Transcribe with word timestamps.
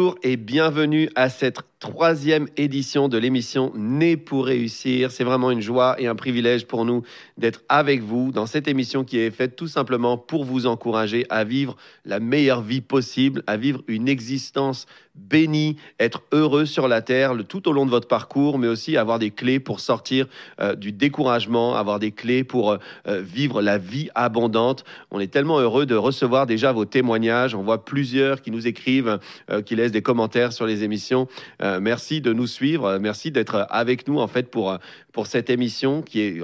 toujours 0.00 0.09
Et 0.22 0.36
bienvenue 0.36 1.10
à 1.14 1.28
cette 1.28 1.58
troisième 1.78 2.46
édition 2.56 3.08
de 3.08 3.16
l'émission 3.16 3.72
Né 3.74 4.16
pour 4.16 4.46
réussir. 4.46 5.10
C'est 5.10 5.24
vraiment 5.24 5.50
une 5.50 5.62
joie 5.62 5.96
et 5.98 6.06
un 6.06 6.14
privilège 6.14 6.66
pour 6.66 6.84
nous 6.84 7.02
d'être 7.38 7.62
avec 7.68 8.02
vous 8.02 8.32
dans 8.32 8.46
cette 8.46 8.68
émission 8.68 9.02
qui 9.02 9.18
est 9.18 9.30
faite 9.30 9.56
tout 9.56 9.66
simplement 9.66 10.18
pour 10.18 10.44
vous 10.44 10.66
encourager 10.66 11.24
à 11.30 11.44
vivre 11.44 11.76
la 12.04 12.20
meilleure 12.20 12.60
vie 12.60 12.82
possible, 12.82 13.42
à 13.46 13.56
vivre 13.56 13.82
une 13.88 14.08
existence 14.08 14.86
bénie, 15.14 15.76
être 15.98 16.22
heureux 16.32 16.66
sur 16.66 16.88
la 16.88 17.02
terre 17.02 17.34
tout 17.48 17.68
au 17.68 17.72
long 17.72 17.84
de 17.84 17.90
votre 17.90 18.08
parcours, 18.08 18.58
mais 18.58 18.68
aussi 18.68 18.96
avoir 18.96 19.18
des 19.18 19.30
clés 19.30 19.60
pour 19.60 19.80
sortir 19.80 20.26
euh, 20.60 20.74
du 20.74 20.92
découragement, 20.92 21.74
avoir 21.74 21.98
des 21.98 22.12
clés 22.12 22.44
pour 22.44 22.72
euh, 22.72 22.78
euh, 23.06 23.20
vivre 23.20 23.60
la 23.60 23.78
vie 23.78 24.08
abondante. 24.14 24.84
On 25.10 25.20
est 25.20 25.32
tellement 25.32 25.58
heureux 25.58 25.86
de 25.86 25.94
recevoir 25.94 26.46
déjà 26.46 26.72
vos 26.72 26.84
témoignages. 26.84 27.54
On 27.54 27.62
voit 27.62 27.84
plusieurs 27.84 28.42
qui 28.42 28.50
nous 28.50 28.66
écrivent, 28.66 29.18
qui 29.66 29.76
laissent 29.76 29.92
des 29.92 29.99
commentaires 30.02 30.52
sur 30.52 30.66
les 30.66 30.84
émissions. 30.84 31.28
Euh, 31.62 31.80
merci 31.80 32.20
de 32.20 32.32
nous 32.32 32.46
suivre. 32.46 32.86
Euh, 32.86 32.98
merci 32.98 33.30
d'être 33.30 33.66
avec 33.70 34.06
nous 34.08 34.18
en 34.18 34.26
fait 34.26 34.50
pour, 34.50 34.70
euh, 34.70 34.78
pour 35.12 35.26
cette 35.26 35.50
émission 35.50 36.02
qui 36.02 36.20
est 36.20 36.40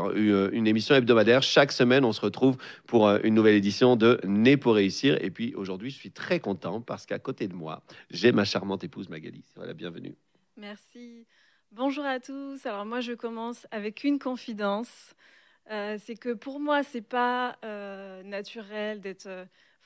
une 0.52 0.66
émission 0.66 0.94
hebdomadaire. 0.94 1.42
Chaque 1.42 1.72
semaine, 1.72 2.04
on 2.04 2.12
se 2.12 2.20
retrouve 2.20 2.56
pour 2.86 3.08
une 3.08 3.34
nouvelle 3.34 3.54
édition 3.54 3.96
de 3.96 4.20
Né 4.24 4.56
pour 4.56 4.74
réussir. 4.74 5.22
Et 5.22 5.30
puis 5.30 5.54
aujourd'hui, 5.54 5.90
je 5.90 5.96
suis 5.96 6.10
très 6.10 6.40
content 6.40 6.80
parce 6.80 7.06
qu'à 7.06 7.18
côté 7.18 7.48
de 7.48 7.54
moi, 7.54 7.82
j'ai 8.10 8.32
ma 8.32 8.44
charmante 8.44 8.84
épouse 8.84 9.08
Magali. 9.08 9.42
Voilà, 9.54 9.74
bienvenue. 9.74 10.14
Merci. 10.56 11.26
Bonjour 11.72 12.04
à 12.04 12.20
tous. 12.20 12.64
Alors 12.66 12.86
moi, 12.86 13.00
je 13.00 13.12
commence 13.12 13.66
avec 13.70 14.04
une 14.04 14.18
confidence. 14.18 15.14
c'est 15.68 16.18
que 16.18 16.32
pour 16.32 16.60
moi, 16.60 16.82
c'est 16.82 17.06
pas 17.06 17.56
naturel 18.24 19.00
d'être 19.00 19.28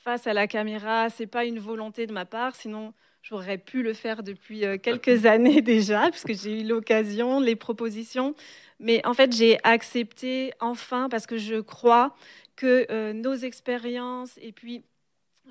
face 0.01 0.27
à 0.27 0.33
la 0.33 0.47
caméra. 0.47 1.11
C'est 1.11 1.27
pas 1.27 1.45
une 1.45 1.59
volonté 1.59 2.07
de 2.07 2.13
ma 2.13 2.25
part. 2.25 2.55
Sinon, 2.55 2.93
J'aurais 3.23 3.59
pu 3.59 3.83
le 3.83 3.93
faire 3.93 4.23
depuis 4.23 4.65
euh, 4.65 4.79
quelques 4.79 5.27
années 5.27 5.61
déjà, 5.63 6.11
puisque 6.11 6.35
j'ai 6.35 6.61
eu 6.61 6.65
l'occasion, 6.67 7.41
les 7.41 7.57
propositions. 7.57 8.35
Mais 8.79 9.05
en 9.07 9.13
fait, 9.15 9.33
j'ai 9.33 9.59
accepté 9.63 10.53
enfin 10.61 11.09
parce 11.11 11.27
que 11.27 11.37
je 11.37 11.61
crois 11.61 12.15
que 12.57 12.87
euh, 12.91 13.13
nos 13.13 13.35
expériences 13.35 14.39
et 14.41 14.53
puis 14.53 14.85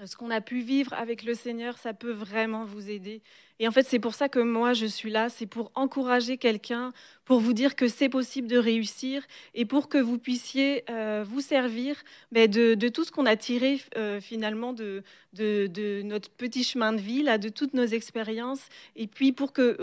ce 0.06 0.16
qu'on 0.16 0.32
a 0.32 0.42
pu 0.42 0.62
vivre 0.62 0.94
avec 0.94 1.24
le 1.24 1.34
Seigneur, 1.34 1.78
ça 1.78 1.94
peut 1.94 2.12
vraiment 2.12 2.64
vous 2.64 2.90
aider. 2.90 3.22
Et 3.62 3.68
en 3.68 3.72
fait, 3.72 3.84
c'est 3.84 4.00
pour 4.00 4.16
ça 4.16 4.30
que 4.30 4.40
moi, 4.40 4.72
je 4.72 4.86
suis 4.86 5.10
là, 5.10 5.28
c'est 5.28 5.46
pour 5.46 5.70
encourager 5.76 6.38
quelqu'un, 6.38 6.94
pour 7.26 7.42
vous 7.42 7.52
dire 7.52 7.76
que 7.76 7.90
c'est 7.90 8.08
possible 8.08 8.48
de 8.48 8.58
réussir 8.58 9.24
et 9.54 9.66
pour 9.66 9.90
que 9.90 9.98
vous 9.98 10.18
puissiez 10.18 10.86
euh, 10.90 11.26
vous 11.28 11.42
servir 11.42 11.98
ben, 12.32 12.50
de, 12.50 12.88
tout 12.88 13.04
ce 13.04 13.12
qu'on 13.12 13.26
a 13.26 13.36
tiré 13.36 13.82
euh, 13.98 14.22
finalement 14.22 14.72
de, 14.72 15.04
notre 16.04 16.30
petit 16.30 16.64
chemin 16.64 16.94
de 16.94 17.02
vie, 17.02 17.22
là, 17.22 17.38
de 17.38 17.50
toutes 17.50 17.74
nos 17.74 17.86
expériences, 17.86 18.70
et 18.96 19.08
puis 19.08 19.34
pour 19.34 19.52
que 19.52 19.78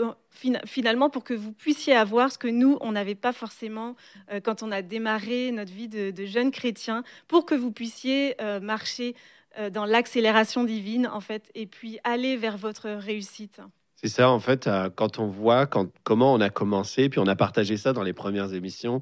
finalement 0.65 1.09
pour 1.09 1.23
que 1.23 1.33
vous 1.33 1.51
puissiez 1.51 1.95
avoir 1.95 2.31
ce 2.31 2.37
que 2.37 2.47
nous, 2.47 2.77
on 2.81 2.91
n'avait 2.91 3.15
pas 3.15 3.33
forcément 3.33 3.95
quand 4.43 4.61
on 4.61 4.71
a 4.71 4.81
démarré 4.83 5.51
notre 5.51 5.71
vie 5.71 5.87
de, 5.87 6.25
jeunes 6.25 6.51
chrétiens, 6.51 7.03
pour 7.27 7.45
que 7.45 7.55
vous 7.55 7.71
puissiez 7.71 8.35
marcher 8.61 9.15
euh, 9.15 9.36
dans 9.71 9.85
l'accélération 9.85 10.63
divine, 10.63 11.07
en 11.07 11.19
fait, 11.19 11.49
et 11.55 11.65
puis 11.65 11.99
aller 12.03 12.37
vers 12.37 12.57
votre 12.57 12.89
réussite. 12.89 13.61
C'est 13.99 14.09
ça, 14.09 14.29
en 14.29 14.39
fait, 14.39 14.67
euh, 14.67 14.91
quand 14.95 15.17
on 15.17 15.25
voit 15.25 15.65
comment 15.65 16.31
on 16.31 16.39
a 16.39 16.51
commencé, 16.51 17.09
puis 17.09 17.19
on 17.19 17.25
a 17.25 17.35
partagé 17.35 17.77
ça 17.77 17.93
dans 17.93 18.03
les 18.03 18.13
premières 18.13 18.53
émissions, 18.53 19.01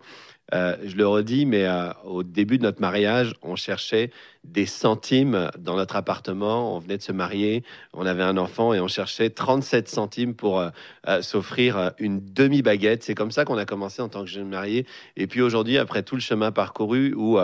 euh, 0.54 0.76
je 0.84 0.96
le 0.96 1.08
redis, 1.08 1.46
mais 1.46 1.68
au 2.04 2.24
début 2.24 2.58
de 2.58 2.64
notre 2.64 2.82
mariage, 2.82 3.34
on 3.42 3.56
cherchait 3.56 4.12
des 4.52 4.66
centimes 4.66 5.50
dans 5.58 5.76
notre 5.76 5.96
appartement. 5.96 6.76
On 6.76 6.80
venait 6.80 6.98
de 6.98 7.02
se 7.02 7.12
marier, 7.12 7.64
on 7.94 8.06
avait 8.06 8.24
un 8.24 8.38
enfant 8.38 8.74
et 8.74 8.80
on 8.80 8.88
cherchait 8.88 9.30
37 9.30 9.90
centimes 9.90 10.34
pour 10.34 10.60
euh, 10.60 10.70
euh, 11.08 11.22
s'offrir 11.22 11.78
euh, 11.78 11.90
une 12.00 12.22
demi-baguette. 12.22 13.04
C'est 13.04 13.16
comme 13.16 13.32
ça 13.32 13.46
qu'on 13.46 13.58
a 13.58 13.66
commencé 13.66 14.02
en 14.02 14.10
tant 14.10 14.22
que 14.22 14.30
jeune 14.30 14.50
marié. 14.50 14.86
Et 15.18 15.28
puis 15.28 15.42
aujourd'hui, 15.42 15.78
après 15.78 16.04
tout 16.04 16.16
le 16.16 16.22
chemin 16.22 16.52
parcouru 16.52 17.14
où 17.16 17.40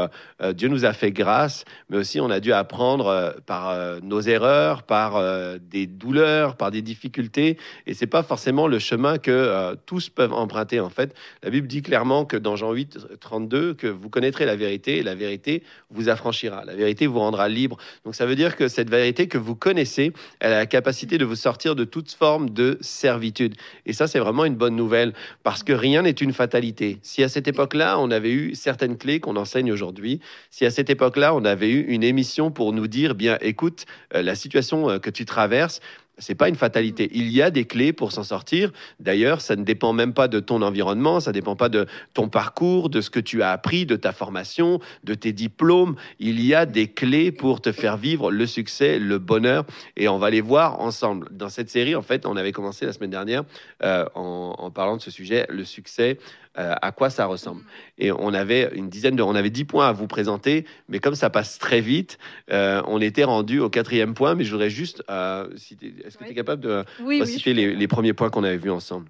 Dieu 0.53 0.67
nous 0.67 0.85
a 0.85 0.93
fait 0.93 1.11
grâce, 1.11 1.65
mais 1.89 1.97
aussi 1.97 2.19
on 2.19 2.29
a 2.29 2.39
dû 2.39 2.53
apprendre 2.53 3.35
par 3.45 3.75
nos 4.01 4.21
erreurs, 4.21 4.83
par 4.83 5.21
des 5.59 5.87
douleurs, 5.87 6.55
par 6.55 6.71
des 6.71 6.81
difficultés. 6.81 7.57
Et 7.87 7.93
c'est 7.93 8.07
pas 8.07 8.23
forcément 8.23 8.67
le 8.67 8.79
chemin 8.79 9.17
que 9.17 9.75
tous 9.85 10.09
peuvent 10.09 10.33
emprunter. 10.33 10.79
En 10.79 10.89
fait, 10.89 11.15
la 11.43 11.49
Bible 11.49 11.67
dit 11.67 11.81
clairement 11.81 12.25
que 12.25 12.37
dans 12.37 12.55
Jean 12.55 12.71
8, 12.71 12.90
32, 13.19 13.73
que 13.73 13.87
vous 13.87 14.09
connaîtrez 14.09 14.45
la 14.45 14.55
vérité 14.55 14.97
et 14.97 15.03
la 15.03 15.15
vérité 15.15 15.63
vous 15.89 16.09
affranchira. 16.09 16.65
La 16.65 16.75
vérité 16.75 17.07
vous 17.07 17.19
rendra 17.19 17.49
libre. 17.49 17.77
Donc 18.05 18.15
ça 18.15 18.25
veut 18.25 18.35
dire 18.35 18.55
que 18.55 18.67
cette 18.67 18.89
vérité 18.89 19.27
que 19.27 19.37
vous 19.37 19.55
connaissez, 19.55 20.13
elle 20.39 20.53
a 20.53 20.57
la 20.57 20.65
capacité 20.65 21.17
de 21.17 21.25
vous 21.25 21.35
sortir 21.35 21.75
de 21.75 21.83
toute 21.83 22.11
forme 22.11 22.49
de 22.49 22.77
servitude. 22.81 23.55
Et 23.85 23.93
ça, 23.93 24.07
c'est 24.07 24.19
vraiment 24.19 24.45
une 24.45 24.55
bonne 24.55 24.75
nouvelle 24.75 25.13
parce 25.43 25.63
que 25.63 25.73
rien 25.73 26.01
n'est 26.01 26.11
une 26.11 26.33
fatalité. 26.33 26.99
Si 27.01 27.23
à 27.23 27.29
cette 27.29 27.47
époque-là, 27.47 27.99
on 27.99 28.11
avait 28.11 28.31
eu 28.31 28.55
certaines 28.55 28.97
clés 28.97 29.19
qu'on 29.19 29.35
enseigne 29.35 29.71
aujourd'hui, 29.71 30.19
si 30.49 30.65
à 30.65 30.71
cette 30.71 30.89
époque-là, 30.89 31.33
on 31.35 31.45
avait 31.45 31.69
eu 31.69 31.81
une 31.87 32.03
émission 32.03 32.51
pour 32.51 32.73
nous 32.73 32.87
dire, 32.87 33.15
bien, 33.15 33.37
écoute, 33.41 33.85
euh, 34.15 34.21
la 34.21 34.35
situation 34.35 34.89
euh, 34.89 34.99
que 34.99 35.09
tu 35.09 35.25
traverses, 35.25 35.79
c'est 36.17 36.35
pas 36.35 36.49
une 36.49 36.55
fatalité. 36.55 37.09
Il 37.13 37.29
y 37.29 37.41
a 37.41 37.49
des 37.49 37.65
clés 37.65 37.93
pour 37.93 38.11
s'en 38.11 38.23
sortir. 38.23 38.71
D'ailleurs, 38.99 39.41
ça 39.41 39.55
ne 39.55 39.63
dépend 39.63 39.93
même 39.93 40.13
pas 40.13 40.27
de 40.27 40.39
ton 40.39 40.61
environnement, 40.61 41.19
ça 41.19 41.31
ne 41.31 41.33
dépend 41.33 41.55
pas 41.55 41.69
de 41.69 41.87
ton 42.13 42.29
parcours, 42.29 42.89
de 42.89 43.01
ce 43.01 43.09
que 43.09 43.19
tu 43.19 43.41
as 43.41 43.51
appris, 43.51 43.85
de 43.85 43.95
ta 43.95 44.11
formation, 44.11 44.79
de 45.03 45.13
tes 45.13 45.33
diplômes. 45.33 45.95
Il 46.19 46.41
y 46.41 46.53
a 46.53 46.65
des 46.65 46.87
clés 46.87 47.31
pour 47.31 47.61
te 47.61 47.71
faire 47.71 47.97
vivre 47.97 48.31
le 48.31 48.45
succès, 48.45 48.99
le 48.99 49.17
bonheur, 49.19 49.65
et 49.97 50.07
on 50.07 50.17
va 50.17 50.29
les 50.29 50.41
voir 50.41 50.79
ensemble. 50.79 51.27
Dans 51.31 51.49
cette 51.49 51.69
série, 51.69 51.95
en 51.95 52.01
fait, 52.01 52.25
on 52.25 52.37
avait 52.37 52.51
commencé 52.51 52.85
la 52.85 52.93
semaine 52.93 53.09
dernière 53.09 53.43
euh, 53.83 54.05
en, 54.15 54.69
parlant 54.71 54.97
de 54.97 55.01
ce 55.01 55.11
sujet, 55.11 55.45
le 55.49 55.65
succès. 55.65 56.17
Euh, 56.57 56.75
à 56.81 56.91
quoi 56.91 57.09
ça 57.09 57.27
ressemble. 57.27 57.61
Et 57.97 58.11
on 58.11 58.33
avait 58.33 58.71
une 58.75 58.89
dizaine 58.89 59.15
de, 59.15 59.23
on 59.23 59.35
avait 59.35 59.49
dix 59.49 59.63
points 59.63 59.87
à 59.87 59.93
vous 59.93 60.07
présenter, 60.07 60.65
mais 60.89 60.99
comme 60.99 61.15
ça 61.15 61.29
passe 61.29 61.57
très 61.59 61.79
vite, 61.79 62.17
euh, 62.51 62.81
on 62.87 62.99
était 62.99 63.23
rendu 63.23 63.59
au 63.59 63.69
quatrième 63.69 64.13
point. 64.13 64.35
Mais 64.35 64.43
je 64.43 64.51
voudrais 64.51 64.69
juste, 64.69 65.01
est-ce 65.07 66.17
que 66.17 66.25
tu 66.25 66.31
es 66.31 66.33
capable 66.33 66.61
de 66.61 66.83
les, 67.45 67.73
les 67.73 67.87
premiers 67.87 68.11
points 68.13 68.29
qu'on 68.29 68.43
avait 68.43 68.57
vus 68.57 68.71
ensemble? 68.71 69.07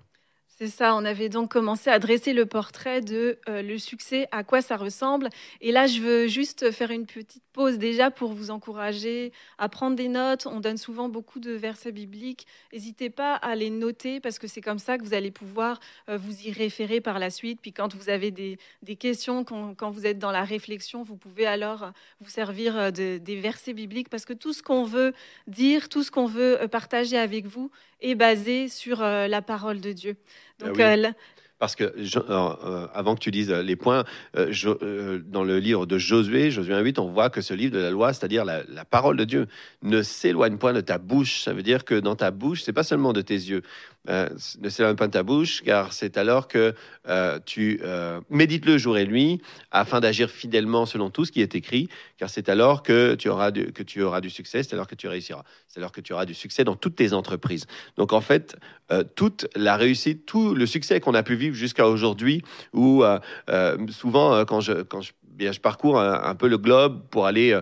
C'est 0.62 0.68
ça, 0.68 0.94
on 0.96 1.06
avait 1.06 1.28
donc 1.28 1.52
commencé 1.52 1.90
à 1.90 1.98
dresser 1.98 2.34
le 2.34 2.46
portrait 2.46 3.02
de 3.02 3.40
euh, 3.50 3.64
le 3.64 3.80
succès, 3.80 4.28
à 4.32 4.44
quoi 4.44 4.62
ça 4.62 4.78
ressemble. 4.78 5.28
Et 5.60 5.72
là, 5.72 5.88
je 5.88 6.02
veux 6.02 6.28
juste 6.28 6.70
faire 6.70 6.92
une 6.92 7.08
petite 7.08 7.42
pause 7.52 7.80
déjà 7.80 8.12
pour 8.12 8.34
vous 8.34 8.52
encourager 8.52 9.34
à 9.58 9.70
prendre 9.70 9.96
des 9.96 10.08
notes. 10.08 10.46
On 10.46 10.60
donne 10.60 10.78
souvent 10.78 11.10
beaucoup 11.10 11.40
de 11.40 11.52
versets 11.52 11.92
bibliques. 11.92 12.46
N'hésitez 12.72 13.10
pas 13.10 13.34
à 13.34 13.56
les 13.56 13.72
noter 13.72 14.20
parce 14.20 14.38
que 14.38 14.46
c'est 14.46 14.62
comme 14.62 14.78
ça 14.78 15.00
que 15.00 15.04
vous 15.04 15.16
allez 15.16 15.32
pouvoir 15.32 15.80
euh, 16.10 16.18
vous 16.20 16.42
y 16.46 16.52
référer 16.52 17.02
par 17.02 17.18
la 17.18 17.32
suite. 17.32 17.60
Puis 17.60 17.74
quand 17.74 17.96
vous 17.96 18.10
avez 18.10 18.30
des, 18.30 18.60
questions, 19.00 19.44
quand, 19.44 19.90
vous 19.90 20.06
êtes 20.06 20.20
dans 20.20 20.30
la 20.30 20.44
réflexion, 20.44 21.02
vous 21.02 21.18
pouvez 21.18 21.48
alors 21.48 21.86
euh, 21.86 21.90
vous 22.20 22.30
servir 22.30 22.92
de, 22.92 23.18
des 23.18 23.40
versets 23.40 23.74
bibliques 23.74 24.10
parce 24.10 24.26
que 24.26 24.34
tout 24.34 24.54
ce 24.54 24.62
qu'on 24.62 24.84
veut 24.84 25.14
dire, 25.48 25.90
tout 25.90 26.04
ce 26.04 26.12
qu'on 26.12 26.28
veut 26.28 26.60
partager 26.70 27.18
avec 27.18 27.48
vous 27.48 27.72
est 28.00 28.16
basé 28.16 28.68
sur 28.68 29.02
la 29.02 29.42
parole 29.42 29.80
de 29.80 29.92
Dieu. 29.92 30.18
Donc, 30.66 30.80
ah 30.80 30.94
euh, 30.94 31.12
Parce 31.60 31.76
que, 31.76 31.84
euh, 31.84 32.88
avant 32.94 33.16
que 33.16 33.20
tu 33.20 33.32
dises 33.32 33.52
les 33.52 33.76
points, 33.76 34.04
euh, 34.36 35.20
dans 35.26 35.44
le 35.44 35.60
livre 35.60 35.86
de 35.86 35.98
Josué, 35.98 36.52
Josué 36.52 36.80
8, 36.80 37.00
on 37.00 37.08
voit 37.08 37.30
que 37.30 37.42
ce 37.42 37.54
livre 37.54 37.74
de 37.74 37.80
la 37.80 37.92
loi, 37.92 38.14
c'est-à-dire 38.14 38.46
la, 38.46 38.64
la, 38.68 38.86
parole 38.86 39.18
de 39.18 39.24
Dieu, 39.24 39.48
ne 39.84 40.02
s'éloigne 40.02 40.58
point 40.58 40.74
de 40.74 40.82
ta 40.82 40.98
bouche. 40.98 41.44
Ça 41.44 41.54
veut 41.54 41.64
dire 41.64 41.86
que 41.86 41.96
dans 41.96 42.16
ta 42.16 42.32
bouche, 42.32 42.64
c'est 42.64 42.74
pas 42.74 42.84
seulement 42.84 43.14
de 43.14 43.22
tes 43.22 43.36
yeux, 43.36 43.62
euh, 44.10 44.30
ne 44.60 44.70
s'éloigne 44.70 44.96
pas 44.96 45.06
de 45.06 45.12
ta 45.12 45.22
bouche, 45.22 45.62
car 45.64 45.94
c'est 45.94 46.18
alors 46.18 46.48
que 46.48 46.74
euh, 47.08 47.40
tu 47.46 47.80
euh, 47.84 48.20
médites 48.32 48.66
le 48.66 48.80
jour 48.80 48.98
et 48.98 49.06
nuit, 49.06 49.42
afin 49.70 50.00
d'agir 50.00 50.32
fidèlement 50.32 50.88
selon 50.88 51.12
tout 51.12 51.24
ce 51.24 51.32
qui 51.32 51.42
est 51.42 51.54
écrit, 51.54 51.88
car 52.18 52.28
c'est 52.30 52.50
alors 52.50 52.82
que 52.82 53.14
tu 53.14 53.30
auras 53.30 53.52
du, 53.52 53.72
que 53.72 53.84
tu 53.84 54.02
auras 54.02 54.20
du 54.20 54.32
succès, 54.32 54.64
c'est 54.64 54.74
alors 54.74 54.88
que 54.88 54.96
tu 54.96 55.08
réussiras, 55.08 55.44
c'est 55.68 55.80
alors 55.80 55.92
que 55.92 56.02
tu 56.02 56.14
auras 56.14 56.26
du 56.26 56.34
succès 56.34 56.64
dans 56.64 56.76
toutes 56.76 56.96
tes 56.96 57.14
entreprises. 57.14 57.68
Donc 57.96 58.12
en 58.12 58.22
fait, 58.22 58.56
toute 59.16 59.48
la 59.56 59.78
réussite, 59.78 60.26
tout 60.26 60.56
le 60.56 60.66
succès 60.66 61.00
qu'on 61.00 61.14
a 61.14 61.24
pu 61.24 61.36
vivre 61.36 61.56
jusqu'à 61.56 61.88
aujourd'hui, 61.88 62.42
où 62.74 63.04
souvent 63.90 64.44
quand 64.46 64.62
je, 64.62 64.82
quand 64.82 65.02
je 65.02 65.12
je 65.40 65.60
parcours 65.60 66.00
un, 66.00 66.36
peu 66.36 66.48
le 66.48 66.58
globe 66.58 67.02
pour 67.10 67.26
aller 67.26 67.58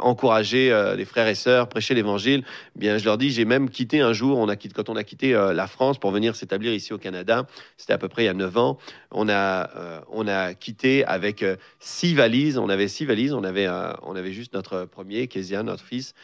encourager 0.00 0.74
les 0.96 1.04
frères 1.04 1.28
et 1.28 1.34
sœurs, 1.34 1.68
prêcher 1.68 1.94
l'évangile. 1.94 2.44
Bien, 2.74 2.98
je 2.98 3.04
leur 3.04 3.18
dis, 3.18 3.30
j'ai 3.30 3.44
même 3.44 3.70
quitté 3.70 4.00
un 4.00 4.12
jour, 4.12 4.38
on 4.38 4.48
a 4.48 4.56
quitté, 4.56 4.74
quand 4.74 4.88
on 4.88 4.96
a 4.96 5.04
quitté 5.04 5.32
la 5.32 5.66
France 5.66 5.98
pour 5.98 6.10
venir 6.10 6.36
s'établir 6.36 6.72
ici 6.72 6.92
au 6.92 6.98
Canada, 6.98 7.46
c'était 7.76 7.92
à 7.92 7.98
peu 7.98 8.08
près 8.08 8.22
il 8.22 8.26
y 8.26 8.30
a 8.30 8.34
9 8.34 8.56
ans, 8.56 8.78
on 9.10 9.28
a, 9.28 9.70
on 10.10 10.26
a 10.26 10.54
quitté 10.54 11.04
avec 11.04 11.44
six 11.78 12.14
valises. 12.14 12.58
On 12.58 12.68
avait 12.68 12.88
six 12.88 13.04
valises, 13.04 13.32
on 13.32 13.44
avait, 13.44 13.68
on 14.02 14.16
avait 14.16 14.32
juste 14.32 14.54
notre 14.54 14.84
premier, 14.84 15.28
Kézia, 15.28 15.62
notre 15.62 15.84
fils. 15.84 16.14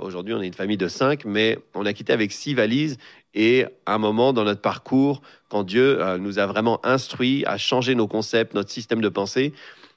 Aujourd'hui, 0.00 0.34
on 0.34 0.42
est 0.42 0.46
une 0.46 0.54
famille 0.54 0.76
de 0.76 0.88
cinq, 0.88 1.24
mais 1.24 1.58
on 1.74 1.86
a 1.86 1.92
quitté 1.92 2.12
avec 2.12 2.32
six 2.32 2.54
valises 2.54 2.98
et 3.34 3.66
un 3.86 3.98
moment 3.98 4.32
dans 4.32 4.44
notre 4.44 4.60
parcours, 4.60 5.20
quand 5.48 5.62
Dieu 5.62 6.02
euh, 6.02 6.18
nous 6.18 6.38
a 6.38 6.46
vraiment 6.46 6.84
instruits 6.84 7.44
à 7.46 7.58
changer 7.58 7.94
nos 7.94 8.08
concepts, 8.08 8.54
notre 8.54 8.70
système 8.70 9.00
de 9.00 9.08
pensée, 9.08 9.52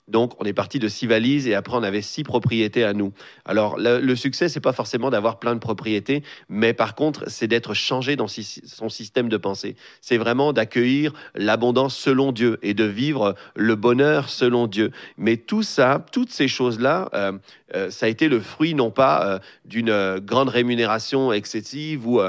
donc, 0.08 0.34
on 0.40 0.46
est 0.46 0.54
parti 0.54 0.80
de 0.80 0.88
six 0.88 1.08
valises 1.08 1.48
et 1.48 1.56
après, 1.56 1.78
on 1.78 1.84
avait 1.84 2.02
six 2.02 2.24
propriétés 2.24 2.84
à 2.84 2.94
nous. 2.94 3.14
Alors, 3.46 3.78
le, 3.78 4.00
le 4.00 4.16
succès, 4.16 4.50
c'est 4.50 4.60
pas 4.60 4.74
forcément 4.74 5.10
d'avoir 5.10 5.40
plein 5.40 5.54
de 5.54 5.60
propriétés, 5.60 6.24
mais 6.50 6.74
par 6.74 6.96
contre, 6.96 7.30
c'est 7.30 7.48
d'être 7.48 7.74
changé 7.74 8.16
dans 8.16 8.28
son 8.28 8.90
système 8.90 9.30
de 9.30 9.38
pensée. 9.38 9.76
C'est 10.02 10.18
vraiment 10.18 10.54
d'accueillir 10.54 11.14
l'abondance 11.36 11.96
selon 11.96 12.32
Dieu 12.32 12.58
et 12.62 12.74
de 12.74 12.84
vivre 12.84 13.36
le 13.56 13.76
bonheur 13.76 14.30
selon 14.30 14.68
Dieu. 14.68 14.92
Mais 15.18 15.38
tout 15.38 15.64
ça, 15.64 16.04
toutes 16.12 16.32
ces 16.32 16.48
choses-là, 16.48 17.10
euh, 17.14 17.34
euh, 17.76 17.90
ça 17.90 18.06
a 18.06 18.10
été 18.10 18.28
le 18.28 18.40
fruit 18.40 18.74
non 18.74 18.92
pas 18.92 19.26
euh, 19.26 19.40
d'une 19.66 20.20
grande 20.20 20.50
rémunération 20.50 21.32
excessive 21.32 22.08
ou, 22.08 22.20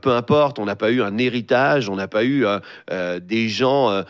peu 0.00 0.12
importe, 0.12 0.58
on 0.58 0.64
n'a 0.64 0.76
pas 0.76 0.90
eu 0.90 1.02
un 1.02 1.18
héritage, 1.18 1.88
on 1.88 1.96
n'a 1.96 2.08
pas 2.08 2.24
eu 2.24 2.44
des 3.20 3.48
gens 3.48 4.04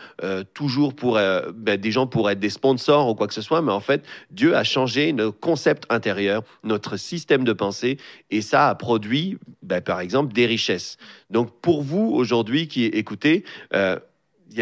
toujours 0.53 0.93
pour 0.93 1.15
ben, 1.15 1.77
des 1.77 1.91
gens 1.91 2.07
pour 2.07 2.29
être 2.29 2.39
des 2.39 2.49
sponsors 2.49 2.90
ou 2.99 3.15
quoi 3.15 3.27
que 3.27 3.33
ce 3.33 3.41
soit, 3.41 3.61
mais 3.61 3.71
en 3.71 3.79
fait, 3.79 4.05
Dieu 4.29 4.55
a 4.55 4.63
changé 4.63 5.13
nos 5.13 5.31
concepts 5.31 5.85
intérieurs, 5.89 6.43
notre 6.63 6.97
système 6.97 7.43
de 7.43 7.53
pensée, 7.53 7.97
et 8.29 8.41
ça 8.41 8.69
a 8.69 8.75
produit, 8.75 9.37
ben, 9.63 9.81
par 9.81 9.99
exemple, 9.99 10.33
des 10.33 10.45
richesses. 10.45 10.97
Donc, 11.29 11.51
pour 11.61 11.81
vous, 11.81 12.11
aujourd'hui, 12.13 12.67
qui 12.67 12.85
écoutez, 12.85 13.43
euh, 13.73 13.97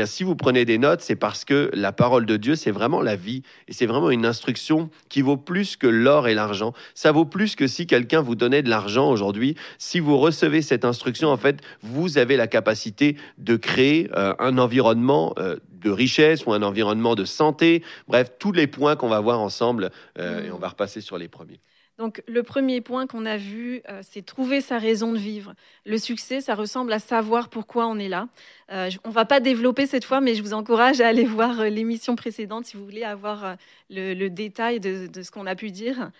si 0.05 0.23
vous 0.23 0.35
prenez 0.35 0.65
des 0.65 0.77
notes, 0.77 1.01
c'est 1.01 1.15
parce 1.15 1.45
que 1.45 1.69
la 1.73 1.91
parole 1.91 2.25
de 2.25 2.37
Dieu, 2.37 2.55
c'est 2.55 2.71
vraiment 2.71 3.01
la 3.01 3.15
vie 3.15 3.41
et 3.67 3.73
c'est 3.73 3.85
vraiment 3.85 4.11
une 4.11 4.25
instruction 4.25 4.89
qui 5.09 5.21
vaut 5.21 5.37
plus 5.37 5.75
que 5.77 5.87
l'or 5.87 6.27
et 6.27 6.33
l'argent. 6.33 6.73
Ça 6.93 7.11
vaut 7.11 7.25
plus 7.25 7.55
que 7.55 7.67
si 7.67 7.87
quelqu'un 7.87 8.21
vous 8.21 8.35
donnait 8.35 8.61
de 8.61 8.69
l'argent 8.69 9.09
aujourd'hui. 9.09 9.55
Si 9.77 9.99
vous 9.99 10.17
recevez 10.17 10.61
cette 10.61 10.85
instruction, 10.85 11.29
en 11.29 11.37
fait, 11.37 11.61
vous 11.81 12.17
avez 12.17 12.37
la 12.37 12.47
capacité 12.47 13.17
de 13.37 13.55
créer 13.55 14.09
euh, 14.15 14.33
un 14.39 14.57
environnement 14.57 15.33
euh, 15.39 15.57
de 15.71 15.89
richesse 15.89 16.45
ou 16.45 16.53
un 16.53 16.61
environnement 16.61 17.15
de 17.15 17.25
santé. 17.25 17.83
Bref, 18.07 18.31
tous 18.39 18.51
les 18.51 18.67
points 18.67 18.95
qu'on 18.95 19.09
va 19.09 19.19
voir 19.19 19.39
ensemble 19.39 19.91
euh, 20.17 20.47
et 20.47 20.51
on 20.51 20.57
va 20.57 20.69
repasser 20.69 21.01
sur 21.01 21.17
les 21.17 21.27
premiers. 21.27 21.59
Donc 21.99 22.23
le 22.27 22.43
premier 22.43 22.79
point 22.79 23.07
qu'on 23.07 23.25
a 23.25 23.35
vu, 23.35 23.81
euh, 23.89 23.99
c'est 24.03 24.25
trouver 24.25 24.61
sa 24.61 24.79
raison 24.79 25.11
de 25.11 25.17
vivre. 25.17 25.53
Le 25.85 25.97
succès, 25.97 26.39
ça 26.39 26.55
ressemble 26.55 26.93
à 26.93 26.99
savoir 26.99 27.49
pourquoi 27.49 27.87
on 27.87 27.99
est 27.99 28.07
là. 28.07 28.29
Euh, 28.71 28.89
on 29.03 29.09
va 29.09 29.25
pas 29.25 29.41
développer 29.41 29.85
cette 29.85 30.05
fois, 30.05 30.21
mais 30.21 30.33
je 30.33 30.41
vous 30.41 30.53
encourage 30.53 31.01
à 31.01 31.09
aller 31.09 31.25
voir 31.25 31.59
euh, 31.59 31.67
l'émission 31.67 32.15
précédente 32.15 32.65
si 32.65 32.77
vous 32.77 32.85
voulez 32.85 33.03
avoir 33.03 33.57
le, 33.89 34.29
détail 34.29 34.79
de, 34.79 35.09
ce 35.21 35.29
qu'on 35.29 35.45
a 35.45 35.55
pu 35.55 35.71
dire. 35.71 36.11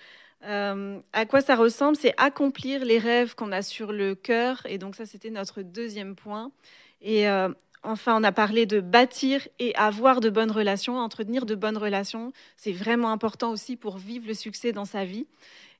à 0.43 1.25
quoi 1.25 1.39
ça 1.39 1.55
ressemble? 1.55 1.95
C'est 1.95 2.13
accomplir 2.17 2.83
les 2.83 2.99
rêves 2.99 3.33
qu'on 3.35 3.53
a 3.53 3.61
sur 3.61 3.93
le 3.93 4.15
cœur. 4.15 4.61
Et 4.65 4.79
donc 4.79 4.95
ça, 4.95 5.05
c'était 5.05 5.29
notre 5.29 5.61
deuxième 5.61 6.15
point. 6.15 6.51
Et 7.01 7.25
Enfin, 7.81 8.19
on 8.19 8.23
a 8.25 8.33
parlé 8.33 8.65
de 8.65 8.81
bâtir 8.81 9.47
et 9.57 9.73
avoir 9.75 10.19
de 10.19 10.29
bonnes 10.29 10.51
relations, 10.51 10.97
entretenir 10.97 11.45
de 11.45 11.55
bonnes 11.55 11.77
relations. 11.77 12.33
C'est 12.57 12.73
vraiment 12.73 13.09
important 13.11 13.51
aussi 13.51 13.77
pour 13.77 13.97
vivre 13.97 14.27
le 14.27 14.33
succès 14.33 14.73
dans 14.73 14.83
sa 14.83 15.05
vie. 15.05 15.27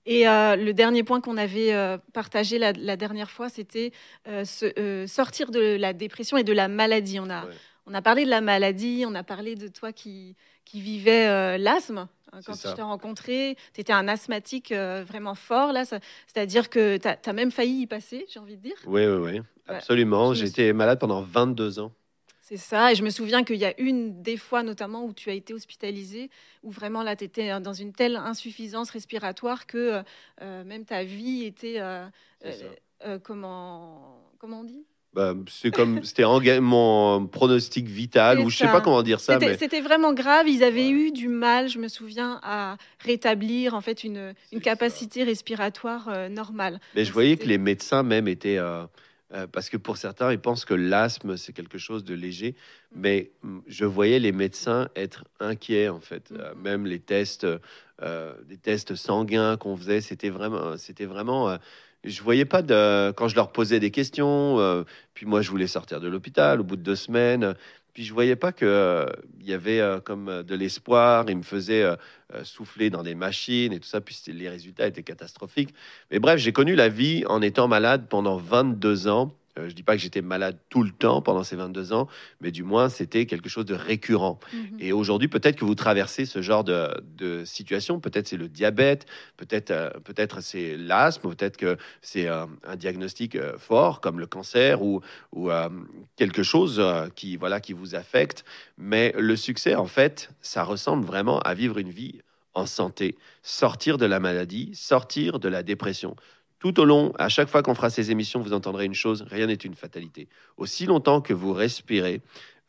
Et 0.06 0.28
euh, 0.28 0.56
le 0.56 0.74
dernier 0.74 1.04
point 1.04 1.22
qu'on 1.22 1.38
avait 1.38 1.74
euh, 1.74 1.98
partagé 2.14 2.58
la, 2.58 2.98
dernière 2.98 3.30
fois, 3.30 3.50
c'était 3.50 3.92
euh, 4.28 5.08
sortir 5.08 5.52
de 5.52 5.78
la 5.78 5.94
dépression 5.94 6.38
et 6.38 6.44
de 6.44 6.54
la 6.54 6.68
maladie. 6.68 7.20
On 7.20 7.30
a, 7.30 7.46
on 7.86 7.94
a 7.94 8.02
parlé 8.02 8.26
de 8.26 8.30
la 8.30 8.42
maladie, 8.42 9.04
on 9.08 9.16
a 9.16 9.24
parlé 9.24 9.56
de 9.56 9.68
toi 9.68 9.92
qui, 9.92 10.36
qui 10.66 10.82
vivais 10.82 11.58
l'asthme. 11.58 12.08
Hein, 12.32 12.40
quand 12.46 12.54
je 12.54 12.76
t'ai 12.76 12.82
rencontré, 12.82 13.58
tu 13.74 13.82
étais 13.82 13.94
un 13.94 14.08
asthmatique 14.08 14.72
vraiment 14.72 15.36
fort, 15.36 15.74
là. 15.74 15.86
C'est-à-dire 15.86 16.70
que 16.70 16.98
tu 16.98 17.08
as, 17.08 17.34
même 17.34 17.52
failli 17.52 17.82
y 17.82 17.88
passer, 17.88 18.26
j'ai 18.32 18.40
envie 18.40 18.58
de 18.58 18.62
dire. 18.62 18.78
Oui, 18.86 19.06
oui, 19.06 19.18
oui. 19.18 19.42
Absolument. 19.68 20.34
J'étais 20.34 20.74
malade 20.74 21.00
pendant 21.00 21.22
22 21.22 21.80
ans. 21.80 21.92
C'est 22.50 22.58
ça. 22.58 22.92
Et 22.92 22.96
je 22.96 23.04
me 23.04 23.12
souviens 23.12 23.44
qu'il 23.44 23.58
y 23.58 23.66
a 23.66 23.80
une 23.80 24.24
des 24.24 24.36
fois, 24.36 24.64
notamment, 24.64 25.06
où 25.06 25.14
tu 25.14 25.30
as 25.30 25.34
été 25.34 25.54
hospitalisé, 25.54 26.32
où 26.64 26.72
vraiment 26.72 27.04
là, 27.04 27.16
tu 27.16 27.24
étais 27.24 27.60
dans 27.60 27.74
une 27.74 27.94
telle 27.94 28.16
insuffisance 28.16 28.90
respiratoire 28.90 29.68
que 29.68 30.02
euh, 30.42 30.64
même 30.64 30.84
ta 30.84 31.04
vie 31.04 31.44
était. 31.44 31.76
Euh, 31.78 32.08
euh, 33.06 33.20
comment, 33.22 34.18
comment 34.40 34.62
on 34.62 34.64
dit? 34.64 34.84
Bah, 35.14 35.36
c'est 35.48 35.70
comme 35.70 36.04
c'était 36.04 36.24
mon 36.60 37.28
pronostic 37.28 37.88
vital 37.88 38.40
ou 38.40 38.50
je 38.50 38.58
sais 38.58 38.66
pas 38.66 38.82
comment 38.82 39.04
dire 39.04 39.20
ça. 39.20 39.40
C'était 39.58 39.82
vraiment 39.82 40.14
grave. 40.14 40.48
Ils 40.48 40.64
avaient 40.64 40.90
eu 40.90 41.12
du 41.12 41.28
mal, 41.28 41.70
je 41.70 41.78
me 41.78 41.88
souviens, 41.88 42.40
à 42.42 42.78
rétablir 43.00 43.76
en 43.76 43.82
fait 43.82 44.04
une, 44.04 44.34
une 44.52 44.62
capacité 44.62 45.24
respiratoire 45.24 46.30
normale. 46.30 46.80
Mais 46.96 47.06
je 47.06 47.14
voyais 47.14 47.38
que 47.38 47.46
les 47.46 47.58
médecins 47.60 48.02
même 48.02 48.28
étaient 48.28 48.60
euh, 49.34 49.48
parce 49.48 49.70
que 49.70 49.78
pour 49.78 49.98
certains, 49.98 50.32
ils 50.32 50.40
pensent 50.40 50.66
que 50.66 50.74
l'asthme, 50.74 51.38
c'est 51.38 51.54
quelque 51.54 51.78
chose 51.78 52.04
de 52.04 52.14
léger. 52.14 52.56
Mm. 52.92 53.00
Mais 53.00 53.32
mm, 53.44 53.60
je 53.68 53.86
voyais 53.86 54.20
les 54.20 54.32
médecins 54.32 54.90
être 54.96 55.26
inquiets, 55.40 55.90
en 55.90 56.00
fait. 56.00 56.32
Euh, 56.32 56.54
mm. 56.56 56.62
même 56.62 56.86
les 56.86 57.00
tests, 57.00 57.46
euh, 58.02 58.34
les 58.50 58.58
tests 58.58 58.96
sanguins 58.96 59.58
qu'on 59.58 59.78
faisait, 59.78 60.02
c'était 60.02 60.30
vraiment... 60.30 60.78
C'était 60.78 61.06
vraiment 61.06 61.58
je 62.06 62.22
voyais 62.24 62.46
pas 62.46 62.62
de... 62.62 63.12
Quand 63.12 63.28
je 63.28 63.36
leur 63.36 63.52
posais 63.52 63.82
des 63.82 63.92
questions, 63.92 64.86
puis 65.14 65.26
moi, 65.26 65.42
je 65.42 65.50
voulais 65.50 65.68
sortir 65.68 66.00
de 66.00 66.08
l'hôpital 66.08 66.62
au 66.62 66.64
bout 66.64 66.78
de 66.78 66.82
deux 66.82 66.96
semaines. 66.96 67.56
Puis 67.94 68.04
je 68.04 68.14
voyais 68.14 68.36
pas 68.36 68.52
qu'il 68.52 68.68
euh, 68.68 69.06
y 69.42 69.54
avait 69.54 69.80
euh, 69.80 70.00
comme 70.00 70.30
euh, 70.30 70.44
de 70.44 70.56
l'espoir. 70.56 71.26
Il 71.30 71.38
me 71.38 71.44
faisait 71.44 71.86
souffler 72.44 72.90
dans 72.90 73.04
des 73.04 73.16
machines 73.16 73.74
et 73.74 73.80
tout 73.80 73.88
ça. 73.88 74.02
Puis 74.02 74.22
les 74.28 74.50
résultats 74.50 74.88
étaient 74.88 75.04
catastrophiques. 75.04 75.74
Mais 76.12 76.20
bref, 76.20 76.40
j'ai 76.40 76.54
connu 76.54 76.76
la 76.76 76.90
vie 76.90 77.24
en 77.28 77.42
étant 77.42 77.68
malade 77.68 78.06
pendant 78.10 78.38
22 78.38 79.08
ans. 79.08 79.34
Euh, 79.60 79.64
je 79.64 79.70
ne 79.70 79.76
dis 79.76 79.84
pas 79.84 79.96
que 79.96 80.02
j'étais 80.02 80.22
malade 80.22 80.58
tout 80.70 80.84
le 80.84 80.92
temps 80.92 81.22
pendant 81.22 81.44
ces 81.44 81.56
22 81.56 81.94
ans, 81.94 82.08
mais 82.42 82.52
du 82.52 82.64
moins 82.64 82.90
c'était 82.90 83.26
quelque 83.26 83.50
chose 83.50 83.66
de 83.66 83.76
récurrent. 83.76 84.40
Mhm. 84.54 84.78
Et 84.80 84.92
aujourd'hui, 84.92 85.28
peut-être 85.28 85.58
que 85.58 85.66
vous 85.66 85.76
traversez 85.76 86.26
ce 86.26 86.42
genre 86.42 86.64
de, 86.64 86.90
situation. 87.44 88.00
Peut-être 88.00 88.28
c'est 88.28 88.38
le 88.38 88.48
diabète, 88.48 89.06
peut-être 89.38 89.72
euh, 89.72 89.90
peut-être 90.04 90.42
c'est 90.42 90.78
l'asthme, 90.78 91.30
peut-être 91.30 91.58
que 91.58 91.78
c'est 92.02 92.28
un, 92.28 92.48
diagnostic 92.78 93.36
euh, 93.36 93.58
fort 93.58 94.02
comme 94.02 94.20
le 94.20 94.26
cancer 94.26 94.82
ou, 94.82 95.02
ou 95.34 95.50
quelque 96.16 96.44
chose 96.44 96.82
qui 97.16 97.36
voilà 97.36 97.60
qui 97.60 97.74
vous 97.74 97.96
affecte. 97.96 98.46
Mais 98.78 99.14
le 99.18 99.36
succès, 99.36 99.76
en 99.76 99.86
fait, 99.86 100.32
ça 100.42 100.64
ressemble 100.64 101.06
vraiment 101.06 101.40
à 101.40 101.54
vivre 101.54 101.78
une 101.78 101.90
vie 101.90 102.22
en 102.54 102.66
santé, 102.66 103.18
sortir 103.44 103.98
de 103.98 104.06
la 104.06 104.20
maladie, 104.20 104.72
sortir 104.74 105.40
de 105.40 105.50
la 105.50 105.64
dépression. 105.64 106.16
Tout 106.60 106.80
au 106.80 106.86
long, 106.86 107.14
à 107.18 107.30
chaque 107.30 107.48
fois 107.48 107.64
qu'on 107.64 107.76
fera 107.76 107.90
ces 107.90 108.12
émissions, 108.12 108.42
vous 108.42 108.54
entendrez 108.54 108.86
une 108.86 108.94
chose, 108.94 109.26
rien 109.30 109.48
n'est 109.48 109.54
une 109.54 109.76
fatalité. 109.76 110.28
Aussi 110.58 110.86
longtemps 110.86 111.22
que 111.22 111.34
vous 111.34 111.54
respirez, 111.54 112.22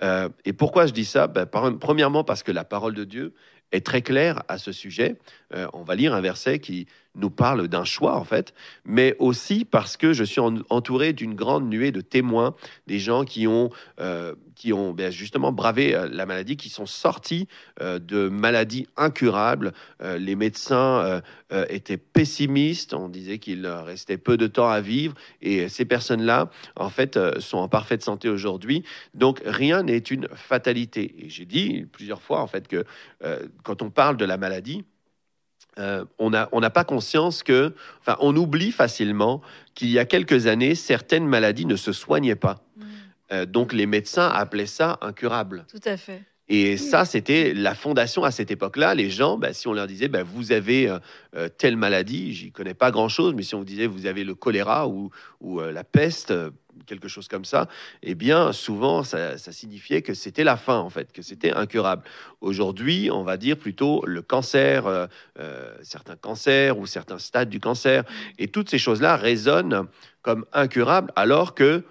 euh, 0.02 0.28
et 0.44 0.52
pourquoi 0.52 0.86
je 0.86 0.92
dis 0.92 1.04
ça? 1.04 1.26
Ben, 1.26 1.46
Premièrement 1.46 2.24
parce 2.24 2.42
que 2.42 2.52
la 2.52 2.64
parole 2.64 2.94
de 2.94 3.04
Dieu 3.04 3.34
est 3.72 3.84
très 3.84 4.02
claire 4.02 4.42
à 4.48 4.58
ce 4.58 4.72
sujet. 4.72 5.16
Euh, 5.54 5.66
on 5.72 5.82
va 5.82 5.94
lire 5.94 6.14
un 6.14 6.20
verset 6.20 6.58
qui 6.58 6.86
nous 7.14 7.30
parle 7.30 7.68
d'un 7.68 7.84
choix 7.84 8.16
en 8.16 8.24
fait, 8.24 8.54
mais 8.84 9.16
aussi 9.18 9.64
parce 9.64 9.96
que 9.96 10.12
je 10.12 10.24
suis 10.24 10.40
entouré 10.40 11.12
d'une 11.12 11.34
grande 11.34 11.68
nuée 11.68 11.92
de 11.92 12.00
témoins, 12.00 12.54
des 12.86 12.98
gens 12.98 13.24
qui 13.24 13.46
ont, 13.46 13.70
euh, 14.00 14.34
qui 14.54 14.72
ont 14.72 14.92
ben, 14.92 15.10
justement 15.10 15.52
bravé 15.52 15.94
euh, 15.94 16.08
la 16.10 16.26
maladie, 16.26 16.56
qui 16.56 16.68
sont 16.68 16.86
sortis 16.86 17.48
euh, 17.80 17.98
de 17.98 18.28
maladies 18.28 18.86
incurables. 18.96 19.72
les 20.00 20.36
médecins 20.36 21.20
étaient 21.68 21.96
pessimistes, 21.96 22.94
on 22.94 23.08
disait 23.08 23.38
qu'il 23.38 23.66
restait 23.66 24.18
peu 24.18 24.36
de 24.36 24.46
temps 24.46 24.68
à 24.68 24.80
vivre, 24.80 25.14
et 25.42 25.68
ces 25.68 25.84
personnes-là, 25.84 26.50
en 26.76 26.88
fait, 26.88 27.18
sont 27.40 27.58
en 27.58 27.68
parfaite 27.68 28.02
santé 28.02 28.28
aujourd'hui. 28.28 28.84
Donc 29.14 29.40
rien 29.44 29.82
n'est 29.82 29.98
une 29.98 30.28
fatalité. 30.34 31.14
Et 31.18 31.28
j'ai 31.28 31.44
dit 31.44 31.86
plusieurs 31.90 32.22
fois 32.22 32.40
en 32.40 32.46
fait 32.46 32.68
que 32.68 32.84
quand 33.62 33.82
on 33.82 33.90
parle 33.90 34.16
de 34.16 34.24
la 34.24 34.36
maladie, 34.36 34.84
euh, 35.80 36.04
on 36.18 36.30
n'a 36.30 36.70
pas 36.70 36.84
conscience 36.84 37.42
que, 37.42 37.74
enfin, 38.00 38.16
on 38.20 38.36
oublie 38.36 38.70
facilement 38.70 39.40
qu'il 39.74 39.88
y 39.88 39.98
a 39.98 40.04
quelques 40.04 40.46
années, 40.46 40.74
certaines 40.74 41.26
maladies 41.26 41.66
ne 41.66 41.76
se 41.76 41.92
soignaient 41.92 42.36
pas. 42.36 42.62
Mm. 42.76 42.84
Euh, 43.32 43.46
donc 43.46 43.72
les 43.72 43.86
médecins 43.86 44.28
appelaient 44.28 44.66
ça 44.66 44.98
incurable. 45.00 45.64
Tout 45.70 45.88
à 45.88 45.96
fait. 45.96 46.22
Et 46.52 46.76
ça, 46.76 47.04
c'était 47.04 47.54
la 47.54 47.76
fondation 47.76 48.24
à 48.24 48.32
cette 48.32 48.50
époque-là. 48.50 48.96
Les 48.96 49.08
gens, 49.08 49.38
bah, 49.38 49.52
si 49.52 49.68
on 49.68 49.72
leur 49.72 49.86
disait, 49.86 50.08
bah, 50.08 50.24
vous 50.24 50.50
avez 50.50 50.88
euh, 51.36 51.48
telle 51.58 51.76
maladie, 51.76 52.34
j'y 52.34 52.50
connais 52.50 52.74
pas 52.74 52.90
grand-chose, 52.90 53.34
mais 53.34 53.44
si 53.44 53.54
on 53.54 53.58
vous 53.58 53.64
disait, 53.64 53.86
vous 53.86 54.06
avez 54.06 54.24
le 54.24 54.34
choléra 54.34 54.88
ou, 54.88 55.10
ou 55.40 55.60
la 55.60 55.84
peste, 55.84 56.34
quelque 56.86 57.08
chose 57.08 57.28
comme 57.28 57.44
ça, 57.44 57.68
eh 58.02 58.14
bien, 58.14 58.52
souvent, 58.52 59.02
ça, 59.02 59.36
signifiait 59.38 60.02
que 60.02 60.14
c'était 60.14 60.44
la 60.44 60.56
fin, 60.56 60.78
en 60.78 60.90
fait, 60.90 61.12
que 61.12 61.22
c'était 61.22 61.52
incurable. 61.52 62.02
Aujourd'hui, 62.40 63.10
on 63.12 63.22
va 63.22 63.36
dire 63.36 63.56
plutôt 63.56 64.04
le 64.06 64.22
cancer, 64.22 64.86
euh, 64.86 65.06
euh, 65.38 65.74
certains 65.82 66.16
cancers 66.16 66.78
ou 66.78 66.86
certains 66.86 67.18
stades 67.18 67.48
du 67.48 67.60
cancer, 67.60 68.04
et 68.38 68.48
toutes 68.48 68.70
ces 68.70 68.78
choses-là 68.78 69.16
résonnent 69.16 69.86
comme 70.22 70.44
incurables, 70.52 71.12
alors 71.16 71.54
que 71.54 71.84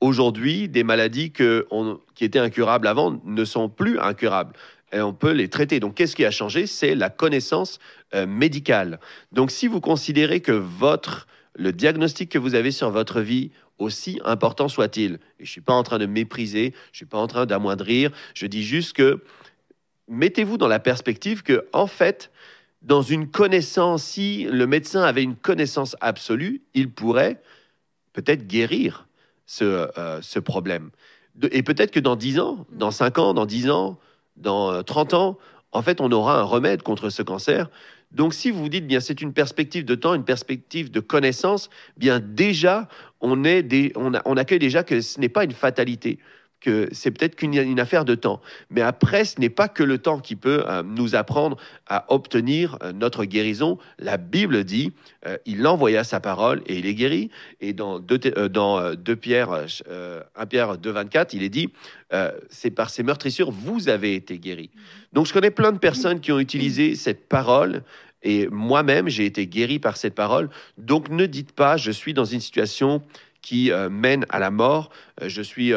aujourd'hui, 0.00 0.68
des 0.68 0.84
maladies 0.84 1.32
que 1.32 1.66
qui 2.14 2.24
étaient 2.24 2.38
incurables 2.38 2.86
avant 2.86 3.20
ne 3.24 3.44
sont 3.44 3.68
plus 3.68 3.98
incurables 3.98 4.54
et 4.94 5.00
on 5.00 5.12
peut 5.12 5.32
les 5.32 5.48
traiter. 5.48 5.80
Donc, 5.80 5.94
qu'est-ce 5.94 6.16
qui 6.16 6.24
a 6.24 6.30
changé? 6.30 6.66
C'est 6.66 6.94
la 6.94 7.10
connaissance 7.10 7.78
euh, 8.14 8.26
médicale. 8.26 9.00
Donc, 9.32 9.50
si 9.50 9.66
vous 9.66 9.80
considérez 9.80 10.40
que 10.40 10.52
votre 10.52 11.26
le 11.54 11.72
diagnostic 11.72 12.30
que 12.30 12.38
vous 12.38 12.54
avez 12.54 12.70
sur 12.70 12.90
votre 12.90 13.20
vie, 13.20 13.50
aussi 13.78 14.20
important 14.24 14.68
soit-il, 14.68 15.14
et 15.14 15.18
je 15.40 15.42
ne 15.42 15.48
suis 15.48 15.60
pas 15.60 15.74
en 15.74 15.82
train 15.82 15.98
de 15.98 16.06
mépriser, 16.06 16.72
je 16.86 16.90
ne 16.90 16.96
suis 16.96 17.06
pas 17.06 17.18
en 17.18 17.26
train 17.26 17.46
d'amoindrir, 17.46 18.10
je 18.34 18.46
dis 18.46 18.62
juste 18.62 18.94
que 18.94 19.22
mettez-vous 20.08 20.58
dans 20.58 20.68
la 20.68 20.78
perspective 20.78 21.42
que, 21.42 21.66
en 21.72 21.86
fait, 21.86 22.30
dans 22.82 23.02
une 23.02 23.30
connaissance, 23.30 24.04
si 24.04 24.44
le 24.44 24.66
médecin 24.66 25.02
avait 25.02 25.22
une 25.22 25.36
connaissance 25.36 25.96
absolue, 26.00 26.62
il 26.74 26.90
pourrait 26.90 27.40
peut-être 28.12 28.46
guérir 28.46 29.08
ce, 29.46 29.88
euh, 29.98 30.20
ce 30.22 30.38
problème. 30.38 30.90
et 31.50 31.62
peut-être 31.62 31.90
que 31.90 32.00
dans 32.00 32.16
10 32.16 32.38
ans, 32.38 32.66
dans 32.70 32.92
5 32.92 33.18
ans, 33.18 33.34
dans 33.34 33.46
10 33.46 33.70
ans, 33.70 33.98
dans 34.36 34.82
30 34.84 35.14
ans, 35.14 35.38
en 35.72 35.82
fait, 35.82 36.00
on 36.00 36.10
aura 36.12 36.38
un 36.38 36.42
remède 36.44 36.82
contre 36.82 37.10
ce 37.10 37.22
cancer. 37.22 37.68
Donc, 38.14 38.32
si 38.32 38.50
vous 38.50 38.60
vous 38.60 38.68
dites, 38.68 38.86
bien, 38.86 39.00
c'est 39.00 39.20
une 39.20 39.32
perspective 39.32 39.84
de 39.84 39.94
temps, 39.94 40.14
une 40.14 40.24
perspective 40.24 40.90
de 40.90 41.00
connaissance, 41.00 41.68
bien, 41.96 42.20
déjà, 42.20 42.88
on, 43.20 43.42
on 43.44 44.36
accueille 44.36 44.58
déjà 44.58 44.84
que 44.84 45.00
ce 45.00 45.20
n'est 45.20 45.28
pas 45.28 45.44
une 45.44 45.52
fatalité 45.52 46.18
que 46.64 46.88
c'est 46.92 47.10
peut-être 47.10 47.36
qu'une 47.36 47.78
affaire 47.78 48.06
de 48.06 48.14
temps. 48.14 48.40
Mais 48.70 48.80
après, 48.80 49.26
ce 49.26 49.38
n'est 49.38 49.50
pas 49.50 49.68
que 49.68 49.82
le 49.82 49.98
temps 49.98 50.18
qui 50.18 50.34
peut 50.34 50.64
euh, 50.66 50.82
nous 50.82 51.14
apprendre 51.14 51.58
à 51.86 52.06
obtenir 52.08 52.78
euh, 52.82 52.92
notre 52.92 53.26
guérison. 53.26 53.78
La 53.98 54.16
Bible 54.16 54.64
dit, 54.64 54.92
euh, 55.26 55.36
il 55.44 55.66
envoya 55.66 56.04
sa 56.04 56.20
parole 56.20 56.62
et 56.66 56.78
il 56.78 56.86
est 56.86 56.94
guéri. 56.94 57.30
Et 57.60 57.74
dans 57.74 57.98
2, 57.98 58.48
dans 58.48 58.94
Pierre, 59.20 59.52
1 59.52 60.46
Pierre 60.46 60.78
2, 60.78 60.90
24, 60.90 61.34
il 61.34 61.42
est 61.42 61.50
dit, 61.50 61.68
c'est 62.48 62.70
par 62.70 62.90
ces 62.90 63.02
meurtrissures, 63.02 63.50
vous 63.50 63.88
avez 63.88 64.14
été 64.14 64.38
guéri. 64.38 64.70
Donc 65.12 65.26
je 65.26 65.32
connais 65.32 65.50
plein 65.50 65.72
de 65.72 65.78
personnes 65.78 66.20
qui 66.20 66.32
ont 66.32 66.38
utilisé 66.38 66.94
cette 66.94 67.28
parole 67.28 67.82
et 68.22 68.48
moi-même, 68.48 69.08
j'ai 69.08 69.26
été 69.26 69.46
guéri 69.46 69.78
par 69.78 69.96
cette 69.96 70.14
parole. 70.14 70.48
Donc 70.78 71.10
ne 71.10 71.26
dites 71.26 71.52
pas, 71.52 71.76
je 71.76 71.90
suis 71.90 72.14
dans 72.14 72.24
une 72.24 72.40
situation 72.40 73.02
qui 73.42 73.70
mène 73.90 74.24
à 74.30 74.38
la 74.38 74.50
mort, 74.50 74.90
je 75.20 75.42
suis 75.42 75.72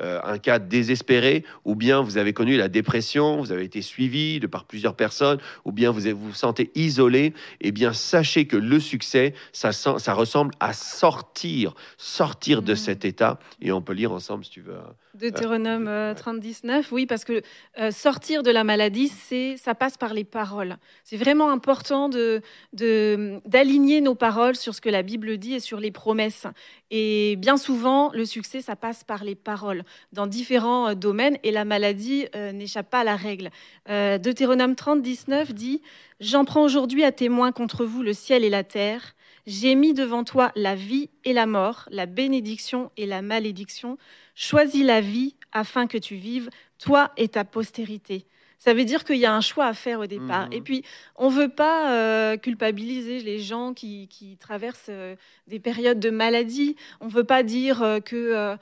euh, 0.00 0.18
un 0.24 0.38
cas 0.38 0.58
désespéré, 0.58 1.44
ou 1.64 1.74
bien 1.74 2.00
vous 2.00 2.16
avez 2.16 2.32
connu 2.32 2.56
la 2.56 2.68
dépression, 2.68 3.36
vous 3.38 3.52
avez 3.52 3.64
été 3.64 3.82
suivi 3.82 4.40
de 4.40 4.46
par 4.46 4.64
plusieurs 4.64 4.94
personnes, 4.94 5.38
ou 5.66 5.72
bien 5.72 5.90
vous 5.90 6.00
vous, 6.16 6.32
sentez 6.32 6.70
isolé, 6.74 7.34
eh 7.60 7.70
bien 7.70 7.92
sachez 7.92 8.46
que 8.46 8.56
le 8.56 8.80
succès, 8.80 9.34
ça, 9.52 9.72
ça 9.72 10.14
ressemble 10.14 10.54
à 10.58 10.72
sortir, 10.72 11.74
sortir 11.98 12.62
de 12.62 12.72
mmh. 12.72 12.76
cet 12.76 13.04
état. 13.04 13.38
Et 13.60 13.72
on 13.72 13.82
peut 13.82 13.92
lire 13.92 14.12
ensemble 14.12 14.44
si 14.44 14.50
tu 14.50 14.62
veux. 14.62 14.78
Deutéronome 15.14 16.14
30, 16.16 16.40
19, 16.40 16.92
oui, 16.92 17.04
parce 17.04 17.24
que 17.24 17.42
euh, 17.78 17.90
sortir 17.90 18.42
de 18.42 18.50
la 18.50 18.64
maladie, 18.64 19.08
c'est, 19.08 19.56
ça 19.56 19.74
passe 19.74 19.98
par 19.98 20.14
les 20.14 20.24
paroles. 20.24 20.78
C'est 21.04 21.16
vraiment 21.16 21.50
important 21.50 22.08
de, 22.08 22.40
d'aligner 22.72 24.00
nos 24.00 24.14
paroles 24.14 24.56
sur 24.56 24.74
ce 24.74 24.80
que 24.80 24.88
la 24.88 25.02
Bible 25.02 25.36
dit 25.36 25.54
et 25.54 25.60
sur 25.60 25.80
les 25.80 25.90
promesses. 25.90 26.46
Et 26.90 27.36
bien 27.36 27.56
souvent, 27.56 28.10
le 28.14 28.24
succès, 28.24 28.62
ça 28.62 28.76
passe 28.80 29.04
par 29.04 29.22
les 29.22 29.34
paroles 29.34 29.84
dans 30.12 30.26
différents 30.26 30.88
euh, 30.88 30.94
domaines 30.94 31.38
et 31.42 31.50
la 31.50 31.64
maladie 31.64 32.26
euh, 32.34 32.52
n'échappe 32.52 32.90
pas 32.90 33.00
à 33.00 33.04
la 33.04 33.16
règle. 33.16 33.50
Deutéronome 33.88 34.74
30, 34.74 35.02
19 35.02 35.54
dit 35.54 35.82
J'en 36.20 36.44
prends 36.44 36.62
aujourd'hui 36.62 37.04
à 37.04 37.12
témoin 37.12 37.52
contre 37.52 37.84
vous 37.84 38.02
le 38.02 38.12
ciel 38.12 38.44
et 38.44 38.50
la 38.50 38.64
terre. 38.64 39.14
J'ai 39.46 39.74
mis 39.74 39.94
devant 39.94 40.24
toi 40.24 40.52
la 40.54 40.74
vie 40.74 41.10
et 41.24 41.32
la 41.32 41.46
mort, 41.46 41.88
la 41.90 42.06
bénédiction 42.06 42.90
et 42.96 43.06
la 43.06 43.22
malédiction. 43.22 43.98
Choisis 44.34 44.84
la 44.84 45.00
vie 45.00 45.34
afin 45.52 45.86
que 45.86 45.98
tu 45.98 46.14
vives, 46.14 46.50
toi 46.78 47.10
et 47.16 47.28
ta 47.28 47.44
postérité. 47.44 48.26
Ça 48.60 48.74
veut 48.74 48.84
dire 48.84 49.04
qu'il 49.04 49.16
y 49.16 49.24
a 49.24 49.34
un 49.34 49.40
choix 49.40 49.64
à 49.64 49.72
faire 49.72 50.00
au 50.00 50.06
départ. 50.06 50.48
Mhm. 50.48 50.52
Et 50.52 50.60
puis, 50.60 50.84
on 51.16 51.30
ne 51.30 51.34
veut 51.34 51.48
pas 51.48 51.92
euh, 51.92 52.36
culpabiliser 52.36 53.20
les 53.20 53.38
gens 53.38 53.72
qui, 53.72 54.36
traversent 54.38 54.90
euh, 54.90 55.16
des 55.46 55.58
périodes 55.58 55.98
de 55.98 56.10
maladie. 56.10 56.76
On 57.00 57.06
ne 57.06 57.10
veut 57.10 57.24
pas 57.24 57.42
dire 57.42 57.82
euh, 57.82 58.00
que, 58.00 58.58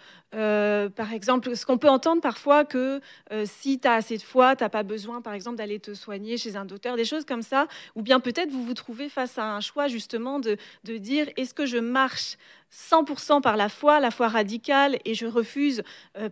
par 0.90 1.12
exemple, 1.12 1.56
ce 1.56 1.66
qu'on 1.66 1.78
peut 1.78 1.88
entendre 1.88 2.22
parfois, 2.22 2.64
que 2.64 3.00
si 3.44 3.80
tu 3.80 3.88
as 3.88 3.94
assez 3.94 4.16
de 4.16 4.22
foi, 4.22 4.54
tu 4.54 4.62
n'as 4.62 4.68
pas 4.68 4.84
besoin, 4.84 5.20
par 5.20 5.32
exemple, 5.32 5.56
d'aller 5.56 5.80
te 5.80 5.94
soigner 5.94 6.36
chez 6.36 6.54
un 6.54 6.64
docteur, 6.64 6.94
des 6.94 7.04
choses 7.04 7.24
comme 7.24 7.42
ça. 7.42 7.66
Ou 7.96 8.02
bien 8.02 8.20
peut-être 8.20 8.52
vous 8.52 8.62
vous 8.62 8.74
trouvez 8.74 9.08
face 9.08 9.36
à 9.36 9.52
un 9.52 9.60
choix, 9.60 9.88
justement, 9.88 10.38
de, 10.38 10.58
de 10.84 10.96
dire, 10.96 11.26
est-ce 11.36 11.54
que 11.54 11.66
je 11.66 11.78
marche 11.78 12.36
100% 12.70 13.40
par 13.40 13.56
la 13.56 13.68
foi, 13.68 13.98
la 13.98 14.12
foi 14.12 14.28
radicale, 14.28 14.98
et 15.04 15.14
je 15.14 15.26
refuse, 15.26 15.82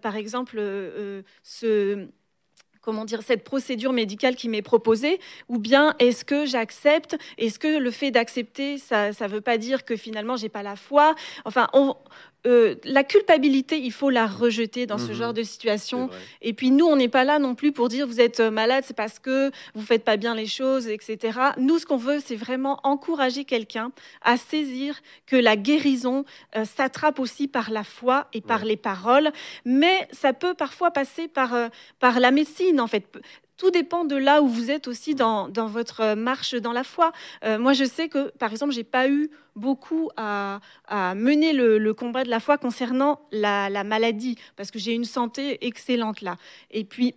par 0.03 0.15
exemple, 0.15 0.63
ce 1.43 2.07
comment 2.87 3.05
dire, 3.05 3.23
cette 3.23 3.43
procédure 3.43 3.93
médicale 3.93 4.37
qui 4.37 4.49
m'est 4.49 4.63
proposée, 4.63 5.19
ou 5.49 5.59
bien 5.59 5.97
est-ce 5.99 6.25
que 6.25 6.47
j'accepte 6.47 7.17
Est-ce 7.37 7.59
que 7.59 7.79
le 7.79 7.91
fait 7.91 8.13
d'accepter, 8.13 8.79
ça 8.79 9.11
ne 9.11 9.29
veut 9.29 9.41
pas 9.41 9.59
dire 9.59 9.85
que 9.85 9.97
finalement 9.97 10.37
j'ai 10.37 10.49
pas 10.49 10.63
la 10.63 10.77
foi? 10.77 11.17
Enfin, 11.45 11.69
on, 11.73 11.97
euh, 12.47 12.77
la 12.85 13.03
culpabilité, 13.03 13.79
il 13.79 13.93
faut 13.93 14.11
la 14.11 14.27
rejeter 14.27 14.87
dans 14.87 14.99
ce 14.99 15.09
mhm. 15.09 15.15
genre 15.15 15.35
de 15.35 15.43
situation. 15.43 16.09
Et 16.43 16.53
puis 16.53 16.71
nous, 16.71 16.87
on 16.87 16.97
n'est 16.97 17.09
pas 17.09 17.25
là 17.25 17.39
non 17.39 17.55
plus 17.55 17.73
pour 17.73 17.89
dire 17.89 18.07
vous 18.07 18.21
êtes 18.21 18.41
euh, 18.41 18.51
malade, 18.51 18.85
c'est 18.87 18.97
parce 18.97 19.19
que 19.19 19.51
vous 19.75 19.85
faites 19.85 20.05
pas 20.05 20.17
bien 20.17 20.35
les 20.35 20.47
choses, 20.47 20.87
etc. 20.87 21.39
Nous, 21.59 21.79
ce 21.79 21.87
qu'on 21.87 21.97
veut, 21.97 22.21
c'est 22.25 22.37
vraiment 22.37 22.79
encourager 22.85 23.45
quelqu'un 23.45 23.91
à 24.23 24.37
saisir 24.37 25.01
que 25.27 25.37
la 25.37 25.57
guérison 25.57 26.25
euh, 26.57 26.65
s'attrape 26.65 27.19
aussi 27.19 27.49
par 27.49 27.71
la 27.71 27.83
foi 27.83 28.29
et 28.33 28.41
par 28.41 28.65
les 28.65 28.77
paroles, 28.77 29.33
mais 29.65 30.09
ça 30.13 30.33
peut 30.33 30.55
parfois 30.55 30.91
passer 30.91 31.29
par, 31.29 31.55
par 31.99 32.21
la 32.21 32.31
médecine, 32.31 32.81
en 32.81 32.87
fait 32.87 33.07
tout 33.57 33.71
dépend 33.71 34.05
de 34.05 34.17
là 34.17 34.43
où 34.43 34.49
vous 34.49 34.71
êtes 34.71 34.89
aussi 34.89 35.15
dans, 35.15 35.49
votre 35.49 36.15
marche 36.15 36.55
dans 36.55 36.73
la 36.73 36.85
foi. 36.85 37.13
Euh, 37.45 37.59
moi, 37.59 37.73
je 37.73 37.85
sais 37.85 38.09
que, 38.09 38.31
par 38.39 38.51
exemple, 38.53 38.73
j'ai 38.73 38.85
pas 38.85 39.09
eu 39.09 39.31
beaucoup 39.55 40.11
à, 40.17 40.61
mener 41.15 41.53
le, 41.53 41.95
combat 41.95 42.25
de 42.25 42.31
la 42.31 42.41
foi 42.41 42.59
concernant 42.59 43.21
la, 43.33 43.71
la 43.71 43.85
maladie, 43.85 44.37
parce 44.57 44.71
que 44.71 44.79
j'ai 44.79 44.93
une 44.93 45.05
santé 45.05 45.67
excellente 45.67 46.21
là. 46.21 46.37
Et 46.71 46.85
puis, 46.85 47.15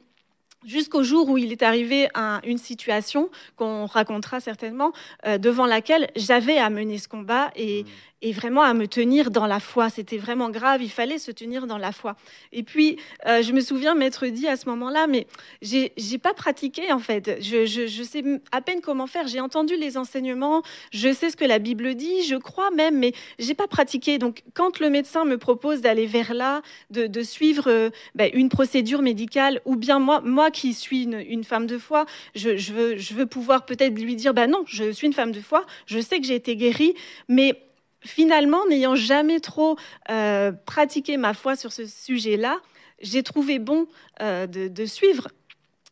jusqu'au 0.65 1.03
jour 1.03 1.29
où 1.29 1.37
il 1.37 1.51
est 1.51 1.63
arrivé 1.63 2.09
à 2.13 2.41
une 2.43 2.57
situation 2.57 3.29
qu'on 3.55 3.85
racontera 3.85 4.39
certainement, 4.39 4.91
euh, 5.25 5.37
devant 5.37 5.65
laquelle 5.65 6.09
j'avais 6.15 6.57
à 6.57 6.69
mener 6.69 6.97
ce 6.97 7.07
combat 7.07 7.51
et, 7.55 7.83
mmh. 7.83 7.87
Vraiment 8.23 8.61
à 8.61 8.73
me 8.73 8.87
tenir 8.87 9.31
dans 9.31 9.47
la 9.47 9.59
foi. 9.59 9.89
C'était 9.89 10.17
vraiment 10.17 10.49
grave, 10.49 10.81
il 10.81 10.89
fallait 10.89 11.17
se 11.17 11.31
tenir 11.31 11.67
dans 11.67 11.77
la 11.77 11.91
foi. 11.91 12.15
Et 12.51 12.63
puis, 12.63 12.97
euh, 13.27 13.41
je 13.41 13.53
me 13.53 13.61
souviens 13.61 13.95
m'être 13.95 14.27
dit 14.27 14.47
à 14.47 14.55
ce 14.55 14.67
moment-là, 14.69 15.07
mais 15.07 15.27
j'ai 15.61 16.17
pas 16.17 16.33
pratiqué 16.33 16.91
en 16.91 16.99
fait. 16.99 17.37
Je, 17.41 17.65
je, 17.65 18.03
sais 18.03 18.23
à 18.51 18.61
peine 18.61 18.81
comment 18.81 19.07
faire. 19.07 19.27
J'ai 19.27 19.39
entendu 19.39 19.75
les 19.75 19.97
enseignements, 19.97 20.61
je 20.91 21.13
sais 21.13 21.29
ce 21.29 21.37
que 21.37 21.45
la 21.45 21.59
Bible 21.59 21.95
dit, 21.95 22.23
je 22.23 22.35
crois 22.35 22.71
même, 22.71 22.97
mais 22.97 23.13
j'ai 23.39 23.53
pas 23.53 23.67
pratiqué. 23.67 24.17
Donc, 24.17 24.43
quand 24.53 24.79
le 24.79 24.89
médecin 24.89 25.25
me 25.25 25.37
propose 25.37 25.81
d'aller 25.81 26.05
vers 26.05 26.33
là, 26.33 26.61
de, 26.89 27.23
suivre 27.23 27.65
euh, 27.67 27.89
ben, 28.15 28.29
une 28.33 28.49
procédure 28.49 29.01
médicale, 29.01 29.61
ou 29.65 29.75
bien 29.75 29.99
moi, 29.99 30.21
moi 30.21 30.51
qui 30.51 30.73
suis 30.73 31.03
une, 31.03 31.43
femme 31.43 31.67
de 31.67 31.77
foi, 31.77 32.05
je, 32.35 32.49
veux, 32.71 32.97
je 32.97 33.13
veux 33.13 33.25
pouvoir 33.25 33.65
peut-être 33.65 33.97
lui 33.97 34.15
dire, 34.15 34.33
bah 34.33 34.47
non, 34.47 34.63
je 34.65 34.91
suis 34.91 35.07
une 35.07 35.13
femme 35.13 35.31
de 35.31 35.39
foi, 35.39 35.65
je 35.85 35.99
sais 35.99 36.19
que 36.19 36.25
j'ai 36.25 36.35
été 36.35 36.55
guérie, 36.55 36.93
mais 37.27 37.55
finalement, 38.01 38.65
n'ayant 38.67 38.95
jamais 38.95 39.39
trop 39.39 39.77
euh, 40.09 40.51
pratiqué 40.65 41.17
ma 41.17 41.33
foi 41.33 41.55
sur 41.55 41.71
ce 41.71 41.85
sujet-là, 41.85 42.59
j'ai 43.01 43.23
trouvé 43.23 43.59
bon 43.59 43.87
euh, 44.21 44.47
de, 44.47 44.85
suivre 44.85 45.29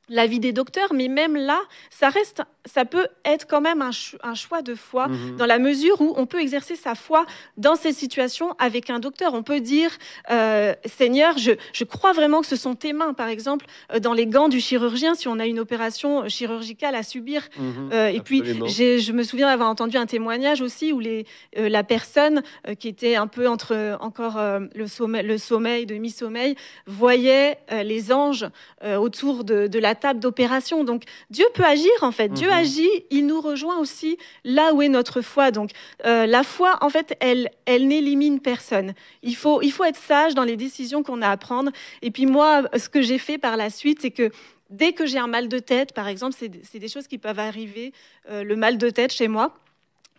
l'avis 0.09 0.39
des 0.39 0.53
docteurs, 0.53 0.93
mais 0.93 1.07
même 1.07 1.35
là, 1.35 1.59
ça 1.89 2.09
reste, 2.09 2.43
ça 2.67 2.86
peut 2.86 3.07
être 3.25 3.47
quand 3.47 3.62
même 3.62 3.81
un, 3.81 4.36
choix 4.36 4.62
de 4.62 4.75
foi 4.75 5.07
mhm. 5.07 5.38
dans 5.38 5.45
la 5.45 5.59
mesure 5.59 6.00
où 6.01 6.13
on 6.17 6.25
peut 6.25 6.39
exercer 6.39 6.75
sa 6.75 6.95
foi 6.95 7.25
dans 7.57 7.75
ces 7.75 7.93
situations 7.93 8.55
avec 8.59 8.89
un 8.89 9.00
docteur. 9.00 9.33
On 9.33 9.43
peut 9.43 9.59
dire, 9.59 9.91
euh, 10.29 10.74
Seigneur, 10.86 11.38
je, 11.38 11.51
je, 11.74 11.83
crois 11.83 12.13
vraiment 12.13 12.41
que 12.41 12.47
ce 12.47 12.55
sont 12.55 12.75
tes 12.75 12.93
mains, 12.93 13.13
par 13.13 13.27
exemple, 13.27 13.65
euh, 13.93 14.00
dans 14.00 14.13
les 14.13 14.27
gants 14.27 14.50
du 14.50 14.59
chirurgien, 14.59 15.15
si 15.15 15.27
on 15.27 15.39
a 15.39 15.45
une 15.45 15.59
opération 15.59 16.27
chirurgicale 16.27 16.95
à 16.95 17.03
subir. 17.03 17.43
Mhm. 17.57 17.89
Euh, 17.93 18.07
et 18.07 18.19
puis, 18.19 18.43
je 18.45 19.12
me 19.12 19.24
souviens 19.24 19.47
avoir 19.47 19.69
entendu 19.69 19.97
un 19.97 20.05
témoignage 20.05 20.62
aussi 20.62 20.91
où 20.91 21.00
les, 21.00 21.25
la 21.55 21.83
personne 21.83 22.43
qui 22.79 22.88
était 22.88 23.15
un 23.15 23.27
peu 23.27 23.47
entre 23.47 23.97
encore 24.01 24.39
le, 24.75 24.88
sommeil, 24.88 25.25
le 25.25 25.38
sommeil, 25.38 25.86
demi-sommeil, 25.86 26.55
voyait 26.86 27.57
les 27.83 28.12
anges 28.12 28.47
autour 28.83 29.43
de, 29.43 29.67
de 29.67 29.79
la 29.79 29.95
table 29.95 30.19
d'opération. 30.19 30.83
Donc 30.83 31.03
Dieu 31.29 31.45
peut 31.53 31.63
agir 31.63 31.91
en 32.01 32.12
fait. 32.12 32.29
Dieu. 32.29 32.50
Il 32.63 33.25
nous 33.25 33.41
rejoint 33.41 33.77
aussi 33.77 34.17
là 34.43 34.73
où 34.73 34.81
est 34.81 34.89
notre 34.89 35.21
foi. 35.21 35.51
Donc 35.51 35.71
euh, 36.05 36.25
la 36.25 36.43
foi, 36.43 36.77
en 36.81 36.89
fait, 36.89 37.15
elle, 37.19 37.49
elle 37.65 37.87
n'élimine 37.87 38.39
personne. 38.39 38.93
Il 39.23 39.35
faut, 39.35 39.61
il 39.61 39.71
faut 39.71 39.83
être 39.83 39.97
sage 39.97 40.35
dans 40.35 40.43
les 40.43 40.57
décisions 40.57 41.03
qu'on 41.03 41.21
a 41.21 41.29
à 41.29 41.37
prendre. 41.37 41.71
Et 42.01 42.11
puis 42.11 42.25
moi, 42.25 42.63
ce 42.77 42.89
que 42.89 43.01
j'ai 43.01 43.17
fait 43.17 43.37
par 43.37 43.57
la 43.57 43.69
suite, 43.69 44.01
c'est 44.01 44.11
que 44.11 44.31
dès 44.69 44.93
que 44.93 45.05
j'ai 45.05 45.19
un 45.19 45.27
mal 45.27 45.47
de 45.47 45.59
tête, 45.59 45.93
par 45.93 46.07
exemple, 46.07 46.35
c'est 46.37 46.79
des 46.79 46.87
choses 46.87 47.07
qui 47.07 47.17
peuvent 47.17 47.39
arriver, 47.39 47.93
euh, 48.29 48.43
le 48.43 48.55
mal 48.55 48.77
de 48.77 48.89
tête 48.89 49.13
chez 49.13 49.27
moi. 49.27 49.53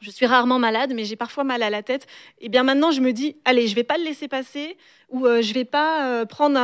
Je 0.00 0.10
suis 0.10 0.26
rarement 0.26 0.58
malade, 0.58 0.92
mais 0.94 1.04
j'ai 1.04 1.16
parfois 1.16 1.44
mal 1.44 1.62
à 1.62 1.70
la 1.70 1.82
tête. 1.82 2.06
Et 2.40 2.46
eh 2.46 2.48
bien 2.48 2.62
maintenant, 2.62 2.90
je 2.90 3.00
me 3.00 3.12
dis, 3.12 3.36
allez, 3.44 3.66
je 3.66 3.74
vais 3.74 3.84
pas 3.84 3.98
le 3.98 4.04
laisser 4.04 4.28
passer, 4.28 4.76
ou 5.10 5.24
je 5.24 5.26
euh, 5.26 5.42
je 5.42 5.54
vais 5.54 5.64
pas 5.64 6.06
euh, 6.06 6.26
prendre 6.26 6.60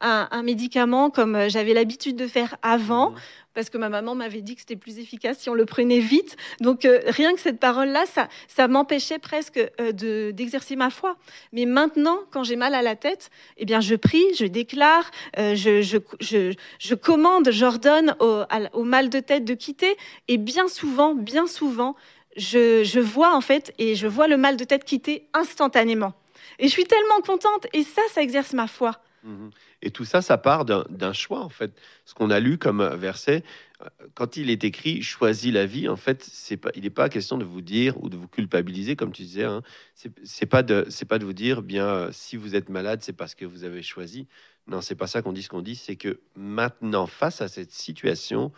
un, 0.00 0.42
médicament 0.42 1.10
comme 1.10 1.48
j'avais 1.48 1.74
l'habitude 1.74 2.16
de 2.16 2.26
faire 2.26 2.56
avant, 2.62 3.10
mmh. 3.10 3.14
parce 3.54 3.68
que 3.68 3.78
ma 3.78 3.88
maman 3.88 4.14
m'avait 4.14 4.40
dit 4.40 4.54
que 4.54 4.60
c'était 4.60 4.76
plus 4.76 4.98
efficace 4.98 5.38
si 5.40 5.50
on 5.50 5.54
le 5.54 5.66
prenait 5.66 5.98
vite. 5.98 6.36
Donc 6.60 6.86
rien 7.06 7.34
que 7.34 7.40
cette 7.40 7.58
parole-là, 7.58 8.06
ça, 8.06 8.28
ça 8.48 8.68
m'empêchait 8.68 9.18
presque 9.18 9.60
d'exercer 9.92 10.76
ma 10.76 10.90
foi. 10.90 11.16
Mais 11.52 11.66
maintenant, 11.66 12.18
quand 12.30 12.44
j'ai 12.44 12.56
mal 12.56 12.74
à 12.74 12.82
la 12.82 12.96
tête, 12.96 13.30
eh 13.56 13.64
bien 13.64 13.80
je 13.80 13.94
prie, 13.96 14.24
je 14.38 14.46
déclare, 14.46 15.10
je, 15.36 15.82
je, 15.82 15.98
je, 16.20 16.54
je, 16.78 16.94
commande, 16.94 17.50
j'ordonne 17.50 18.14
au, 18.20 18.42
au 18.72 18.84
mal 18.84 19.10
de 19.10 19.20
tête 19.20 19.44
de 19.44 19.54
quitter. 19.54 19.96
Et 20.28 20.38
bien 20.38 20.68
souvent, 20.68 21.14
bien 21.14 21.46
souvent, 21.46 21.96
je, 22.36 23.00
vois 23.00 23.34
en 23.34 23.40
fait, 23.40 23.74
et 23.78 23.94
je 23.94 24.06
vois 24.06 24.28
le 24.28 24.36
mal 24.36 24.56
de 24.56 24.64
tête 24.64 24.84
quitter 24.84 25.28
instantanément. 25.34 26.14
Et 26.58 26.66
je 26.66 26.72
suis 26.72 26.84
tellement 26.84 27.20
contente, 27.24 27.66
et 27.72 27.82
ça, 27.82 28.02
ça 28.10 28.22
exerce 28.22 28.52
ma 28.52 28.66
foi. 28.66 29.00
Mhm. 29.24 29.50
Et 29.82 29.90
tout 29.90 30.04
ça, 30.04 30.22
ça 30.22 30.38
part 30.38 30.64
d'un 30.64 31.12
choix, 31.12 31.40
en 31.40 31.48
fait. 31.48 31.72
Ce 32.04 32.14
qu'on 32.14 32.30
a 32.30 32.40
lu 32.40 32.58
comme 32.58 32.84
verset, 32.96 33.42
euh, 33.80 33.86
quand 34.14 34.36
il 34.36 34.50
est 34.50 34.64
écrit 34.64 35.02
choisis 35.02 35.52
la 35.52 35.66
vie, 35.66 35.88
en 35.88 35.96
fait, 35.96 36.24
c'est 36.24 36.56
pas, 36.56 36.70
il 36.74 36.82
n'est 36.82 36.90
pas 36.90 37.08
question 37.08 37.38
de 37.38 37.44
vous 37.44 37.60
dire 37.60 38.02
ou 38.02 38.08
de 38.08 38.16
vous 38.16 38.28
culpabiliser, 38.28 38.96
comme 38.96 39.12
tu 39.12 39.22
disais. 39.22 39.44
Hein. 39.44 39.62
C'est 39.94 40.46
pas 40.46 40.62
de, 40.62 40.86
pas 41.08 41.18
de 41.18 41.24
vous 41.24 41.32
dire, 41.32 41.62
bien, 41.62 41.86
euh, 41.86 42.08
si 42.12 42.36
vous 42.36 42.54
êtes 42.54 42.68
malade, 42.68 43.00
c'est 43.02 43.12
parce 43.12 43.34
que 43.34 43.44
vous 43.44 43.64
avez 43.64 43.82
choisi. 43.82 44.26
Non, 44.66 44.80
c'est 44.80 44.94
pas 44.94 45.06
ça 45.06 45.22
qu'on 45.22 45.32
dit. 45.32 45.42
Ce 45.42 45.48
qu'on 45.48 45.62
dit, 45.62 45.76
c'est 45.76 45.96
que 45.96 46.20
maintenant, 46.36 47.06
face 47.06 47.40
à 47.40 47.48
cette 47.48 47.72
situation, 47.72 48.52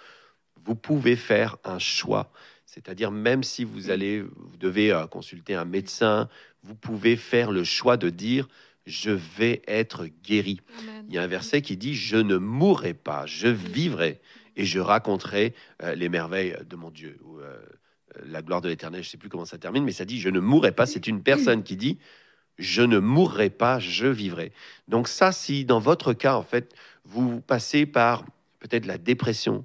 vous 0.65 0.75
pouvez 0.75 1.17
faire 1.17 1.57
un 1.65 1.79
choix. 1.79 2.31
C'est-à-dire, 2.75 3.13
même 3.13 3.45
si 3.45 3.63
vous 3.63 3.91
allez, 3.91 4.23
vous 4.23 4.57
devez 4.59 4.91
euh, 4.91 5.07
consulter 5.07 5.55
un 5.55 5.65
médecin, 5.65 6.29
vous 6.65 6.75
pouvez 6.75 7.15
faire 7.15 7.53
le 7.53 7.63
choix 7.63 7.97
de 7.97 8.11
dire 8.11 8.49
je 8.85 9.13
vais 9.13 9.63
être 9.69 10.07
guéri. 10.25 10.61
Il 11.09 11.15
y 11.15 11.19
a 11.19 11.23
un 11.23 11.29
verset 11.29 11.63
qui 11.63 11.77
dit 11.77 11.95
je 11.95 12.17
ne 12.17 12.37
mourrai 12.37 12.93
pas, 12.93 13.27
je 13.27 13.47
vivrai 13.47 14.21
et 14.57 14.65
je 14.65 14.81
raconterai 14.81 15.55
euh, 15.85 15.95
les 15.95 16.09
merveilles 16.09 16.57
de 16.69 16.75
mon 16.75 16.91
Dieu 16.91 17.17
ou 17.23 17.39
euh, 17.39 17.57
la 18.27 18.43
gloire 18.43 18.61
de 18.61 18.69
l'Éternel. 18.69 19.05
Je 19.05 19.09
ne 19.09 19.11
sais 19.13 19.19
plus 19.19 19.29
comment 19.29 19.45
ça 19.45 19.57
termine, 19.57 19.85
mais 19.85 19.93
ça 19.93 20.05
dit 20.05 20.19
je 20.19 20.29
ne 20.29 20.41
mourrai 20.41 20.73
pas. 20.73 20.85
C'est 20.85 21.07
une 21.07 21.23
personne 21.23 21.63
qui 21.63 21.77
dit 21.77 21.99
je 22.59 22.83
ne 22.83 22.99
mourrai 22.99 23.51
pas, 23.51 23.79
je 23.79 24.09
vivrai. 24.09 24.51
Donc 24.89 25.07
ça, 25.07 25.31
si 25.31 25.65
dans 25.65 25.79
votre 25.79 26.13
cas 26.13 26.35
en 26.35 26.43
fait 26.43 26.75
vous 27.05 27.41
passez 27.41 27.87
par 27.87 28.25
peut-être 28.59 28.87
la 28.87 28.99
dépression, 28.99 29.65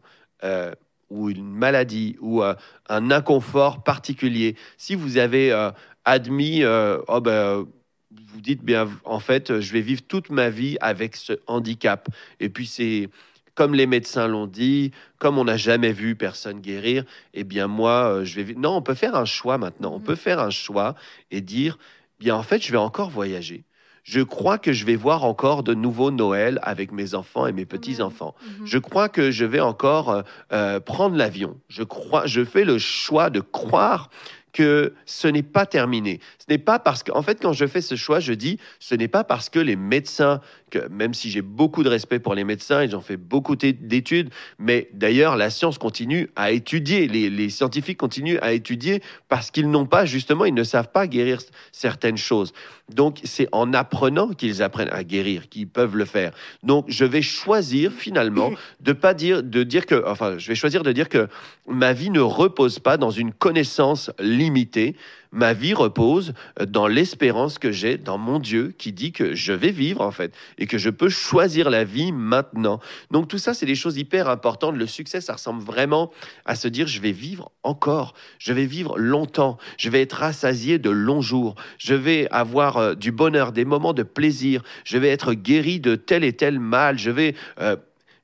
ou 1.09 1.29
une 1.29 1.43
maladie 1.43 2.15
ou 2.19 2.43
euh, 2.43 2.53
un 2.87 3.11
inconfort 3.11 3.83
particulier, 3.83 4.55
si 4.77 4.95
vous 4.95 5.17
avez 5.17 5.51
euh, 5.51 5.71
admis, 6.05 6.63
euh, 6.63 6.99
oh 7.07 7.21
ben, 7.21 7.65
vous 8.11 8.41
dites 8.41 8.63
bien, 8.63 8.89
en 9.05 9.19
fait, 9.19 9.59
je 9.59 9.73
vais 9.73 9.81
vivre 9.81 10.01
toute 10.07 10.29
ma 10.29 10.49
vie 10.49 10.77
avec 10.81 11.15
ce 11.15 11.33
handicap. 11.47 12.07
Et 12.39 12.49
puis 12.49 12.65
c'est 12.65 13.09
comme 13.55 13.75
les 13.75 13.87
médecins 13.87 14.27
l'ont 14.27 14.47
dit, 14.47 14.91
comme 15.17 15.37
on 15.37 15.43
n'a 15.43 15.57
jamais 15.57 15.91
vu 15.91 16.15
personne 16.15 16.61
guérir, 16.61 17.03
eh 17.33 17.43
bien 17.43 17.67
moi, 17.67 18.23
je 18.23 18.39
vais. 18.39 18.53
Non, 18.53 18.77
on 18.77 18.81
peut 18.81 18.93
faire 18.93 19.15
un 19.15 19.25
choix 19.25 19.57
maintenant. 19.57 19.95
On 19.95 19.99
mmh. 19.99 20.03
peut 20.03 20.15
faire 20.15 20.39
un 20.39 20.49
choix 20.49 20.95
et 21.29 21.41
dire, 21.41 21.77
bien 22.19 22.35
en 22.35 22.43
fait, 22.43 22.63
je 22.63 22.71
vais 22.71 22.77
encore 22.77 23.09
voyager 23.09 23.65
je 24.09 24.21
crois 24.21 24.57
que 24.57 24.73
je 24.73 24.85
vais 24.85 24.95
voir 24.95 25.23
encore 25.23 25.61
de 25.61 25.75
nouveaux 25.75 26.09
Noël 26.09 26.57
avec 26.63 26.91
mes 26.91 27.13
enfants 27.13 27.45
et 27.45 27.51
mes 27.51 27.67
petits-enfants. 27.67 28.33
Mhm. 28.41 28.65
Je 28.65 28.77
crois 28.79 29.07
que 29.07 29.29
je 29.29 29.45
vais 29.45 29.59
encore 29.59 30.09
euh, 30.09 30.21
euh, 30.51 30.79
prendre 30.79 31.15
l'avion. 31.15 31.57
Je 31.67 31.83
crois, 31.83 32.25
je 32.25 32.43
fais 32.43 32.63
le 32.63 32.79
choix 32.79 33.29
de 33.29 33.39
croire 33.39 34.09
que 34.51 34.93
ce 35.05 35.27
n'est 35.27 35.43
pas 35.43 35.67
terminé. 35.67 36.19
Ce 36.39 36.45
n'est 36.49 36.57
pas 36.57 36.79
parce 36.79 37.03
qu'en 37.03 37.21
fait, 37.21 37.39
quand 37.39 37.53
je 37.53 37.67
fais 37.67 37.81
ce 37.81 37.95
choix, 37.95 38.19
je 38.19 38.33
dis, 38.33 38.57
ce 38.79 38.95
n'est 38.95 39.07
pas 39.07 39.23
parce 39.23 39.47
que 39.49 39.59
les 39.59 39.75
médecins, 39.75 40.41
que 40.71 40.87
même 40.87 41.13
si 41.13 41.29
j'ai 41.29 41.43
beaucoup 41.43 41.83
de 41.83 41.89
respect 41.89 42.17
pour 42.17 42.33
les 42.33 42.43
médecins 42.43 42.81
et 42.81 42.89
j'en 42.89 43.01
fais 43.01 43.17
beaucoup 43.17 43.55
d'études, 43.55 44.31
mais 44.57 44.89
d'ailleurs, 44.93 45.37
la 45.37 45.51
science 45.51 45.77
continue 45.77 46.29
à 46.35 46.51
étudier, 46.51 47.07
les, 47.07 47.29
les 47.29 47.49
scientifiques 47.49 47.99
continuent 47.99 48.39
à 48.41 48.53
étudier 48.53 49.03
parce 49.27 49.51
qu'ils 49.51 49.69
n'ont 49.69 49.85
pas, 49.85 50.05
justement, 50.05 50.45
ils 50.45 50.53
ne 50.53 50.63
savent 50.63 50.91
pas 50.91 51.05
guérir 51.05 51.41
certaines 51.71 52.17
choses. 52.17 52.53
Donc, 52.93 53.19
c'est 53.23 53.47
en 53.51 53.73
apprenant 53.73 54.29
qu'ils 54.29 54.63
apprennent 54.63 54.91
à 54.91 55.03
guérir 55.03 55.49
qu'ils 55.49 55.67
peuvent 55.67 55.95
le 55.95 56.05
faire. 56.05 56.31
Donc, 56.63 56.85
je 56.87 57.05
vais 57.05 57.21
choisir 57.21 57.91
finalement 57.91 58.51
de 58.81 58.93
pas 58.93 59.13
dire, 59.13 59.43
de 59.43 59.63
dire 59.63 59.85
que, 59.85 60.03
enfin, 60.05 60.37
je 60.37 60.47
vais 60.47 60.55
choisir 60.55 60.83
de 60.83 60.91
dire 60.91 61.09
que 61.09 61.27
ma 61.67 61.93
vie 61.93 62.09
ne 62.09 62.19
repose 62.19 62.79
pas 62.79 62.97
dans 62.97 63.11
une 63.11 63.31
connaissance 63.31 64.11
limitée. 64.19 64.95
Ma 65.31 65.53
vie 65.53 65.75
repose 65.75 66.33
dans 66.59 66.87
l'espérance 66.87 67.59
que 67.59 67.71
j'ai 67.71 67.97
dans 67.97 68.17
mon 68.17 68.39
Dieu 68.39 68.73
qui 68.77 68.91
dit 68.91 69.11
que 69.11 69.35
je 69.35 69.53
vais 69.53 69.69
vivre 69.69 70.01
en 70.01 70.11
fait 70.11 70.33
et 70.57 70.65
que 70.65 70.79
je 70.79 70.89
peux 70.89 71.09
choisir 71.09 71.69
la 71.69 71.83
vie 71.83 72.11
maintenant. 72.11 72.79
Donc 73.11 73.27
tout 73.27 73.37
ça, 73.37 73.53
c'est 73.53 73.67
des 73.67 73.75
choses 73.75 73.97
hyper 73.97 74.27
importantes. 74.27 74.75
Le 74.75 74.87
succès, 74.87 75.21
ça 75.21 75.33
ressemble 75.33 75.63
vraiment 75.63 76.11
à 76.45 76.55
se 76.55 76.67
dire 76.67 76.87
je 76.87 76.99
vais 76.99 77.11
vivre 77.11 77.51
encore, 77.61 78.15
je 78.39 78.53
vais 78.53 78.65
vivre 78.65 78.97
longtemps, 78.97 79.57
je 79.77 79.89
vais 79.89 80.01
être 80.01 80.13
rassasié 80.13 80.79
de 80.79 80.89
longs 80.89 81.21
jours, 81.21 81.53
je 81.77 81.93
vais 81.93 82.27
avoir 82.31 82.77
euh, 82.77 82.95
du 82.95 83.11
bonheur, 83.11 83.51
des 83.51 83.65
moments 83.65 83.93
de 83.93 84.03
plaisir, 84.03 84.63
je 84.83 84.97
vais 84.97 85.09
être 85.09 85.33
guéri 85.33 85.79
de 85.79 85.95
tel 85.95 86.23
et 86.23 86.33
tel 86.33 86.59
mal, 86.59 86.97
je 86.97 87.11
vais... 87.11 87.35
Euh, 87.59 87.75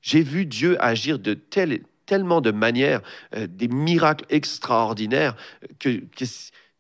j'ai 0.02 0.22
vu 0.22 0.46
Dieu 0.46 0.78
agir 0.84 1.18
de 1.18 1.34
telle 1.34 1.80
tellement 2.06 2.42
de 2.42 2.52
manières, 2.52 3.02
euh, 3.36 3.48
des 3.50 3.68
miracles 3.68 4.26
extraordinaires 4.30 5.36
que, 5.80 6.02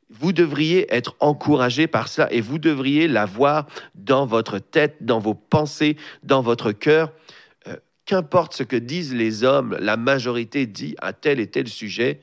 vous 0.09 0.33
devriez 0.33 0.93
être 0.93 1.15
encouragé 1.19 1.87
par 1.87 2.07
ça 2.07 2.27
et 2.31 2.41
vous 2.41 2.59
devriez 2.59 3.07
l'avoir 3.07 3.65
dans 3.95 4.25
votre 4.25 4.59
tête, 4.59 4.97
dans 5.01 5.19
vos 5.19 5.33
pensées, 5.33 5.97
dans 6.23 6.41
votre 6.41 6.71
cœur. 6.71 7.11
Euh, 7.67 7.75
qu'importe 8.05 8.53
ce 8.53 8.63
que 8.63 8.75
disent 8.75 9.15
les 9.15 9.43
hommes, 9.43 9.75
la 9.79 9.97
majorité 9.97 10.67
dit 10.67 10.95
à 10.99 11.13
tel 11.13 11.39
et 11.39 11.47
tel 11.47 11.67
sujet, 11.67 12.21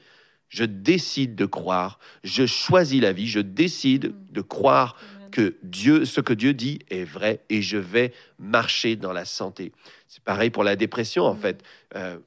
je 0.48 0.64
décide 0.64 1.34
de 1.34 1.46
croire, 1.46 1.98
je 2.24 2.46
choisis 2.46 3.00
la 3.00 3.12
vie, 3.12 3.26
je 3.26 3.40
décide 3.40 4.14
de 4.30 4.40
croire 4.42 4.96
que 5.30 5.56
Dieu, 5.62 6.04
ce 6.04 6.20
que 6.20 6.34
Dieu 6.34 6.52
dit 6.52 6.80
est 6.90 7.04
vrai 7.04 7.40
et 7.48 7.62
je 7.62 7.78
vais 7.78 8.12
marcher 8.38 8.96
dans 8.96 9.12
la 9.12 9.24
santé. 9.24 9.72
C'est 10.06 10.22
pareil 10.22 10.50
pour 10.50 10.62
la 10.62 10.76
dépression 10.76 11.24
en 11.24 11.34
fait. 11.34 11.64
Euh, 11.96 12.18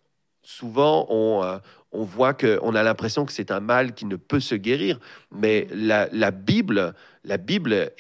souvent, 0.42 1.06
on, 1.10 1.44
euh, 1.44 1.60
on 1.96 2.04
voit 2.04 2.34
qu'on 2.34 2.76
a 2.76 2.84
l'impression 2.84 3.26
que 3.26 3.32
c'est 3.32 3.52
un 3.52 3.60
mal 3.60 3.94
qui 3.94 4.06
ne 4.06 4.16
peut 4.16 4.40
se 4.40 4.56
guérir, 4.56 5.00
mais 5.32 5.68
la, 5.72 6.32
Bible, 6.32 6.94
la 7.24 7.38
Bible 7.38 7.92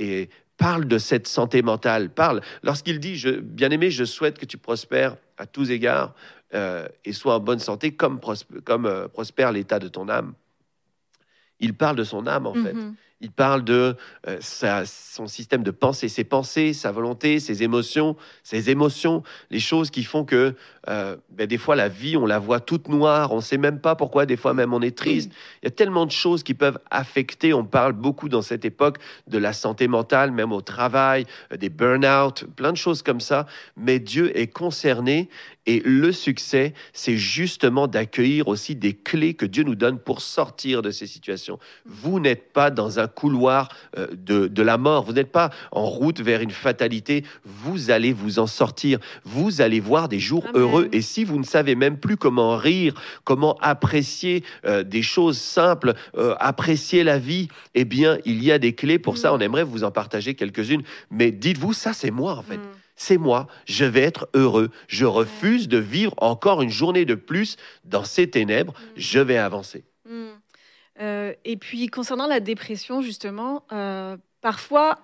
parle 0.57 0.85
de 0.85 0.97
cette 0.97 1.27
santé 1.27 1.61
mentale, 1.61 2.09
parle. 2.09 2.41
Lorsqu'il 2.63 2.99
dit, 2.99 3.15
je, 3.15 3.29
bien 3.29 3.71
aimé, 3.71 3.91
je 3.91 4.03
souhaite 4.03 4.37
que 4.37 4.45
tu 4.45 4.57
prospères 4.57 5.17
à 5.37 5.45
tous 5.45 5.71
égards 5.71 6.13
euh, 6.53 6.87
et 7.03 7.13
sois 7.13 7.35
en 7.35 7.39
bonne 7.39 7.59
santé 7.59 7.91
comme, 7.91 8.19
comme 8.63 8.85
euh, 8.85 9.07
prospère 9.07 9.51
l'état 9.51 9.79
de 9.79 9.87
ton 9.87 10.07
âme. 10.09 10.33
Il 11.59 11.73
parle 11.73 11.95
de 11.95 12.03
son 12.03 12.27
âme, 12.27 12.47
en 12.47 12.53
fait. 12.53 12.75
Il 13.21 13.31
parle 13.31 13.63
de 13.63 13.95
euh, 14.27 14.39
son 14.41 15.27
système 15.27 15.63
de 15.63 15.71
pensée, 15.71 16.09
ses 16.09 16.25
pensées, 16.25 16.73
sa 16.73 16.91
volonté, 16.91 17.39
ses 17.39 17.63
émotions, 17.63 18.17
ses 18.43 18.69
émotions, 18.69 19.23
les 19.51 19.61
choses 19.61 19.89
qui 19.89 20.03
font 20.03 20.25
que 20.25 20.53
euh, 20.89 21.15
ben, 21.29 21.47
des 21.47 21.57
fois 21.57 21.77
la 21.77 21.87
vie, 21.87 22.17
on 22.17 22.25
la 22.25 22.39
voit 22.39 22.59
toute 22.59 22.89
noire, 22.89 23.31
on 23.31 23.37
ne 23.37 23.41
sait 23.41 23.57
même 23.57 23.79
pas 23.79 23.95
pourquoi, 23.95 24.25
des 24.25 24.35
fois 24.35 24.53
même 24.53 24.73
on 24.73 24.81
est 24.81 24.97
triste. 24.97 25.31
Il 25.63 25.65
y 25.65 25.67
a 25.69 25.71
tellement 25.71 26.05
de 26.05 26.11
choses 26.11 26.43
qui 26.43 26.53
peuvent 26.53 26.79
affecter, 26.91 27.53
on 27.53 27.63
parle 27.63 27.93
beaucoup 27.93 28.27
dans 28.27 28.41
cette 28.41 28.65
époque 28.65 28.97
de 29.27 29.37
la 29.37 29.53
santé 29.53 29.87
mentale, 29.87 30.31
même 30.31 30.51
au 30.51 30.61
travail, 30.61 31.25
euh, 31.53 31.57
des 31.57 31.69
burn-out, 31.69 32.43
plein 32.55 32.73
de 32.73 32.77
choses 32.77 33.01
comme 33.01 33.21
ça, 33.21 33.45
mais 33.77 33.99
Dieu 33.99 34.37
est 34.37 34.47
concerné 34.47 35.29
et 35.65 35.81
le 35.83 36.11
succès, 36.11 36.73
c'est 36.93 37.17
justement 37.17 37.87
d'accueillir 37.87 38.47
aussi 38.47 38.75
des 38.75 38.93
clés 38.93 39.33
que 39.33 39.45
Dieu 39.45 39.63
nous 39.63 39.75
donne 39.75 39.99
pour 39.99 40.21
sortir 40.21 40.81
de 40.81 40.91
ces 40.91 41.07
situations. 41.07 41.59
Vous 41.85 42.19
n'êtes 42.19 42.53
pas 42.53 42.69
dans 42.69 42.99
un 42.99 43.07
couloir 43.07 43.69
euh, 43.97 44.07
de, 44.15 44.47
de 44.47 44.61
la 44.61 44.77
mort, 44.77 45.03
vous 45.03 45.13
n'êtes 45.13 45.31
pas 45.31 45.49
en 45.71 45.85
route 45.85 46.21
vers 46.21 46.41
une 46.41 46.51
fatalité, 46.51 47.23
vous 47.43 47.89
allez 47.89 48.13
vous 48.13 48.39
en 48.39 48.47
sortir, 48.47 48.99
vous 49.23 49.61
allez 49.61 49.79
voir 49.79 50.07
des 50.07 50.19
jours 50.19 50.45
heureux. 50.53 50.87
Et 50.91 51.01
si 51.01 51.23
vous 51.23 51.39
ne 51.39 51.43
savez 51.43 51.75
même 51.75 51.97
plus 51.97 52.17
comment 52.17 52.57
rire, 52.57 52.93
comment 53.23 53.57
apprécier 53.61 54.43
euh, 54.65 54.83
des 54.83 55.01
choses 55.01 55.37
simples, 55.37 55.93
euh, 56.17 56.35
apprécier 56.39 57.03
la 57.03 57.17
vie, 57.17 57.47
eh 57.73 57.85
bien, 57.85 58.17
il 58.25 58.43
y 58.43 58.51
a 58.51 58.59
des 58.59 58.73
clés 58.73 58.99
pour 58.99 59.17
ça. 59.17 59.33
On 59.33 59.39
aimerait 59.39 59.63
vous 59.63 59.83
en 59.83 59.91
partager 59.91 60.35
quelques-unes, 60.35 60.83
mais 61.09 61.31
dites-vous, 61.31 61.73
ça 61.73 61.93
c'est 61.93 62.11
moi 62.11 62.33
en 62.35 62.43
fait. 62.43 62.57
Mm. 62.57 62.84
C'est 62.95 63.17
moi, 63.17 63.47
je 63.65 63.85
vais 63.85 64.01
être 64.01 64.29
heureux. 64.33 64.69
Je 64.87 65.05
refuse 65.05 65.67
de 65.67 65.77
vivre 65.77 66.13
encore 66.17 66.61
une 66.61 66.69
journée 66.69 67.05
de 67.05 67.15
plus 67.15 67.57
dans 67.83 68.03
ces 68.03 68.29
ténèbres, 68.29 68.73
Mm. 68.73 68.83
je 68.95 69.19
vais 69.19 69.37
avancer. 69.37 69.83
Mm. 70.09 70.27
Euh, 71.01 71.33
et 71.43 71.57
puis 71.57 71.87
concernant 71.87 72.27
la 72.27 72.39
dépression, 72.39 73.01
justement, 73.01 73.63
euh, 73.71 74.15
parfois 74.41 74.99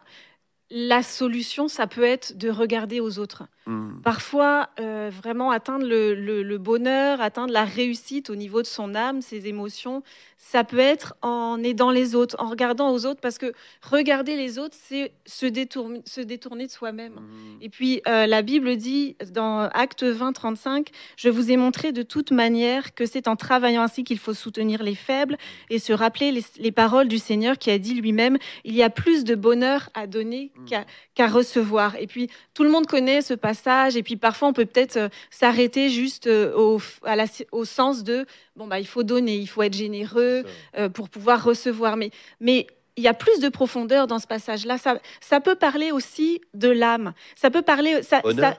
la 0.69 1.03
solution, 1.03 1.67
ça 1.67 1.85
peut 1.85 2.03
être 2.03 2.37
de 2.37 2.49
regarder 2.49 3.01
aux 3.01 3.19
autres. 3.19 3.43
Mm. 3.67 4.01
Parfois, 4.03 4.69
euh, 4.79 5.11
vraiment 5.15 5.51
atteindre 5.51 5.85
le, 5.85 6.15
le- 6.15 6.41
le 6.43 6.57
bonheur, 6.57 7.21
atteindre 7.21 7.53
la 7.53 7.63
réussite 7.63 8.29
au 8.29 8.35
niveau 8.35 8.61
de 8.61 8.67
son 8.67 8.95
âme, 8.95 9.21
ses 9.21 9.47
émotions, 9.47 10.01
ça 10.37 10.63
peut 10.63 10.79
être 10.79 11.13
en 11.21 11.61
aidant 11.63 11.91
les 11.91 12.15
autres, 12.15 12.35
en 12.39 12.49
regardant 12.49 12.91
aux 12.91 13.05
autres, 13.05 13.21
parce 13.21 13.37
que 13.37 13.53
regarder 13.83 14.35
les 14.35 14.57
autres, 14.57 14.75
c'est 14.81 15.11
se 15.27 15.45
détourner, 15.45 16.01
se 16.05 16.19
détourner 16.21 16.65
de 16.65 16.71
soi-même. 16.71 17.13
Mm. 17.13 17.57
Et 17.61 17.69
puis, 17.69 18.01
euh, 18.07 18.25
la 18.25 18.41
Bible 18.41 18.75
dit 18.77 19.15
dans 19.31 19.69
Acte 19.73 20.01
20, 20.03 20.33
35, 20.33 20.87
Je 21.15 21.29
vous 21.29 21.51
ai 21.51 21.57
montré 21.57 21.91
de 21.91 22.01
toute 22.01 22.31
manière 22.31 22.95
que 22.95 23.05
c'est 23.05 23.27
en 23.27 23.35
travaillant 23.35 23.83
ainsi 23.83 24.03
qu'il 24.03 24.17
faut 24.17 24.33
soutenir 24.33 24.81
les 24.81 24.95
faibles 24.95 25.37
et 25.69 25.77
se 25.77 25.93
rappeler 25.93 26.31
les, 26.31 26.43
les 26.57 26.71
paroles 26.71 27.07
du 27.07 27.19
Seigneur 27.19 27.59
qui 27.59 27.69
a 27.69 27.77
dit 27.77 27.93
lui-même, 27.93 28.39
Il 28.65 28.73
y 28.73 28.81
a 28.81 28.89
plus 28.89 29.23
de 29.23 29.35
bonheur 29.35 29.89
à 29.93 30.07
donner 30.07 30.51
qu'à 30.67 30.85
qu'à 31.13 31.27
recevoir. 31.27 31.95
Et 31.97 32.07
puis, 32.07 32.27
tout 32.55 32.63
le 32.63 32.69
monde 32.71 32.87
connaît 32.87 33.21
ce 33.21 33.35
passage. 33.35 33.50
Et 33.95 34.03
puis, 34.03 34.15
parfois, 34.15 34.47
on 34.49 34.53
peut 34.53 34.65
peut-être 34.65 34.97
euh, 34.97 35.09
s'arrêter 35.29 35.89
juste 35.89 36.27
euh, 36.27 36.53
au, 36.55 36.79
à 37.03 37.15
la- 37.15 37.25
au 37.51 37.65
sens 37.65 38.03
de, 38.03 38.25
bon, 38.55 38.67
bah, 38.67 38.79
il 38.79 38.87
faut 38.87 39.03
donner, 39.03 39.35
il 39.37 39.47
faut 39.47 39.63
être 39.63 39.73
généreux 39.75 40.43
euh, 40.77 40.89
pour 40.89 41.09
pouvoir 41.09 41.43
recevoir. 41.43 41.97
Mais, 41.97 42.11
mais 42.39 42.67
il 42.97 43.03
y 43.03 43.07
a 43.07 43.13
plus 43.13 43.39
de 43.39 43.49
profondeur 43.49 44.07
dans 44.07 44.19
ce 44.19 44.27
passage-là. 44.27 44.77
Ça, 44.77 44.99
ça 45.21 45.39
peut 45.39 45.55
parler 45.55 45.91
aussi 45.91 46.41
de 46.53 46.69
l'âme. 46.69 47.13
Ça 47.35 47.49
peut 47.49 47.61
parler. 47.61 48.03
Ça, 48.03 48.21
ça, 48.41 48.57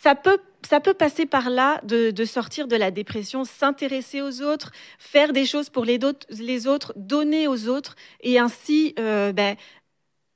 ça 0.00 0.14
peut. 0.14 0.38
Ça 0.66 0.80
peut 0.80 0.94
passer 0.94 1.26
par 1.26 1.50
là 1.50 1.78
de, 1.82 2.10
de 2.10 2.24
sortir 2.24 2.66
de 2.68 2.76
la 2.76 2.90
dépression, 2.90 3.44
s'intéresser 3.44 4.22
aux 4.22 4.40
autres, 4.40 4.72
faire 4.98 5.34
des 5.34 5.44
choses 5.44 5.68
pour 5.68 5.84
les, 5.84 6.02
autres- 6.02 6.26
les 6.30 6.66
autres, 6.66 6.94
donner 6.96 7.46
aux 7.48 7.68
autres, 7.68 7.96
et 8.22 8.38
ainsi 8.38 8.94
euh, 8.98 9.34
ben, 9.34 9.56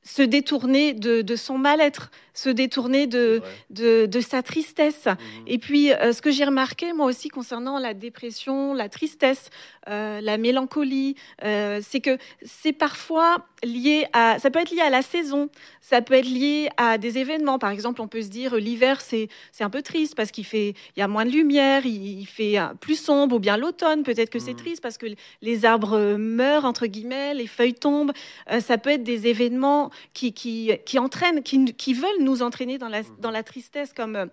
se 0.05 0.21
détourner 0.21 0.93
de, 0.93 1.23
de 1.23 1.35
son 1.35 1.57
mal-être, 1.57 2.11
se 2.43 2.51
détourner 2.51 3.05
de, 3.07 3.43
de, 3.71 4.07
de 4.07 4.21
sa 4.21 4.41
tristesse. 4.43 5.07
Mm. 5.07 5.45
Et 5.49 5.59
puis, 5.59 5.93
euh, 5.93 6.13
ce 6.13 6.21
que 6.23 6.31
j'ai 6.31 6.45
remarqué, 6.45 6.93
moi 6.93 7.07
aussi, 7.07 7.29
concernant 7.29 7.79
la 7.81 7.95
dépression, 7.95 8.75
la 8.75 8.89
tristesse, 8.89 9.51
euh, 9.89 10.21
la 10.21 10.37
mélancolie, 10.39 11.17
euh, 11.43 11.81
c'est 11.83 12.01
que 12.01 12.17
c'est 12.43 12.77
parfois 12.87 13.31
lié 13.65 14.07
à... 14.13 14.39
Ça 14.39 14.51
peut 14.53 14.61
être 14.61 14.71
lié 14.71 14.83
à 14.83 14.91
la 14.91 15.03
saison, 15.03 15.49
ça 15.81 16.01
peut 16.01 16.15
être 16.15 16.29
lié 16.29 16.69
à 16.77 16.97
des 16.99 17.19
événements. 17.19 17.59
Par 17.59 17.71
exemple, 17.71 18.01
on 18.01 18.09
peut 18.09 18.23
se 18.23 18.29
dire, 18.29 18.55
l'hiver, 18.55 19.01
c'est 19.01 19.29
un 19.61 19.71
peu 19.71 19.83
triste 19.83 20.15
parce 20.15 20.31
qu'il 20.31 20.45
fait... 20.45 20.75
Il 20.97 21.01
y 21.01 21.03
a 21.03 21.09
moins 21.09 21.25
de 21.25 21.31
lumière, 21.31 21.87
il, 21.87 22.21
il 22.21 22.27
fait 22.27 22.57
plus 22.81 23.01
sombre, 23.01 23.37
ou 23.37 23.41
bien 23.41 23.57
l'automne, 23.57 24.03
peut-être 24.05 24.31
que 24.31 24.39
c'est 24.39 24.53
Mhm. 24.59 24.65
triste 24.65 24.83
parce 24.83 24.99
que 24.99 25.07
les 25.43 25.65
arbres 25.65 26.17
meurent, 26.17 26.65
entre 26.65 26.87
guillemets, 26.87 27.35
les 27.35 27.47
feuilles 27.47 27.75
tombent. 27.75 28.13
Ça 28.61 28.79
peut 28.79 28.91
être 28.91 29.03
des 29.03 29.27
événements 29.27 29.91
qui, 30.15 30.33
qui, 30.33 30.73
qui 30.85 30.99
entraînent, 30.99 31.43
qui, 31.43 31.75
qui 31.75 31.95
veulent 31.95 32.23
nous 32.29 32.43
entraîner 32.43 32.79
dans 32.79 32.89
la, 32.89 33.03
dans 33.19 33.31
la 33.31 33.43
tristesse, 33.43 33.93
comme... 33.93 34.17
euh, 34.17 34.27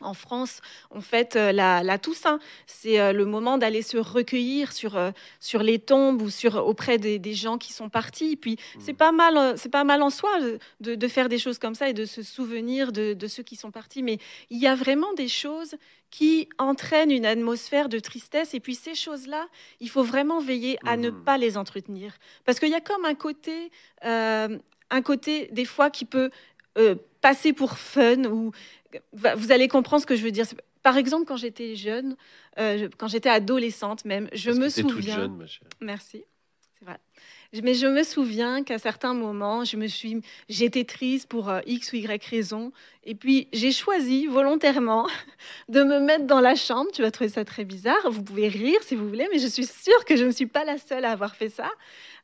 en 0.00 0.14
France, 0.14 0.60
on 0.90 1.00
fête 1.00 1.36
euh, 1.36 1.52
la, 1.52 1.84
la 1.84 1.96
Toussaint. 1.96 2.40
C'est 2.66 2.98
euh, 2.98 3.12
le 3.12 3.24
moment 3.24 3.56
d'aller 3.56 3.82
se 3.82 3.98
recueillir 3.98 4.72
sur, 4.72 4.98
sur 5.38 5.62
les 5.62 5.78
tombes 5.78 6.22
ou 6.22 6.30
sur, 6.30 6.56
auprès 6.66 6.98
des, 6.98 7.20
des 7.20 7.34
gens 7.34 7.56
qui 7.56 7.72
sont 7.72 7.88
partis. 7.88 8.34
Puis 8.36 8.56
c'est 8.80 8.94
pas 8.94 9.12
mal, 9.12 9.56
c'est 9.56 9.68
pas 9.68 9.84
mal 9.84 10.02
en 10.02 10.10
soi 10.10 10.30
de, 10.80 10.94
de 10.96 11.08
faire 11.08 11.28
des 11.28 11.38
choses 11.38 11.58
comme 11.58 11.76
ça 11.76 11.88
et 11.88 11.92
de 11.92 12.04
se 12.04 12.22
souvenir 12.22 12.90
de, 12.90 13.12
de 13.12 13.26
ceux 13.28 13.44
qui 13.44 13.54
sont 13.54 13.70
partis. 13.70 14.02
Mais 14.02 14.18
il 14.50 14.58
y 14.58 14.66
a 14.66 14.74
vraiment 14.74 15.12
des 15.12 15.28
choses 15.28 15.76
qui 16.10 16.48
entraînent 16.58 17.12
une 17.12 17.26
atmosphère 17.26 17.88
de 17.88 18.00
tristesse. 18.00 18.54
Et 18.54 18.60
puis 18.60 18.74
ces 18.74 18.96
choses-là, 18.96 19.46
il 19.78 19.88
faut 19.88 20.02
vraiment 20.02 20.40
veiller 20.40 20.78
à 20.84 20.96
ne 20.96 21.10
Mhm. 21.10 21.22
pas 21.24 21.38
les 21.38 21.56
entretenir. 21.56 22.14
Parce 22.44 22.58
qu'il 22.58 22.70
y 22.70 22.74
a 22.74 22.80
comme 22.80 23.04
un 23.04 23.14
côté, 23.14 23.70
euh, 24.04 24.58
un 24.90 25.02
côté 25.02 25.48
des 25.52 25.64
fois 25.64 25.90
qui 25.90 26.04
peut 26.04 26.30
euh, 26.78 26.94
passer 27.20 27.52
pour 27.52 27.78
fun 27.78 28.24
ou 28.24 28.52
vous 29.12 29.52
allez 29.52 29.68
comprendre 29.68 30.02
ce 30.02 30.06
que 30.06 30.16
je 30.16 30.22
veux 30.22 30.30
dire. 30.30 30.46
Par 30.82 30.96
exemple, 30.96 31.24
quand 31.26 31.36
j'étais 31.36 31.76
jeune, 31.76 32.16
euh, 32.58 32.88
quand 32.98 33.08
j'étais 33.08 33.28
adolescente 33.28 34.04
même, 34.04 34.28
je 34.32 34.50
Parce 34.50 34.58
me 34.58 34.68
que 34.68 34.74
t'es 34.74 34.82
toute 34.82 34.90
souviens. 34.92 35.16
jeune, 35.16 35.36
ma 35.36 35.46
chère. 35.46 35.68
Merci. 35.80 36.24
C'est 36.78 36.84
vrai. 36.84 36.98
Mais 37.62 37.74
je 37.74 37.86
me 37.86 38.02
souviens 38.02 38.64
qu'à 38.64 38.78
certains 38.78 39.14
moments, 39.14 39.64
je 39.64 39.76
me 39.76 39.86
suis, 39.86 40.20
j'étais 40.48 40.84
triste 40.84 41.28
pour 41.28 41.48
euh, 41.50 41.60
X 41.66 41.92
ou 41.92 41.96
Y 41.96 42.24
raison, 42.24 42.72
et 43.04 43.14
puis 43.14 43.48
j'ai 43.52 43.72
choisi 43.72 44.26
volontairement 44.26 45.06
de 45.68 45.82
me 45.82 45.98
mettre 46.00 46.26
dans 46.26 46.40
la 46.40 46.54
chambre. 46.54 46.90
Tu 46.92 47.02
vas 47.02 47.10
trouver 47.10 47.30
ça 47.30 47.44
très 47.44 47.64
bizarre. 47.64 48.10
Vous 48.10 48.22
pouvez 48.22 48.48
rire 48.48 48.78
si 48.82 48.94
vous 48.94 49.08
voulez, 49.08 49.28
mais 49.32 49.38
je 49.38 49.46
suis 49.48 49.66
sûre 49.66 50.04
que 50.06 50.16
je 50.16 50.24
ne 50.24 50.30
suis 50.30 50.46
pas 50.46 50.64
la 50.64 50.78
seule 50.78 51.04
à 51.04 51.10
avoir 51.10 51.34
fait 51.34 51.48
ça. 51.48 51.68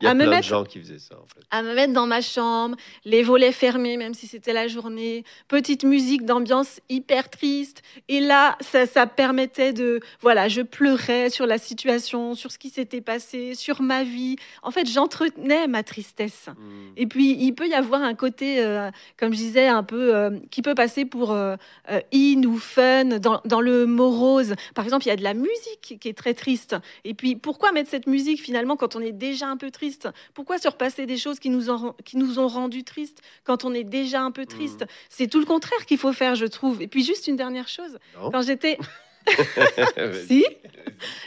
Il 0.00 0.04
y 0.04 0.06
a 0.06 0.10
à 0.12 0.14
me 0.14 0.20
plein 0.20 0.30
mettre- 0.30 0.42
de 0.44 0.48
gens 0.48 0.64
qui 0.64 0.78
faisaient 0.78 1.00
ça, 1.00 1.16
en 1.16 1.24
fait. 1.26 1.40
à 1.50 1.60
me 1.62 1.74
mettre 1.74 1.92
dans 1.92 2.06
ma 2.06 2.20
chambre, 2.20 2.76
les 3.04 3.24
volets 3.24 3.50
fermés, 3.50 3.96
même 3.96 4.14
si 4.14 4.28
c'était 4.28 4.52
la 4.52 4.68
journée, 4.68 5.24
petite 5.48 5.82
musique 5.82 6.24
d'ambiance 6.24 6.78
hyper 6.88 7.28
triste. 7.28 7.82
Et 8.08 8.20
là, 8.20 8.56
ça, 8.60 8.86
ça 8.86 9.08
permettait 9.08 9.72
de, 9.72 9.98
voilà, 10.20 10.46
je 10.48 10.62
pleurais 10.62 11.30
sur 11.30 11.46
la 11.46 11.58
situation, 11.58 12.36
sur 12.36 12.52
ce 12.52 12.58
qui 12.58 12.70
s'était 12.70 13.00
passé, 13.00 13.56
sur 13.56 13.82
ma 13.82 14.04
vie. 14.04 14.36
En 14.62 14.70
fait, 14.70 14.86
j'entretenais 14.88 15.66
ma 15.66 15.82
tristesse. 15.82 16.46
Mm. 16.46 16.92
Et 16.96 17.06
puis, 17.08 17.36
il 17.36 17.52
peut 17.52 17.66
y 17.66 17.74
avoir 17.74 18.00
un 18.02 18.14
côté, 18.14 18.60
euh, 18.64 18.90
comme 19.18 19.32
je 19.32 19.38
disais, 19.38 19.66
un 19.66 19.82
peu, 19.82 20.14
euh, 20.14 20.30
qui 20.52 20.62
peut 20.62 20.67
passer 20.74 21.04
pour 21.04 21.32
euh, 21.32 21.56
euh, 21.90 22.00
in 22.12 22.42
ou 22.44 22.58
fun 22.58 23.18
dans, 23.18 23.40
dans 23.44 23.60
le 23.60 23.86
morose. 23.86 24.54
Par 24.74 24.84
exemple, 24.84 25.06
il 25.06 25.08
y 25.08 25.12
a 25.12 25.16
de 25.16 25.22
la 25.22 25.34
musique 25.34 25.98
qui 26.00 26.08
est 26.08 26.16
très 26.16 26.34
triste. 26.34 26.76
Et 27.04 27.14
puis, 27.14 27.36
pourquoi 27.36 27.72
mettre 27.72 27.90
cette 27.90 28.06
musique 28.06 28.40
finalement 28.40 28.76
quand 28.76 28.96
on 28.96 29.00
est 29.00 29.12
déjà 29.12 29.46
un 29.48 29.56
peu 29.56 29.70
triste? 29.70 30.08
Pourquoi 30.34 30.58
se 30.58 30.68
repasser 30.68 31.06
des 31.06 31.16
choses 31.16 31.38
qui 31.38 31.50
nous, 31.50 31.70
ont, 31.70 31.94
qui 32.04 32.16
nous 32.16 32.38
ont 32.38 32.48
rendu 32.48 32.84
tristes 32.84 33.20
quand 33.44 33.64
on 33.64 33.74
est 33.74 33.84
déjà 33.84 34.22
un 34.22 34.30
peu 34.30 34.46
triste? 34.46 34.84
C'est 35.08 35.28
tout 35.28 35.40
le 35.40 35.46
contraire 35.46 35.84
qu'il 35.86 35.98
faut 35.98 36.12
faire, 36.12 36.34
je 36.34 36.46
trouve. 36.46 36.82
Et 36.82 36.88
puis, 36.88 37.04
juste 37.04 37.26
une 37.26 37.36
dernière 37.36 37.68
chose. 37.68 37.98
Non 38.20 38.30
Quand 38.30 38.42
j'étais 38.42 38.78
si? 40.26 40.44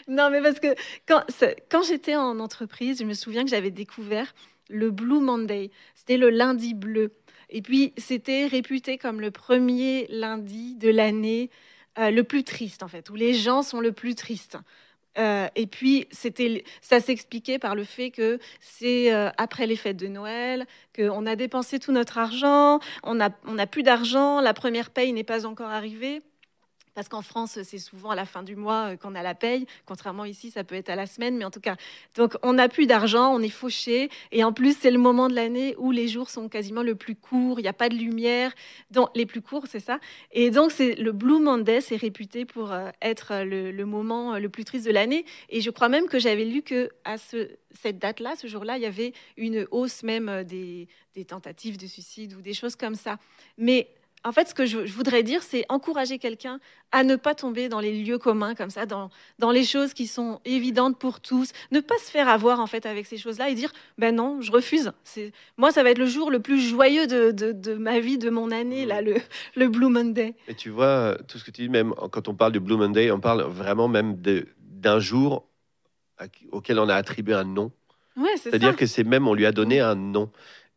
Non, 0.08 0.30
mais 0.30 0.42
parce 0.42 0.60
que 0.60 0.76
quand, 1.08 1.24
quand 1.70 1.84
j'étais 1.84 2.16
en 2.16 2.40
entreprise, 2.40 3.00
je 3.00 3.06
me 3.06 3.14
souviens 3.14 3.44
que 3.44 3.50
j'avais 3.50 3.72
découvert 3.72 4.34
le 4.70 4.90
Blue 4.90 5.20
Monday. 5.20 5.72
C'était 5.96 6.18
le 6.18 6.30
lundi 6.30 6.74
bleu. 6.74 7.14
Et 7.52 7.62
puis, 7.62 7.94
c'était 7.98 8.48
réputé 8.48 8.98
comme 8.98 9.22
le 9.22 9.30
premier 9.30 10.08
lundi 10.10 10.76
de 10.76 10.90
l'année 10.90 11.50
euh, 12.00 12.10
le 12.10 12.24
plus 12.24 12.44
triste, 12.44 12.84
en 12.84 12.88
fait, 12.88 13.10
où 13.10 13.16
les 13.16 13.34
gens 13.34 13.62
sont 13.62 13.82
le 13.82 13.92
plus 13.92 14.16
tristes. 14.16 14.58
Euh, 15.18 15.48
et 15.56 15.68
puis, 15.68 16.08
c'était, 16.12 16.64
ça 16.82 17.02
s'expliquait 17.02 17.60
par 17.60 17.76
le 17.76 17.84
fait 17.84 18.12
que 18.12 18.40
c'est 18.62 19.14
euh, 19.14 19.30
après 19.38 19.68
les 19.68 19.76
fêtes 19.76 19.98
de 19.98 20.08
Noël, 20.08 20.66
qu'on 20.96 21.26
a 21.26 21.36
dépensé 21.36 21.80
tout 21.80 21.92
notre 21.92 22.18
argent, 22.18 22.80
on 23.04 23.16
n'a 23.16 23.30
on 23.46 23.58
plus 23.68 23.84
d'argent, 23.84 24.40
la 24.40 24.54
première 24.54 24.90
paye 24.90 25.12
n'est 25.12 25.26
pas 25.26 25.46
encore 25.46 25.70
arrivée. 25.70 26.22
Parce 26.94 27.08
qu'en 27.08 27.22
France, 27.22 27.58
c'est 27.64 27.78
souvent 27.78 28.10
à 28.10 28.16
la 28.16 28.26
fin 28.26 28.44
du 28.44 28.58
mois 28.58 28.92
euh, 28.92 28.98
qu'on 28.98 29.16
a 29.16 29.24
la 29.24 29.34
paye. 29.34 29.66
Contrairement 29.86 30.26
ici, 30.26 30.52
ça 30.52 30.66
peut 30.66 30.76
être 30.76 30.90
à 30.90 30.96
la 30.96 31.08
semaine. 31.08 31.38
Mais 31.38 31.46
en 31.46 31.52
tout 31.52 31.62
cas, 31.62 31.78
donc 32.16 32.36
on 32.44 32.54
n'a 32.54 32.68
plus 32.68 32.86
d'argent, 32.86 33.34
on 33.34 33.40
est 33.42 33.50
fauché. 33.50 34.10
Et 34.34 34.44
en 34.44 34.52
plus, 34.52 34.78
c'est 34.78 34.92
le 34.92 34.98
moment 34.98 35.30
de 35.30 35.36
l'année 35.36 35.74
où 35.78 35.92
les 35.92 36.10
jours 36.10 36.30
sont 36.30 36.50
quasiment 36.50 36.84
le 36.84 36.96
plus 36.96 37.16
courts. 37.16 37.60
Il 37.60 37.64
n'y 37.64 37.70
a 37.70 37.74
pas 37.74 37.88
de 37.88 37.96
lumière. 37.96 38.52
Les 39.16 39.26
plus 39.26 39.42
courts, 39.42 39.68
c'est 39.68 39.80
ça. 39.80 40.00
Et 40.34 40.52
donc, 40.52 40.72
c'est 40.72 40.96
le 40.96 41.14
Blue 41.14 41.40
Monday, 41.40 41.80
c'est 41.80 41.96
réputé 41.96 42.44
pour 42.46 42.74
euh, 42.74 42.90
être 43.02 43.32
euh, 43.32 43.72
le, 43.72 43.86
moment 43.86 44.38
le 44.38 44.50
plus 44.50 44.66
triste 44.66 44.86
de 44.86 44.92
l'année. 44.92 45.26
Et 45.50 45.62
je 45.62 45.70
crois 45.70 45.88
même 45.88 46.08
que 46.08 46.20
j'avais 46.20 46.46
lu 46.46 46.62
que 46.62 46.90
à 47.06 47.18
ce, 47.18 47.50
cette 47.72 48.00
date-là, 48.00 48.36
ce 48.36 48.48
jour-là, 48.48 48.78
il 48.78 48.84
y 48.84 48.86
avait 48.86 49.14
une 49.38 49.66
hausse 49.72 50.04
même 50.04 50.44
des, 50.44 50.88
des 51.16 51.26
tentatives 51.26 51.78
de 51.78 51.88
suicide 51.88 52.34
ou 52.34 52.42
des 52.42 52.54
choses 52.54 52.76
comme 52.76 52.96
ça. 52.96 53.18
Mais 53.58 53.88
en 54.24 54.32
fait, 54.32 54.50
ce 54.50 54.54
que 54.54 54.66
je, 54.66 54.86
je 54.86 54.94
voudrais 54.94 55.24
dire, 55.24 55.42
c'est 55.42 55.66
encourager 55.70 56.20
quelqu'un 56.20 56.60
à 56.92 57.04
ne 57.04 57.16
pas 57.16 57.34
tomber 57.34 57.70
dans 57.70 57.80
les 57.80 58.04
lieux 58.04 58.18
communs 58.18 58.54
comme 58.54 58.70
ça, 58.70 58.86
dans, 58.86 59.10
dans 59.40 59.52
les 59.52 59.64
choses 59.64 59.94
qui 59.94 60.06
sont 60.08 60.40
évidentes 60.46 61.00
pour 61.00 61.22
tous, 61.22 61.52
ne 61.72 61.80
pas 61.80 61.98
se 61.98 62.12
faire 62.12 62.28
avoir 62.30 62.60
en 62.60 62.68
fait 62.68 62.86
avec 62.86 63.06
ces 63.06 63.18
choses-là 63.18 63.50
et 63.50 63.56
dire 63.56 63.72
ben 63.98 64.16
non, 64.16 64.42
je 64.42 64.52
refuse. 64.52 64.92
C'est 65.04 65.32
moi, 65.58 65.72
ça 65.72 65.84
va 65.84 65.92
être 65.92 65.98
le 65.98 66.06
jour 66.06 66.30
le 66.30 66.40
plus 66.40 66.60
joyeux 66.60 67.08
de, 67.08 67.32
de, 67.32 67.52
de 67.52 67.74
ma 67.74 68.00
vie, 68.00 68.18
de 68.18 68.30
mon 68.30 68.52
année 68.52 68.86
là, 68.86 69.02
le, 69.02 69.16
le 69.56 69.68
Blue 69.70 69.90
Monday. 69.90 70.36
Et 70.48 70.54
tu 70.54 70.70
vois, 70.70 71.18
tout 71.28 71.38
ce 71.38 71.44
que 71.44 71.52
tu 71.52 71.64
dis, 71.64 71.70
même 71.70 71.94
quand 72.12 72.28
on 72.28 72.36
parle 72.36 72.52
du 72.52 72.60
Blue 72.60 72.78
Monday, 72.78 73.10
on 73.12 73.20
parle 73.20 73.42
vraiment 73.44 73.88
même 73.88 74.16
d'un 74.16 75.00
jour 75.00 75.48
auquel 76.52 76.78
on 76.78 76.90
a 76.90 76.96
attribué 76.96 77.34
un 77.34 77.44
nom. 77.46 77.72
Ouais, 78.18 78.30
c'est 78.34 78.44
ça. 78.44 78.50
C'est-à-dire 78.52 78.76
que 78.76 78.86
c'est 78.86 79.04
même, 79.04 79.28
on 79.28 79.34
lui 79.34 79.46
a 79.46 79.52
donné 79.52 79.80
un 79.80 79.96
nom. 79.96 80.30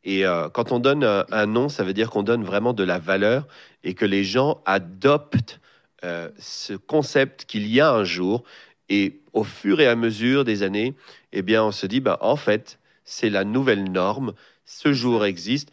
Et 0.05 0.27
euh, 0.27 0.49
quand 0.51 0.73
on 0.73 0.79
donne 0.81 1.05
un, 1.05 1.25
un 1.31 1.47
nom, 1.47 1.69
ça 1.69 1.85
veut 1.85 1.95
dire 1.95 2.11
qu'on 2.11 2.23
donne 2.23 2.45
vraiment 2.45 2.73
de 2.73 2.85
la 2.85 2.99
valeur 2.99 3.47
et 3.85 3.95
que 3.95 4.05
les 4.05 4.25
gens 4.25 4.63
adoptent 4.67 5.61
euh, 6.05 6.31
ce 6.39 6.75
concept 6.75 7.47
qu'il 7.47 7.67
y 7.67 7.81
a 7.81 7.91
un 7.93 8.05
jour. 8.05 8.45
Et 8.91 9.21
au 9.33 9.45
fur 9.45 9.81
et 9.81 9.87
à 9.87 9.97
mesure 9.97 10.45
des 10.45 10.63
années, 10.63 10.95
eh 11.33 11.43
bien, 11.43 11.65
on 11.65 11.73
se 11.73 11.87
dit, 11.87 12.01
bah, 12.01 12.19
en 12.21 12.37
fait, 12.37 12.79
c'est 13.05 13.31
la 13.31 13.45
nouvelle 13.45 13.91
norme. 13.91 14.35
Ce 14.67 14.93
jour 14.93 15.25
existe. 15.25 15.71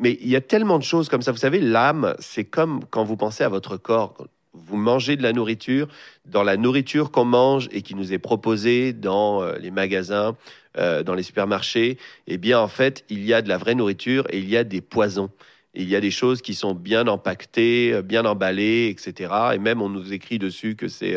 mais 0.00 0.18
il 0.20 0.28
y 0.28 0.36
a 0.36 0.40
tellement 0.40 0.78
de 0.78 0.84
choses 0.84 1.08
comme 1.08 1.22
ça. 1.22 1.32
Vous 1.32 1.38
savez, 1.38 1.60
l'âme, 1.60 2.14
c'est 2.20 2.44
comme 2.44 2.84
quand 2.90 3.04
vous 3.04 3.16
pensez 3.16 3.44
à 3.44 3.48
votre 3.48 3.76
corps. 3.76 4.16
Vous 4.52 4.76
mangez 4.76 5.16
de 5.16 5.22
la 5.22 5.32
nourriture, 5.32 5.86
dans 6.24 6.42
la 6.42 6.56
nourriture 6.56 7.12
qu'on 7.12 7.24
mange 7.24 7.68
et 7.70 7.82
qui 7.82 7.94
nous 7.94 8.12
est 8.12 8.18
proposée 8.18 8.92
dans 8.92 9.42
euh, 9.42 9.56
les 9.58 9.70
magasins, 9.70 10.36
euh, 10.76 11.02
dans 11.04 11.14
les 11.14 11.22
supermarchés, 11.22 11.98
eh 12.26 12.36
bien, 12.36 12.58
en 12.58 12.66
fait, 12.66 13.04
il 13.08 13.24
y 13.24 13.32
a 13.32 13.42
de 13.42 13.48
la 13.48 13.58
vraie 13.58 13.76
nourriture 13.76 14.26
et 14.30 14.38
il 14.38 14.48
y 14.48 14.56
a 14.56 14.64
des 14.64 14.80
poisons. 14.80 15.30
Il 15.74 15.88
y 15.88 15.94
a 15.94 16.00
des 16.00 16.10
choses 16.10 16.42
qui 16.42 16.54
sont 16.54 16.74
bien 16.74 17.06
empaquetées, 17.06 17.92
euh, 17.92 18.02
bien 18.02 18.24
emballées, 18.24 18.88
etc. 18.88 19.32
Et 19.54 19.58
même, 19.58 19.80
on 19.80 19.88
nous 19.88 20.12
écrit 20.12 20.40
dessus 20.40 20.74
que 20.74 20.88
c'est 20.88 21.16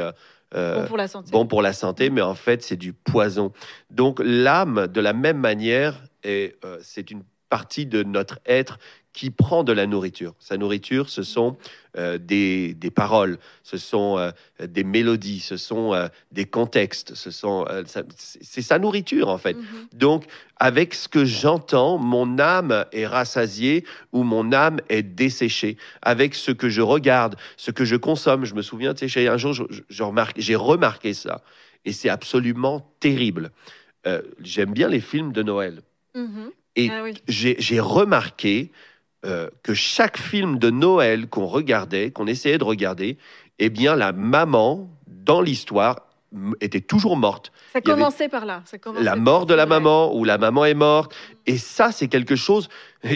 bon 0.53 0.85
pour 0.85 0.97
la 0.97 1.07
santé. 1.07 1.31
Bon 1.31 1.47
pour 1.47 1.61
la 1.63 1.73
santé, 1.73 2.09
mais 2.11 2.21
en 2.21 2.35
fait, 2.35 2.61
c'est 2.61 2.77
du 2.77 2.93
poison. 2.93 3.51
Donc, 3.89 4.21
l'âme, 4.23 4.85
de 4.87 5.01
la 5.01 5.13
même 5.13 5.39
manière, 5.39 6.03
c'est 6.23 7.09
une 7.09 7.23
partie 7.49 7.85
de 7.85 8.01
notre 8.01 8.39
être 8.47 8.79
qui 9.13 9.30
prend 9.30 9.63
de 9.63 9.71
la 9.71 9.86
nourriture. 9.86 10.34
Sa 10.39 10.58
nourriture, 10.58 11.08
ce 11.08 11.21
sont 11.21 11.56
euh, 11.97 12.17
des, 12.17 12.73
des, 12.73 12.89
paroles, 12.89 13.38
ce 13.62 13.78
sont 13.78 14.17
euh, 14.17 14.32
des 14.60 14.84
mélodies, 14.84 15.39
ce 15.39 15.56
sont 15.56 15.93
euh, 15.93 16.08
des 16.32 16.45
contextes, 16.45 17.13
ce 17.13 17.30
sont 17.30 17.65
c'est 17.86 18.63
sa 18.63 18.80
nourriture 18.80 19.30
en 19.30 19.38
fait. 19.38 19.54
Mm-hmm. 19.54 19.97
Donc 19.97 20.26
avec 20.58 20.95
ce 20.95 21.08
que 21.08 21.26
j'entends, 21.26 21.99
mon 21.99 22.39
âme 22.39 22.86
est 22.91 23.06
rassasiée 23.06 23.86
ou 24.12 24.23
mon 24.23 24.52
âme 24.52 24.80
est 24.89 25.04
desséchée. 25.04 25.78
Avec 26.02 26.34
ce 26.34 26.52
que 26.52 26.69
je 26.69 26.82
regarde, 26.82 27.36
ce 27.56 27.69
que 27.69 27.86
je 27.86 27.95
consomme, 27.95 28.45
je 28.45 28.56
me 28.56 28.63
souviens, 28.63 28.95
tu 28.95 29.08
sais, 29.08 29.28
un 29.28 29.38
jour, 29.38 29.54
j'ai 29.89 30.04
remarqué, 30.04 30.56
remarqué 30.56 31.13
ça 31.13 31.41
et 31.86 31.91
c'est 31.91 32.10
absolument 32.10 32.95
terrible. 32.99 33.52
J'aime 34.41 34.73
bien 34.73 34.89
les 34.89 34.99
films 34.99 35.32
de 35.32 35.43
Noël. 35.43 35.82
Mm-hmm. 36.15 36.49
Et 36.76 36.89
ah 36.89 37.06
j'ai 37.28 37.80
remarqué 37.80 38.71
euh, 39.25 39.49
que 39.63 39.73
chaque 39.73 40.17
film 40.17 40.59
de 40.59 40.69
Noël 40.69 41.27
qu'on 41.27 41.45
regardait, 41.45 42.12
qu'on 42.12 42.27
essayait 42.27 42.57
de 42.57 42.63
regarder, 42.63 43.17
eh 43.59 43.69
bien, 43.69 43.95
la 43.95 44.12
maman, 44.12 44.89
dans 45.07 45.41
l'histoire, 45.41 46.07
était 46.62 46.81
toujours 46.81 47.15
morte. 47.15 47.51
Ça 47.71 47.81
commençait 47.81 48.27
par 48.27 48.45
là. 48.45 48.63
la 48.99 49.15
mort 49.15 49.45
de 49.45 49.53
la 49.53 49.65
maman, 49.65 50.15
ou 50.15 50.23
la 50.23 50.38
maman 50.38 50.65
est 50.65 50.73
morte. 50.73 51.15
Et 51.45 51.57
ça, 51.57 51.91
c'est 51.91 52.07
quelque 52.07 52.36
chose, 52.36 52.69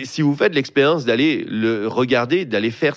si 0.03 0.21
vous 0.21 0.35
faites 0.35 0.53
l'expérience 0.53 1.05
d'aller 1.05 1.43
le 1.47 1.87
regarder, 1.87 2.45
d'aller 2.45 2.71
faire, 2.71 2.95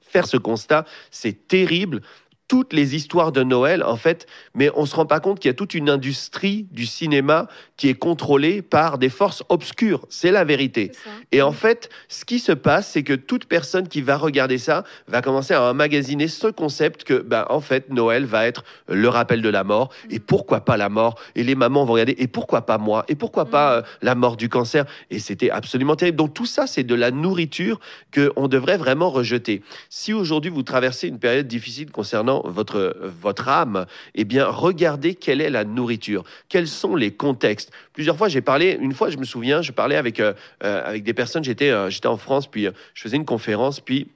faire 0.00 0.26
ce 0.26 0.36
constat, 0.36 0.84
c'est 1.10 1.48
terrible 1.48 2.02
toutes 2.48 2.72
les 2.72 2.96
histoires 2.96 3.30
de 3.30 3.42
Noël, 3.42 3.84
en 3.84 3.96
fait, 3.96 4.26
mais 4.54 4.70
on 4.74 4.82
ne 4.82 4.86
se 4.86 4.96
rend 4.96 5.04
pas 5.04 5.20
compte 5.20 5.38
qu'il 5.38 5.50
y 5.50 5.52
a 5.52 5.54
toute 5.54 5.74
une 5.74 5.90
industrie 5.90 6.66
du 6.72 6.86
cinéma 6.86 7.46
qui 7.76 7.88
est 7.88 7.94
contrôlée 7.94 8.62
par 8.62 8.96
des 8.96 9.10
forces 9.10 9.44
obscures. 9.50 10.06
C'est 10.08 10.32
la 10.32 10.44
vérité. 10.44 10.90
Et 11.30 11.42
en 11.42 11.52
fait, 11.52 11.90
ce 12.08 12.24
qui 12.24 12.38
se 12.38 12.52
passe, 12.52 12.88
c'est 12.88 13.02
que 13.02 13.12
toute 13.12 13.44
personne 13.44 13.86
qui 13.86 14.00
va 14.00 14.16
regarder 14.16 14.56
ça 14.56 14.84
va 15.08 15.20
commencer 15.20 15.52
à 15.52 15.62
emmagasiner 15.62 16.26
ce 16.26 16.48
concept 16.48 17.04
que, 17.04 17.20
ben, 17.20 17.44
en 17.50 17.60
fait, 17.60 17.90
Noël 17.90 18.24
va 18.24 18.46
être 18.46 18.64
le 18.88 19.08
rappel 19.08 19.42
de 19.42 19.48
la 19.50 19.62
mort. 19.62 19.90
Mm. 20.08 20.14
Et 20.14 20.18
pourquoi 20.18 20.60
pas 20.60 20.78
la 20.78 20.88
mort? 20.88 21.20
Et 21.34 21.44
les 21.44 21.54
mamans 21.54 21.84
vont 21.84 21.92
regarder. 21.92 22.16
Et 22.18 22.28
pourquoi 22.28 22.62
pas 22.62 22.78
moi? 22.78 23.04
Et 23.08 23.14
pourquoi 23.14 23.44
pas 23.44 23.76
mm. 23.76 23.78
euh, 23.78 23.86
la 24.00 24.14
mort 24.14 24.38
du 24.38 24.48
cancer? 24.48 24.86
Et 25.10 25.18
c'était 25.18 25.50
absolument 25.50 25.96
terrible. 25.96 26.16
Donc 26.16 26.32
tout 26.32 26.46
ça, 26.46 26.66
c'est 26.66 26.84
de 26.84 26.94
la 26.94 27.10
nourriture 27.10 27.78
que 28.10 28.32
on 28.36 28.48
devrait 28.48 28.78
vraiment 28.78 29.10
rejeter. 29.10 29.62
Si 29.90 30.14
aujourd'hui 30.14 30.50
vous 30.50 30.62
traversez 30.62 31.08
une 31.08 31.18
période 31.18 31.46
difficile 31.46 31.90
concernant 31.90 32.37
votre, 32.46 32.96
votre 33.20 33.48
âme, 33.48 33.86
eh 34.14 34.24
bien, 34.24 34.46
regardez 34.46 35.14
quelle 35.14 35.40
est 35.40 35.50
la 35.50 35.64
nourriture, 35.64 36.24
quels 36.48 36.68
sont 36.68 36.96
les 36.96 37.12
contextes? 37.12 37.70
Plusieurs 37.92 38.16
fois, 38.16 38.28
j'ai 38.28 38.40
parlé, 38.40 38.78
une 38.80 38.94
fois, 38.94 39.10
je 39.10 39.16
me 39.16 39.24
souviens, 39.24 39.62
je 39.62 39.72
parlais 39.72 39.96
avec, 39.96 40.20
euh, 40.20 40.32
euh, 40.64 40.82
avec 40.84 41.04
des 41.04 41.14
personnes, 41.14 41.44
j'étais 41.44 41.70
euh, 41.70 41.90
j'étais 41.90 42.06
en 42.06 42.16
France, 42.16 42.46
puis 42.46 42.68
je 42.94 43.02
faisais 43.02 43.16
une 43.16 43.24
conférence, 43.24 43.80
puis 43.80 44.08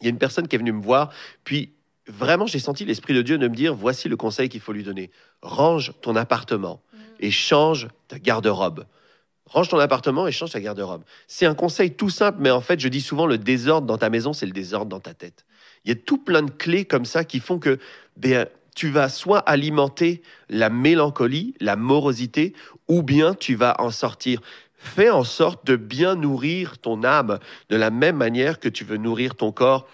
il 0.00 0.04
y 0.04 0.06
a 0.06 0.10
une 0.10 0.18
personne 0.18 0.46
qui 0.46 0.56
est 0.56 0.58
venue 0.58 0.72
me 0.72 0.82
voir, 0.82 1.10
puis 1.44 1.72
vraiment, 2.06 2.46
j'ai 2.46 2.58
senti 2.58 2.84
l'Esprit 2.84 3.14
de 3.14 3.22
Dieu 3.22 3.38
de 3.38 3.48
me 3.48 3.54
dire, 3.54 3.74
voici 3.74 4.08
le 4.08 4.16
conseil 4.16 4.48
qu'il 4.48 4.60
faut 4.60 4.72
lui 4.72 4.84
donner. 4.84 5.10
Range 5.42 5.92
ton 6.00 6.16
appartement 6.16 6.80
mmh. 6.92 6.98
et 7.20 7.30
change 7.30 7.88
ta 8.08 8.18
garde-robe. 8.18 8.84
Range 9.46 9.68
ton 9.68 9.78
appartement 9.78 10.26
et 10.26 10.32
change 10.32 10.52
ta 10.52 10.60
garde-robe. 10.60 11.02
C'est 11.26 11.46
un 11.46 11.54
conseil 11.54 11.92
tout 11.92 12.10
simple, 12.10 12.38
mais 12.40 12.50
en 12.50 12.60
fait, 12.60 12.80
je 12.80 12.88
dis 12.88 13.00
souvent, 13.00 13.26
le 13.26 13.38
désordre 13.38 13.86
dans 13.86 13.96
ta 13.96 14.10
maison, 14.10 14.32
c'est 14.32 14.46
le 14.46 14.52
désordre 14.52 14.90
dans 14.90 15.00
ta 15.00 15.14
tête. 15.14 15.46
Il 15.84 15.88
y 15.90 15.92
a 15.92 15.96
tout 15.96 16.18
plein 16.18 16.42
de 16.42 16.50
clés 16.50 16.84
comme 16.84 17.04
ça 17.04 17.24
qui 17.24 17.40
font 17.40 17.58
que 17.58 17.78
ben, 18.16 18.46
tu 18.74 18.90
vas 18.90 19.08
soit 19.08 19.40
alimenter 19.40 20.22
la 20.48 20.70
mélancolie, 20.70 21.54
la 21.60 21.74
morosité, 21.74 22.54
ou 22.86 23.02
bien 23.02 23.34
tu 23.34 23.56
vas 23.56 23.74
en 23.80 23.90
sortir. 23.90 24.40
Fais 24.74 25.10
en 25.10 25.24
sorte 25.24 25.66
de 25.66 25.74
bien 25.74 26.14
nourrir 26.14 26.78
ton 26.78 27.02
âme 27.02 27.40
de 27.70 27.76
la 27.76 27.90
même 27.90 28.16
manière 28.16 28.60
que 28.60 28.68
tu 28.68 28.84
veux 28.84 28.96
nourrir 28.96 29.34
ton 29.34 29.50
corps. 29.50 29.88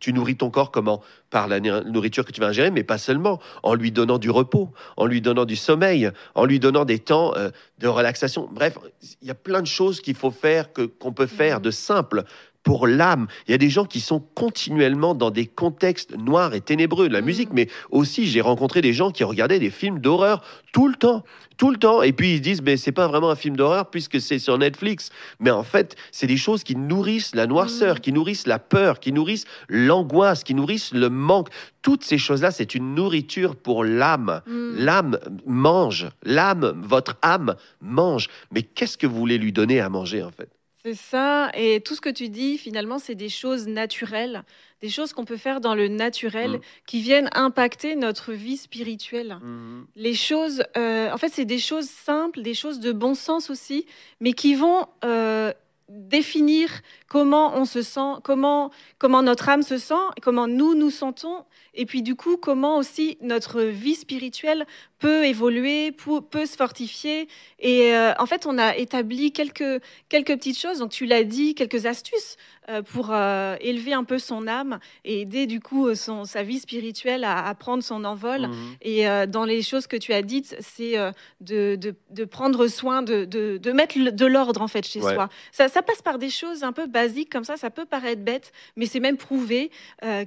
Tu 0.00 0.12
nourris 0.12 0.36
ton 0.36 0.50
corps 0.50 0.70
comment? 0.70 1.02
Par 1.30 1.48
la 1.48 1.60
nourriture 1.60 2.26
que 2.26 2.32
tu 2.32 2.42
vas 2.42 2.48
ingérer, 2.48 2.70
mais 2.70 2.82
pas 2.84 2.98
seulement. 2.98 3.40
En 3.62 3.72
lui 3.74 3.90
donnant 3.90 4.18
du 4.18 4.28
repos, 4.28 4.70
en 4.98 5.06
lui 5.06 5.22
donnant 5.22 5.46
du 5.46 5.56
sommeil, 5.56 6.10
en 6.34 6.44
lui 6.44 6.60
donnant 6.60 6.84
des 6.84 6.98
temps 6.98 7.34
euh, 7.36 7.48
de 7.78 7.88
relaxation. 7.88 8.50
Bref, 8.52 8.76
il 9.22 9.28
y 9.28 9.30
a 9.30 9.34
plein 9.34 9.62
de 9.62 9.66
choses 9.66 10.02
qu'il 10.02 10.14
faut 10.14 10.30
faire, 10.30 10.68
qu'on 10.98 11.12
peut 11.14 11.26
faire 11.26 11.62
de 11.62 11.70
simple 11.70 12.24
pour 12.66 12.88
l'âme. 12.88 13.28
Il 13.46 13.52
y 13.52 13.54
a 13.54 13.58
des 13.58 13.70
gens 13.70 13.84
qui 13.84 14.00
sont 14.00 14.18
continuellement 14.34 15.14
dans 15.14 15.30
des 15.30 15.46
contextes 15.46 16.18
noirs 16.18 16.52
et 16.52 16.60
ténébreux 16.60 17.08
de 17.08 17.12
la 17.12 17.22
mm. 17.22 17.24
musique, 17.24 17.48
mais 17.52 17.68
aussi 17.92 18.26
j'ai 18.26 18.40
rencontré 18.40 18.80
des 18.80 18.92
gens 18.92 19.12
qui 19.12 19.22
regardaient 19.22 19.60
des 19.60 19.70
films 19.70 20.00
d'horreur 20.00 20.42
tout 20.72 20.88
le 20.88 20.96
temps, 20.96 21.22
tout 21.58 21.70
le 21.70 21.76
temps, 21.76 22.02
et 22.02 22.12
puis 22.12 22.34
ils 22.34 22.40
disent 22.40 22.62
mais 22.62 22.76
c'est 22.76 22.90
pas 22.90 23.06
vraiment 23.06 23.30
un 23.30 23.36
film 23.36 23.56
d'horreur 23.56 23.88
puisque 23.88 24.20
c'est 24.20 24.40
sur 24.40 24.58
Netflix. 24.58 25.10
Mais 25.38 25.52
en 25.52 25.62
fait, 25.62 25.94
c'est 26.10 26.26
des 26.26 26.36
choses 26.36 26.64
qui 26.64 26.74
nourrissent 26.74 27.36
la 27.36 27.46
noirceur, 27.46 27.94
mm. 27.94 28.00
qui 28.00 28.12
nourrissent 28.12 28.48
la 28.48 28.58
peur, 28.58 28.98
qui 28.98 29.12
nourrissent 29.12 29.46
l'angoisse, 29.68 30.42
qui 30.42 30.54
nourrissent 30.54 30.92
le 30.92 31.08
manque. 31.08 31.50
Toutes 31.82 32.02
ces 32.02 32.18
choses-là, 32.18 32.50
c'est 32.50 32.74
une 32.74 32.96
nourriture 32.96 33.54
pour 33.54 33.84
l'âme. 33.84 34.42
Mm. 34.44 34.74
L'âme 34.78 35.18
mange, 35.46 36.08
l'âme, 36.24 36.82
votre 36.82 37.16
âme 37.22 37.54
mange. 37.80 38.26
Mais 38.50 38.62
qu'est-ce 38.62 38.98
que 38.98 39.06
vous 39.06 39.16
voulez 39.16 39.38
lui 39.38 39.52
donner 39.52 39.80
à 39.80 39.88
manger 39.88 40.24
en 40.24 40.32
fait? 40.32 40.55
C'est 40.86 40.94
ça. 40.94 41.50
Et 41.54 41.80
tout 41.80 41.96
ce 41.96 42.00
que 42.00 42.08
tu 42.08 42.28
dis, 42.28 42.58
finalement, 42.58 43.00
c'est 43.00 43.16
des 43.16 43.28
choses 43.28 43.66
naturelles, 43.66 44.44
des 44.82 44.88
choses 44.88 45.12
qu'on 45.12 45.24
peut 45.24 45.36
faire 45.36 45.60
dans 45.60 45.74
le 45.74 45.88
naturel 45.88 46.52
mmh. 46.52 46.60
qui 46.86 47.00
viennent 47.00 47.28
impacter 47.34 47.96
notre 47.96 48.32
vie 48.32 48.56
spirituelle. 48.56 49.38
Mmh. 49.42 49.86
Les 49.96 50.14
choses, 50.14 50.62
euh, 50.76 51.10
en 51.10 51.18
fait, 51.18 51.28
c'est 51.28 51.44
des 51.44 51.58
choses 51.58 51.88
simples, 51.88 52.40
des 52.42 52.54
choses 52.54 52.78
de 52.78 52.92
bon 52.92 53.14
sens 53.14 53.50
aussi, 53.50 53.84
mais 54.20 54.32
qui 54.32 54.54
vont 54.54 54.86
euh, 55.04 55.52
définir 55.88 56.68
comment 57.08 57.56
on 57.56 57.64
se 57.64 57.82
sent, 57.82 58.20
comment, 58.22 58.70
comment 58.98 59.22
notre 59.22 59.48
âme 59.48 59.62
se 59.62 59.78
sent, 59.78 59.94
comment 60.22 60.46
nous 60.46 60.76
nous 60.76 60.90
sentons, 60.90 61.44
et 61.76 61.86
puis 61.86 62.02
du 62.02 62.16
coup, 62.16 62.36
comment 62.36 62.78
aussi 62.78 63.18
notre 63.20 63.62
vie 63.62 63.94
spirituelle 63.94 64.66
peut 64.98 65.26
évoluer, 65.26 65.92
peut, 65.92 66.46
se 66.46 66.56
fortifier. 66.56 67.28
Et 67.58 67.94
euh, 67.94 68.12
en 68.18 68.26
fait, 68.26 68.46
on 68.46 68.58
a 68.58 68.76
établi 68.76 69.32
quelques, 69.32 69.82
quelques 70.08 70.34
petites 70.36 70.58
choses, 70.58 70.78
donc 70.78 70.90
tu 70.90 71.06
l'as 71.06 71.24
dit, 71.24 71.54
quelques 71.54 71.86
astuces 71.86 72.36
euh, 72.68 72.82
pour 72.82 73.10
euh, 73.10 73.56
élever 73.60 73.92
un 73.92 74.04
peu 74.04 74.18
son 74.18 74.46
âme 74.46 74.78
et 75.04 75.20
aider 75.20 75.46
du 75.46 75.60
coup 75.60 75.94
son, 75.94 76.24
sa 76.24 76.42
vie 76.42 76.58
spirituelle 76.58 77.24
à, 77.24 77.54
prendre 77.54 77.82
son 77.82 78.04
envol. 78.04 78.48
Mhm. 78.48 78.76
Et 78.82 79.04
dans 79.28 79.44
les 79.44 79.62
choses 79.62 79.86
que 79.86 79.96
tu 79.96 80.12
as 80.12 80.22
dites, 80.22 80.56
c'est 80.60 80.96
de, 81.40 81.78
de, 82.10 82.24
prendre 82.24 82.66
soin, 82.66 83.02
de, 83.02 83.24
de, 83.24 83.72
mettre 83.72 83.98
de 83.98 84.26
l'ordre 84.26 84.62
en 84.62 84.68
fait 84.68 84.86
chez 84.86 85.00
soi. 85.00 85.28
Ça, 85.52 85.68
ça 85.68 85.82
passe 85.82 86.02
par 86.02 86.18
des 86.18 86.30
choses 86.30 86.62
un 86.64 86.72
peu 86.72 86.86
basique 86.86 87.30
comme 87.30 87.44
ça, 87.44 87.56
ça 87.56 87.70
peut 87.70 87.84
paraître 87.84 88.22
bête, 88.22 88.52
mais 88.76 88.86
c'est 88.86 89.00
même 89.00 89.16
prouvé 89.16 89.70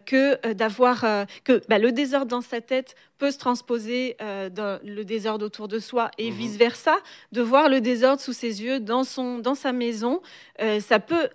que 0.05 0.53
d'avoir 0.53 1.05
que 1.43 1.62
bah, 1.67 1.78
le 1.78 1.91
désordre 1.91 2.28
dans 2.28 2.41
sa 2.41 2.62
tête 2.62 2.95
peut 3.17 3.32
se 3.32 3.38
transposer 3.38 4.15
dans 4.19 4.80
le 4.84 5.04
désordre 5.04 5.45
autour 5.45 5.67
de 5.67 5.80
soi 5.80 6.10
et 6.17 6.32
mhm. 6.32 6.38
vice 6.38 6.58
versa. 6.58 6.95
De 7.32 7.41
voir 7.41 7.67
le 7.67 7.82
désordre 7.82 8.21
sous 8.21 8.34
ses 8.34 8.63
yeux 8.63 8.80
dans 8.80 9.04
son 9.04 9.39
dans 9.39 9.56
sa 9.56 9.73
maison, 9.73 10.21
ça 10.80 10.99
peut 10.99 11.28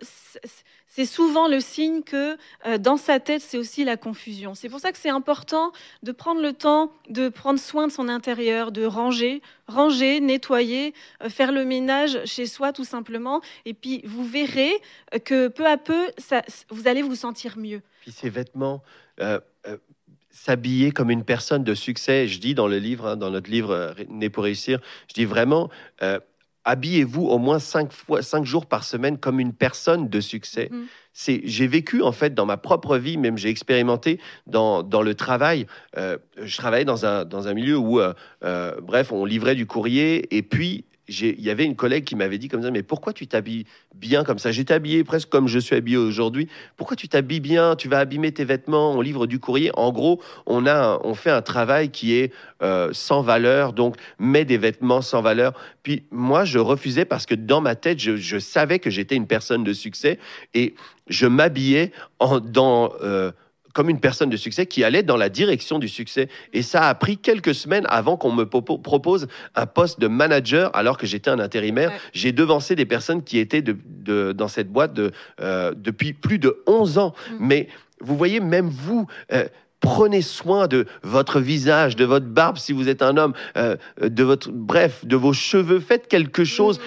c'est 0.94 1.06
souvent 1.06 1.48
le 1.48 1.58
signe 1.58 2.04
que 2.04 2.36
euh, 2.66 2.78
dans 2.78 2.96
sa 2.96 3.18
tête, 3.18 3.42
c'est 3.42 3.58
aussi 3.58 3.84
la 3.84 3.96
confusion. 3.96 4.54
C'est 4.54 4.68
pour 4.68 4.78
ça 4.78 4.92
que 4.92 4.98
c'est 4.98 5.10
important 5.10 5.72
de 6.04 6.12
prendre 6.12 6.40
le 6.40 6.52
temps 6.52 6.92
de 7.08 7.28
prendre 7.28 7.58
soin 7.58 7.88
de 7.88 7.92
son 7.92 8.08
intérieur, 8.08 8.70
de 8.70 8.84
ranger, 8.84 9.42
ranger, 9.66 10.20
nettoyer, 10.20 10.94
euh, 11.24 11.28
faire 11.28 11.50
le 11.50 11.64
ménage 11.64 12.24
chez 12.26 12.46
soi 12.46 12.72
tout 12.72 12.84
simplement. 12.84 13.40
Et 13.64 13.74
puis 13.74 14.02
vous 14.04 14.24
verrez 14.24 14.72
euh, 15.12 15.18
que 15.18 15.48
peu 15.48 15.66
à 15.66 15.78
peu, 15.78 16.12
ça, 16.16 16.42
vous 16.70 16.86
allez 16.86 17.02
vous 17.02 17.16
sentir 17.16 17.58
mieux. 17.58 17.82
Puis 18.02 18.12
ces 18.12 18.30
vêtements. 18.30 18.80
S'habiller 20.36 20.90
comme 20.90 21.10
une 21.10 21.24
personne 21.24 21.62
de 21.62 21.74
succès, 21.74 22.26
je 22.26 22.40
dis 22.40 22.54
dans 22.54 22.66
le 22.66 22.78
livre, 22.78 23.06
hein, 23.06 23.16
dans 23.16 23.30
notre 23.30 23.48
livre 23.48 23.94
Né 24.08 24.28
pour 24.30 24.42
réussir, 24.42 24.80
je 25.08 25.14
dis 25.14 25.24
vraiment, 25.24 25.70
habillez-vous 26.64 27.26
au 27.26 27.38
moins 27.38 27.58
cinq, 27.58 27.92
fois, 27.92 28.22
cinq 28.22 28.44
jours 28.44 28.66
par 28.66 28.84
semaine 28.84 29.18
comme 29.18 29.38
une 29.38 29.52
personne 29.52 30.08
de 30.08 30.20
succès. 30.20 30.68
Mhm. 30.70 30.86
C'est, 31.12 31.42
j'ai 31.44 31.66
vécu 31.66 32.02
en 32.02 32.10
fait 32.10 32.34
dans 32.34 32.46
ma 32.46 32.56
propre 32.56 32.96
vie, 32.96 33.16
même 33.16 33.38
j'ai 33.38 33.48
expérimenté 33.48 34.18
dans, 34.46 34.82
dans 34.82 35.02
le 35.02 35.14
travail. 35.14 35.66
Euh, 35.96 36.18
je 36.42 36.56
travaillais 36.56 36.84
dans 36.84 37.06
un, 37.06 37.24
dans 37.24 37.46
un 37.46 37.54
milieu 37.54 37.76
où, 37.76 38.00
euh, 38.00 38.14
euh, 38.42 38.80
bref, 38.82 39.12
on 39.12 39.24
livrait 39.24 39.54
du 39.54 39.66
courrier 39.66 40.34
et 40.36 40.42
puis 40.42 40.84
il 41.08 41.40
y 41.40 41.50
avait 41.50 41.64
une 41.64 41.76
collègue 41.76 42.04
qui 42.04 42.16
m'avait 42.16 42.38
dit 42.38 42.48
comme 42.48 42.62
ça, 42.62 42.70
mais 42.70 42.82
pourquoi 42.82 43.12
tu 43.12 43.26
t'habilles 43.26 43.66
bien 43.94 44.24
comme 44.24 44.38
ça? 44.38 44.52
J'étais 44.52 44.74
habillé 44.74 45.04
presque 45.04 45.28
comme 45.28 45.48
je 45.48 45.58
suis 45.58 45.76
habillé 45.76 45.96
aujourd'hui. 45.96 46.48
Pourquoi 46.76 46.96
tu 46.96 47.08
t'habilles 47.08 47.40
bien? 47.40 47.76
Tu 47.76 47.88
vas 47.88 47.98
abîmer 47.98 48.32
tes 48.32 48.44
vêtements, 48.44 48.92
on 48.92 49.00
livre 49.00 49.26
du 49.26 49.38
courrier. 49.38 49.70
En 49.74 49.92
gros, 49.92 50.20
on, 50.46 50.66
a, 50.66 50.98
on 51.04 51.14
fait 51.14 51.30
un 51.30 51.42
travail 51.42 51.90
qui 51.90 52.14
est 52.14 52.32
euh, 52.62 52.90
sans 52.92 53.22
valeur, 53.22 53.72
donc 53.72 53.96
mets 54.18 54.44
des 54.44 54.58
vêtements 54.58 55.02
sans 55.02 55.20
valeur. 55.20 55.52
Puis 55.82 56.04
moi, 56.10 56.44
je 56.44 56.58
refusais 56.58 57.04
parce 57.04 57.26
que 57.26 57.34
dans 57.34 57.60
ma 57.60 57.74
tête, 57.74 57.98
je, 57.98 58.38
savais 58.38 58.78
que 58.78 58.90
j'étais 58.90 59.16
une 59.16 59.26
personne 59.26 59.64
de 59.64 59.72
succès 59.72 60.18
et 60.54 60.74
je 61.08 61.26
m'habillais 61.26 61.92
dans... 62.20 62.92
Euh, 63.02 63.32
comme 63.74 63.90
une 63.90 64.00
personne 64.00 64.30
de 64.30 64.36
succès 64.38 64.64
qui 64.64 64.82
allait 64.84 65.02
dans 65.02 65.18
la 65.18 65.28
direction 65.28 65.78
du 65.78 65.88
succès. 65.88 66.28
Et 66.54 66.62
ça 66.62 66.88
a 66.88 66.94
pris 66.94 67.18
quelques 67.18 67.54
semaines 67.54 67.84
avant 67.90 68.16
qu'on 68.16 68.32
me 68.32 68.44
propose 68.44 69.26
un 69.54 69.66
poste 69.66 70.00
de 70.00 70.06
manager 70.06 70.70
alors 70.74 70.96
que 70.96 71.06
j'étais 71.06 71.28
un 71.28 71.40
intérimaire. 71.40 71.92
J'ai 72.14 72.32
devancé 72.32 72.76
des 72.76 72.86
personnes 72.86 73.22
qui 73.22 73.38
étaient 73.38 73.62
de, 73.62 74.32
dans 74.32 74.48
cette 74.48 74.70
boîte 74.70 74.94
de, 74.94 75.10
euh, 75.40 75.74
depuis 75.76 76.14
plus 76.14 76.38
de 76.38 76.62
11 76.66 76.98
ans. 76.98 77.14
Mm. 77.32 77.36
Mais 77.40 77.68
vous 78.00 78.16
voyez, 78.16 78.40
même 78.40 78.70
vous... 78.70 79.06
Euh, 79.32 79.44
prenez 79.84 80.22
soin 80.22 80.66
de 80.66 80.86
votre 81.02 81.40
visage, 81.40 81.94
de 81.94 82.06
votre 82.06 82.24
barbe 82.24 82.56
si 82.56 82.72
vous 82.72 82.88
êtes 82.88 83.02
un 83.02 83.18
homme, 83.18 83.34
euh, 83.58 83.76
de 84.00 84.24
votre 84.24 84.50
bref, 84.50 85.04
de 85.04 85.14
vos 85.14 85.34
cheveux. 85.34 85.78
Faites 85.78 86.08
quelque 86.08 86.44
chose. 86.44 86.80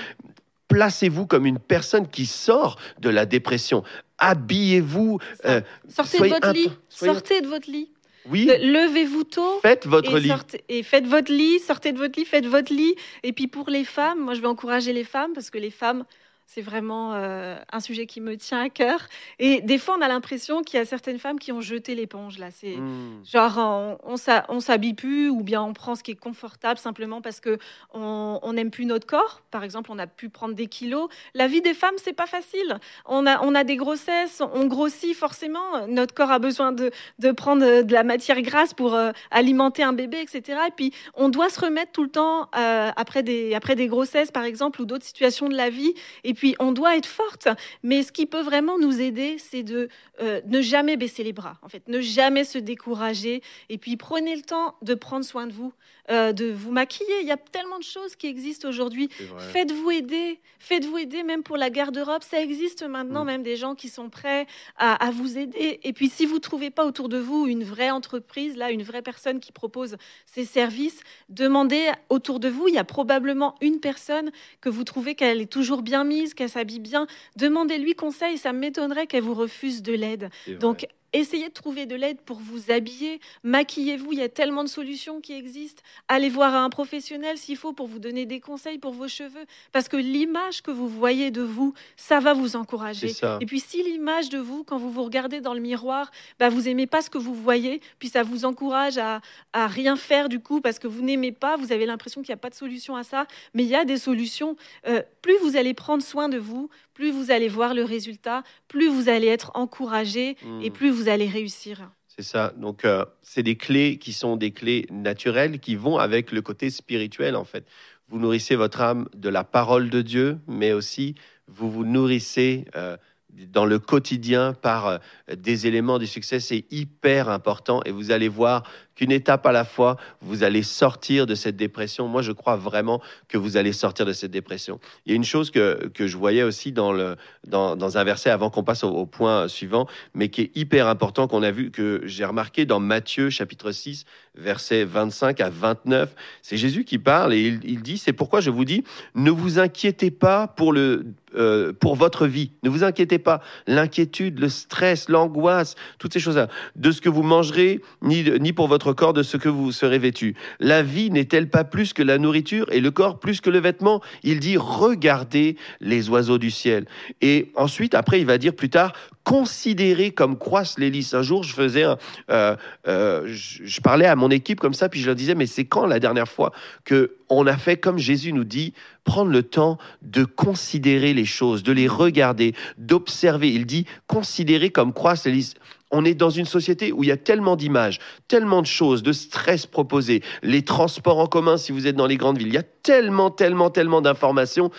Placez-vous 0.68 1.28
comme 1.28 1.46
une 1.46 1.60
personne 1.60 2.08
qui 2.08 2.26
sort 2.26 2.78
de 3.00 3.10
la 3.10 3.26
dépression 3.26 3.84
habillez-vous. 4.18 5.20
Euh, 5.46 5.62
sortez 5.88 6.20
de 6.20 6.28
votre 6.28 6.52
lit. 6.52 6.72
Sortez 6.90 7.42
de 7.42 7.48
votre 7.48 7.70
lit. 7.70 7.90
Oui. 8.30 8.46
Levez-vous 8.46 9.24
tôt. 9.24 9.60
Faites 9.62 9.88
votre 9.88 10.18
lit. 10.18 10.32
et 10.68 10.84
faites 10.84 11.08
votre 11.08 11.32
lit, 11.32 11.60
sortez 11.60 11.94
de 11.94 11.98
votre 11.98 12.20
lit, 12.20 12.26
faites 12.26 12.46
votre 12.46 12.74
lit. 12.74 12.96
Et 13.24 13.32
puis 13.32 13.48
pour 13.48 13.70
les 13.70 13.86
femmes, 13.86 14.20
moi 14.20 14.34
je 14.34 14.42
vais 14.42 14.48
encourager 14.48 14.92
les 14.92 15.06
femmes 15.06 15.32
parce 15.34 15.50
que 15.50 15.58
les 15.58 15.72
femmes 15.72 16.04
c'est 16.48 16.62
vraiment 16.62 17.14
euh, 17.14 17.58
un 17.72 17.80
sujet 17.80 18.06
qui 18.06 18.22
me 18.22 18.36
tient 18.38 18.62
à 18.62 18.70
cœur. 18.70 19.08
Et 19.38 19.62
des 19.62 19.78
fois, 19.78 19.98
on 19.98 20.02
a 20.02 20.08
l'impression 20.08 20.62
qu'il 20.64 20.80
y 20.80 20.82
a 20.82 20.86
certaines 20.86 21.20
femmes 21.20 21.40
qui 21.40 21.52
ont 21.52 21.62
jeté 21.62 21.94
l'éponge. 21.94 22.40
Là, 22.40 22.48
c'est 22.52 22.78
hmm. 22.78 23.24
genre 23.26 23.98
on, 24.04 24.16
on 24.50 24.60
s'habille 24.60 24.94
plus, 24.94 25.30
ou 25.30 25.44
bien 25.44 25.62
on 25.62 25.74
prend 25.74 25.96
ce 25.96 26.04
qui 26.04 26.12
est 26.12 26.16
confortable 26.16 26.80
simplement 26.80 27.22
parce 27.22 27.40
que 27.40 27.58
on 27.94 28.54
n'aime 28.54 28.72
plus 28.72 28.86
notre 28.86 29.06
corps. 29.06 29.42
Par 29.52 29.64
exemple, 29.64 29.92
on 29.92 30.00
a 30.00 30.08
pu 30.08 30.30
prendre 30.30 30.56
des 30.56 30.68
kilos. 30.68 31.10
La 31.34 31.48
vie 31.48 31.62
des 31.62 31.74
femmes, 31.74 31.96
c'est 31.98 32.14
pas 32.14 32.26
facile. 32.26 32.80
On 33.06 33.26
a, 33.26 33.42
on 33.44 33.54
a 33.54 33.64
des 33.64 33.76
grossesses, 33.76 34.42
on 34.54 34.68
grossit 34.68 35.16
forcément. 35.16 35.88
Notre 35.88 36.14
corps 36.14 36.32
a 36.32 36.40
besoin 36.40 36.72
de, 36.72 36.92
de 37.20 37.32
prendre 37.32 37.82
de 37.82 37.94
la 37.94 38.04
matière 38.04 38.42
grasse 38.42 38.74
pour 38.74 38.96
euh, 38.96 39.12
alimenter 39.32 39.84
un 39.84 39.94
bébé, 39.94 40.20
etc. 40.22 40.60
Et 40.68 40.72
puis, 40.76 40.94
on 41.14 41.30
doit 41.30 41.50
se 41.50 41.60
remettre 41.60 41.92
tout 41.92 42.04
le 42.04 42.10
temps 42.10 42.50
euh, 42.58 42.92
après 42.96 43.24
des 43.24 43.54
après 43.54 43.76
des 43.76 43.88
grossesses, 43.88 44.32
par 44.32 44.44
exemple, 44.44 44.82
ou 44.82 44.86
d'autres 44.86 45.06
situations 45.06 45.50
de 45.50 45.56
la 45.56 45.70
vie. 45.70 45.94
Et 46.24 46.34
puis, 46.38 46.56
on 46.60 46.72
doit 46.72 46.96
être 46.96 47.08
forte. 47.08 47.48
Mais 47.84 48.04
ce 48.04 48.12
qui 48.12 48.28
peut 48.28 48.42
vraiment 48.42 48.78
nous 48.78 49.02
aider, 49.02 49.38
c'est 49.40 49.64
de 49.64 49.90
euh, 50.22 50.40
ne 50.46 50.62
jamais 50.62 50.96
baisser 50.96 51.24
les 51.24 51.34
bras, 51.34 51.58
en 51.64 51.68
fait, 51.68 51.88
ne 51.88 52.00
jamais 52.00 52.44
se 52.44 52.60
décourager. 52.60 53.42
Et 53.70 53.78
puis, 53.78 53.98
prenez 53.98 54.36
le 54.36 54.44
temps 54.44 54.76
de 54.84 54.94
prendre 54.94 55.26
soin 55.26 55.48
de 55.48 55.54
vous, 55.54 55.74
euh, 56.12 56.34
de 56.34 56.52
vous 56.52 56.72
maquiller. 56.72 57.22
Il 57.22 57.28
y 57.28 57.32
a 57.32 57.38
tellement 57.38 57.80
de 57.80 57.84
choses 57.84 58.16
qui 58.16 58.28
existent 58.28 58.70
aujourd'hui. 58.70 59.10
Faites-vous 59.52 59.92
aider. 59.92 60.40
Faites-vous 60.60 60.98
aider, 61.00 61.24
même 61.24 61.44
pour 61.44 61.58
la 61.58 61.70
garde-robe. 61.70 62.22
Ça 62.24 62.40
existe 62.40 62.84
maintenant, 62.84 63.24
mm. 63.24 63.28
même 63.28 63.44
des 63.44 63.56
gens 63.56 63.74
qui 63.76 63.90
sont 63.90 64.10
prêts 64.10 64.46
à, 64.78 65.10
vous 65.12 65.38
aider. 65.38 65.80
Et 65.84 65.94
puis, 65.94 66.10
si 66.10 66.26
vous 66.26 66.36
ne 66.36 66.40
trouvez 66.40 66.70
pas 66.70 66.86
autour 66.86 67.10
de 67.10 67.18
vous 67.18 67.48
une 67.48 67.64
vraie 67.64 67.90
entreprise, 67.90 68.56
là, 68.56 68.70
une 68.70 68.84
vraie 68.84 69.02
personne 69.02 69.40
qui 69.40 69.52
propose 69.52 69.98
ces 70.26 70.46
services, 70.46 71.00
demandez 71.30 71.92
autour 72.10 72.40
de 72.40 72.48
vous. 72.48 72.68
Il 72.68 72.76
y 72.76 72.80
a 72.80 72.84
probablement 72.84 73.56
une 73.62 73.80
personne 73.80 74.32
que 74.62 74.70
vous 74.70 74.84
trouvez 74.84 75.16
qu'elle 75.16 75.42
est 75.42 75.52
toujours 75.52 75.82
bien 75.82 76.04
mise 76.04 76.27
qu'elle 76.34 76.50
s'habille 76.50 76.80
bien. 76.80 77.08
Demandez-lui 77.36 77.96
conseil, 77.96 78.38
ça 78.38 78.54
m'étonnerait 78.54 79.08
qu'elle 79.08 79.24
vous 79.24 79.34
refuse 79.34 79.82
de 79.82 79.94
l'aide. 79.94 80.30
Donc 80.60 80.88
Essayez 81.14 81.48
de 81.48 81.54
trouver 81.54 81.86
de 81.86 81.96
l'aide 81.96 82.20
pour 82.22 82.38
vous 82.38 82.72
habiller, 82.72 83.20
maquillez-vous, 83.44 84.14
il 84.14 84.20
y 84.20 84.24
a 84.24 84.30
tellement 84.30 84.64
de 84.64 84.70
solutions 84.70 85.22
qui 85.22 85.34
existent. 85.34 85.82
Allez 86.08 86.30
voir 86.30 86.54
un 86.56 86.70
professionnel 86.70 87.38
s'il 87.38 87.58
faut 87.58 87.74
pour 87.74 87.88
vous 87.88 88.00
donner 88.00 88.26
des 88.26 88.40
conseils 88.40 88.78
pour 88.78 88.94
vos 88.94 89.08
cheveux, 89.08 89.46
parce 89.72 89.88
que 89.88 89.98
l'image 89.98 90.62
que 90.62 90.72
vous 90.72 90.88
voyez 90.88 91.32
de 91.32 91.42
vous, 91.42 91.74
ça 91.96 92.20
va 92.20 92.34
vous 92.34 92.56
encourager. 92.56 93.12
Et 93.42 93.46
puis 93.46 93.60
si 93.60 93.84
l'image 93.84 94.30
de 94.30 94.38
vous, 94.38 94.64
quand 94.64 94.78
vous 94.78 94.92
vous 94.92 95.04
regardez 95.04 95.42
dans 95.42 95.54
le 95.54 95.60
miroir, 95.62 96.12
bah, 96.40 96.50
vous 96.50 96.68
aimez 96.68 96.88
pas 96.88 97.02
ce 97.02 97.10
que 97.10 97.18
vous 97.18 97.34
voyez, 97.34 97.82
puis 98.00 98.10
ça 98.10 98.24
vous 98.24 98.46
encourage 98.46 98.98
à, 98.98 99.22
à 99.54 99.68
rien 99.68 99.96
faire 99.96 100.30
du 100.30 100.40
coup, 100.40 100.62
parce 100.62 100.80
que 100.80 100.88
vous 100.88 101.02
n'aimez 101.02 101.32
pas, 101.32 101.56
vous 101.58 101.72
avez 101.72 101.86
l'impression 101.86 102.22
qu'il 102.22 102.32
n'y 102.32 102.40
a 102.40 102.42
pas 102.42 102.50
de 102.50 102.56
solution 102.56 102.96
à 102.96 103.04
ça, 103.04 103.28
mais 103.54 103.64
il 103.64 103.70
y 103.70 103.76
a 103.76 103.86
des 103.86 103.98
solutions. 103.98 104.56
Euh, 104.88 105.02
plus 105.22 105.38
vous 105.42 105.56
allez 105.56 105.74
prendre 105.74 106.04
soin 106.04 106.30
de 106.30 106.38
vous, 106.38 106.70
plus 106.98 107.12
vous 107.12 107.30
allez 107.30 107.48
voir 107.48 107.76
le 107.76 107.84
résultat, 107.84 108.42
plus 108.68 108.90
vous 108.90 109.08
allez 109.08 109.28
être 109.28 109.52
encouragé 109.54 110.36
hmm. 110.44 110.62
et 110.64 110.72
plus 110.72 110.90
vous 110.90 111.10
allez 111.10 111.28
réussir. 111.28 111.92
C'est 112.08 112.24
ça. 112.24 112.54
Donc, 112.58 112.86
euh, 112.86 113.06
c'est 113.22 113.44
des 113.44 113.56
clés 113.56 114.00
qui 114.00 114.14
sont 114.14 114.36
des 114.36 114.50
clés 114.50 114.88
naturelles 114.90 115.60
qui 115.60 115.76
vont 115.76 116.00
avec 116.00 116.32
le 116.32 116.42
côté 116.42 116.72
spirituel, 116.72 117.36
en 117.36 117.44
fait. 117.44 117.68
Vous 118.10 118.18
nourrissez 118.18 118.56
votre 118.56 118.82
âme 118.82 119.08
de 119.16 119.30
la 119.30 119.44
parole 119.44 119.92
de 119.92 120.02
Dieu, 120.02 120.40
mais 120.48 120.74
aussi 120.74 121.14
vous 121.48 121.70
vous 121.70 121.86
nourrissez 121.86 122.66
euh, 122.76 122.98
dans 123.30 123.66
le 123.66 123.78
quotidien 123.78 124.54
par 124.54 124.88
euh, 124.88 124.98
des 125.38 125.68
éléments 125.68 126.00
du 126.00 126.08
succès. 126.08 126.40
C'est 126.40 126.66
hyper 126.72 127.30
important 127.30 127.82
et 127.86 127.92
vous 127.92 128.10
allez 128.10 128.28
voir 128.28 128.64
qu'une 128.98 129.12
étape 129.12 129.46
à 129.46 129.52
la 129.52 129.64
fois, 129.64 129.96
vous 130.22 130.44
allez 130.44 130.64
sortir 130.64 131.26
de 131.28 131.36
cette 131.36 131.56
dépression. 131.56 132.08
Moi, 132.08 132.24
je 132.24 132.32
crois 132.32 132.58
vraiment 132.58 133.02
que 133.30 133.38
vous 133.38 133.56
allez 133.56 133.72
sortir 133.72 134.06
de 134.06 134.12
cette 134.12 134.32
dépression. 134.32 134.80
Il 135.06 135.12
y 135.12 135.14
a 135.14 135.16
une 135.16 135.24
chose 135.24 135.52
que, 135.52 135.88
que 135.94 136.08
je 136.08 136.18
voyais 136.18 136.44
aussi 136.44 136.72
dans, 136.72 136.92
le, 136.92 137.16
dans, 137.48 137.76
dans 137.76 137.98
un 137.98 138.04
verset 138.04 138.32
avant 138.32 138.50
qu'on 138.50 138.64
passe 138.64 138.84
au, 138.84 139.06
point 139.06 139.48
suivant, 139.48 139.88
mais 140.16 140.30
qui 140.30 140.42
est 140.42 140.52
hyper 140.58 140.88
important, 140.88 141.28
qu'on 141.28 141.44
a 141.44 141.52
vu, 141.52 141.70
que 141.70 142.02
j'ai 142.06 142.26
remarqué 142.26 142.66
dans 142.66 142.80
Matthieu 142.80 143.30
chapitre 143.30 143.72
6, 143.72 144.06
versets 144.36 144.84
25 144.84 145.40
à 145.42 145.50
29. 145.50 146.16
C'est 146.42 146.58
Jésus 146.58 146.84
qui 146.84 146.98
parle 146.98 147.34
et 147.34 147.42
il, 147.42 147.60
il 147.64 147.82
dit, 147.84 148.00
c'est 148.00 148.14
pourquoi 148.14 148.42
je 148.42 148.50
vous 148.50 148.66
dis, 148.66 148.84
ne 149.14 149.30
vous 149.30 149.60
inquiétez 149.60 150.10
pas 150.10 150.48
pour, 150.48 150.74
le, 150.74 151.06
euh, 151.36 151.74
pour 151.74 151.96
votre 151.96 152.26
vie. 152.26 152.52
Ne 152.64 152.70
vous 152.70 152.84
inquiétez 152.84 153.20
pas. 153.20 153.42
L'inquiétude, 153.68 154.40
le 154.40 154.50
stress, 154.50 155.10
l'angoisse, 155.10 155.76
toutes 156.00 156.14
ces 156.14 156.20
choses-là, 156.20 156.48
de 156.76 156.90
ce 156.90 157.02
que 157.02 157.10
vous 157.10 157.22
mangerez, 157.22 157.82
ni, 158.02 158.24
ni 158.40 158.54
pour 158.54 158.68
votre 158.68 158.87
corps 158.94 159.14
de 159.14 159.24
ce 159.24 159.38
que 159.38 159.50
vous 159.50 159.72
serez 159.72 160.00
vêtu. 160.00 160.36
La 160.60 160.84
vie 160.84 161.10
n'est-elle 161.12 161.50
pas 161.50 161.64
plus 161.64 161.94
que 161.94 162.04
la 162.04 162.18
nourriture 162.18 162.68
et 162.72 162.80
le 162.80 162.92
corps 162.92 163.20
plus 163.20 163.42
que 163.42 163.50
le 163.50 163.60
vêtement? 163.60 164.02
Il 164.24 164.40
dit 164.40 164.58
regardez 164.58 165.58
les 165.80 166.10
oiseaux 166.10 166.38
du 166.38 166.52
ciel. 166.52 166.86
Et 167.22 167.52
ensuite, 167.56 167.96
après, 167.96 168.20
il 168.20 168.26
va 168.26 168.38
dire 168.38 168.54
plus 168.54 168.70
tard 168.70 168.94
considérez 169.28 170.12
comme 170.12 170.38
croissent 170.38 170.80
les 170.80 170.90
lys. 170.90 171.14
Un 171.14 171.22
jour, 171.22 171.44
je 171.44 171.54
faisais 171.54 171.84
un, 171.84 171.98
euh, 172.30 172.56
euh, 172.88 173.26
je, 173.28 173.82
parlais 173.82 174.06
à 174.06 174.16
mon 174.16 174.32
équipe 174.32 174.62
comme 174.62 174.74
ça, 174.74 174.88
puis 174.88 175.02
je 175.02 175.06
leur 175.06 175.16
disais, 175.16 175.36
mais 175.36 175.48
c'est 175.48 175.66
quand 175.66 175.86
la 175.86 176.00
dernière 176.00 176.30
fois 176.30 176.54
que 176.86 177.18
on 177.28 177.46
a 177.46 177.58
fait 177.58 177.76
comme 177.76 177.98
Jésus 177.98 178.32
nous 178.32 178.46
dit, 178.46 178.74
prendre 179.04 179.30
le 179.30 179.44
temps 179.44 179.78
de 180.02 180.24
considérer 180.24 181.14
les 181.14 181.26
choses, 181.26 181.62
de 181.62 181.74
les 181.74 181.90
regarder, 181.90 182.56
d'observer? 182.78 183.52
Il 183.52 183.66
dit, 183.66 183.86
considérez 184.08 184.70
comme 184.70 184.94
croissent 184.94 185.26
les 185.26 185.34
lys 185.34 185.56
on 185.92 186.06
est 186.06 186.14
dans 186.14 186.30
une 186.30 186.46
société 186.46 186.92
où 186.92 187.04
il 187.04 187.08
y 187.08 187.12
a 187.12 187.18
tellement 187.18 187.56
d'images, 187.56 188.00
tellement 188.28 188.62
de 188.62 188.68
choses, 188.68 189.04
de 189.04 189.14
stress 189.14 189.66
proposés, 189.66 190.22
les 190.44 190.64
transports 190.64 191.20
en 191.20 191.28
commun 191.28 191.58
si 191.58 191.72
vous 191.72 191.88
êtes 191.88 191.96
dans 191.96 192.08
les 192.08 192.18
grandes 192.18 192.38
villes, 192.38 192.48
il 192.48 192.54
y 192.54 192.58
a 192.58 192.64
tellement, 192.64 193.32
tellement, 193.32 193.70
tellement 193.70 194.02
d'informations. 194.02 194.72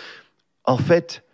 En 0.64 0.76
fait, 0.76 1.24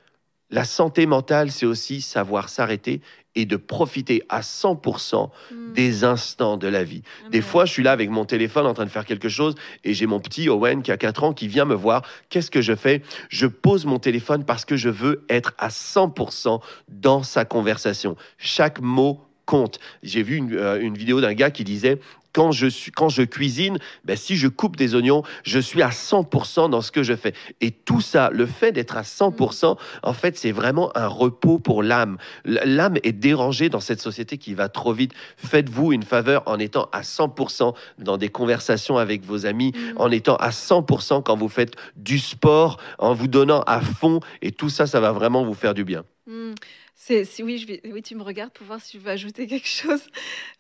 la 0.50 0.64
santé 0.64 1.06
mentale, 1.06 1.50
c'est 1.50 1.66
aussi 1.66 2.00
savoir 2.00 2.48
s'arrêter 2.48 3.00
et 3.34 3.46
de 3.46 3.56
profiter 3.56 4.22
à 4.28 4.42
100% 4.42 5.30
hmm. 5.50 5.72
des 5.72 6.04
instants 6.04 6.56
de 6.56 6.68
la 6.68 6.84
vie. 6.84 7.02
Des 7.30 7.40
fois, 7.40 7.64
je 7.64 7.72
suis 7.72 7.82
là 7.82 7.90
avec 7.90 8.10
mon 8.10 8.24
téléphone 8.24 8.66
en 8.66 8.74
train 8.74 8.84
de 8.84 8.90
faire 8.90 9.04
quelque 9.04 9.28
chose 9.28 9.56
et 9.82 9.94
j'ai 9.94 10.06
mon 10.06 10.20
petit 10.20 10.48
Owen 10.48 10.82
qui 10.82 10.92
a 10.92 10.96
4 10.96 11.24
ans 11.24 11.32
qui 11.32 11.48
vient 11.48 11.64
me 11.64 11.74
voir. 11.74 12.02
Qu'est-ce 12.28 12.50
que 12.50 12.60
je 12.60 12.76
fais? 12.76 13.02
Je 13.28 13.48
pose 13.48 13.86
mon 13.86 13.98
téléphone 13.98 14.44
parce 14.44 14.64
que 14.64 14.76
je 14.76 14.88
veux 14.88 15.24
être 15.28 15.54
à 15.58 15.68
100% 15.68 16.60
dans 16.88 17.24
sa 17.24 17.44
conversation. 17.44 18.14
Chaque 18.38 18.80
mot 18.80 19.20
compte. 19.46 19.78
J'ai 20.02 20.22
vu 20.22 20.36
une, 20.36 20.54
euh, 20.54 20.80
une 20.80 20.96
vidéo 20.96 21.20
d'un 21.20 21.34
gars 21.34 21.50
qui 21.50 21.64
disait 21.64 21.98
quand 22.34 22.52
je, 22.52 22.66
suis, 22.66 22.90
quand 22.90 23.08
je 23.08 23.22
cuisine, 23.22 23.78
ben, 24.04 24.16
si 24.16 24.36
je 24.36 24.48
coupe 24.48 24.76
des 24.76 24.94
oignons, 24.94 25.22
je 25.44 25.58
suis 25.58 25.80
à 25.80 25.90
100% 25.90 26.68
dans 26.68 26.82
ce 26.82 26.90
que 26.90 27.02
je 27.02 27.14
fais. 27.14 27.32
Et 27.60 27.70
tout 27.70 28.00
ça, 28.00 28.28
le 28.30 28.44
fait 28.44 28.72
d'être 28.72 28.96
à 28.96 29.02
100%, 29.02 29.78
en 30.02 30.12
fait, 30.12 30.36
c'est 30.36 30.50
vraiment 30.50 30.90
un 30.96 31.06
repos 31.06 31.58
pour 31.60 31.82
l'âme. 31.82 32.18
L'âme 32.44 32.96
est 33.04 33.12
dérangée 33.12 33.68
dans 33.68 33.80
cette 33.80 34.00
société 34.00 34.36
qui 34.36 34.52
va 34.52 34.68
trop 34.68 34.92
vite. 34.92 35.12
Faites-vous 35.36 35.92
une 35.92 36.02
faveur 36.02 36.42
en 36.46 36.58
étant 36.58 36.88
à 36.92 37.02
100% 37.02 37.74
dans 37.98 38.16
des 38.18 38.28
conversations 38.28 38.98
avec 38.98 39.24
vos 39.24 39.46
amis, 39.46 39.72
mm. 39.72 39.92
en 39.96 40.10
étant 40.10 40.36
à 40.36 40.50
100% 40.50 41.22
quand 41.22 41.36
vous 41.36 41.48
faites 41.48 41.76
du 41.96 42.18
sport, 42.18 42.78
en 42.98 43.14
vous 43.14 43.28
donnant 43.28 43.60
à 43.62 43.80
fond. 43.80 44.18
Et 44.42 44.50
tout 44.50 44.68
ça, 44.68 44.88
ça 44.88 44.98
va 44.98 45.12
vraiment 45.12 45.44
vous 45.44 45.54
faire 45.54 45.72
du 45.74 45.84
bien. 45.84 46.02
Mm. 46.26 46.54
C'est, 46.96 47.26
oui, 47.42 47.64
vais, 47.64 48.02
tu 48.02 48.14
me 48.14 48.22
regardes 48.22 48.52
pour 48.52 48.66
voir 48.66 48.80
si 48.80 48.98
je 48.98 49.02
veux 49.02 49.10
ajouter 49.10 49.46
quelque 49.48 49.66
chose. 49.66 50.06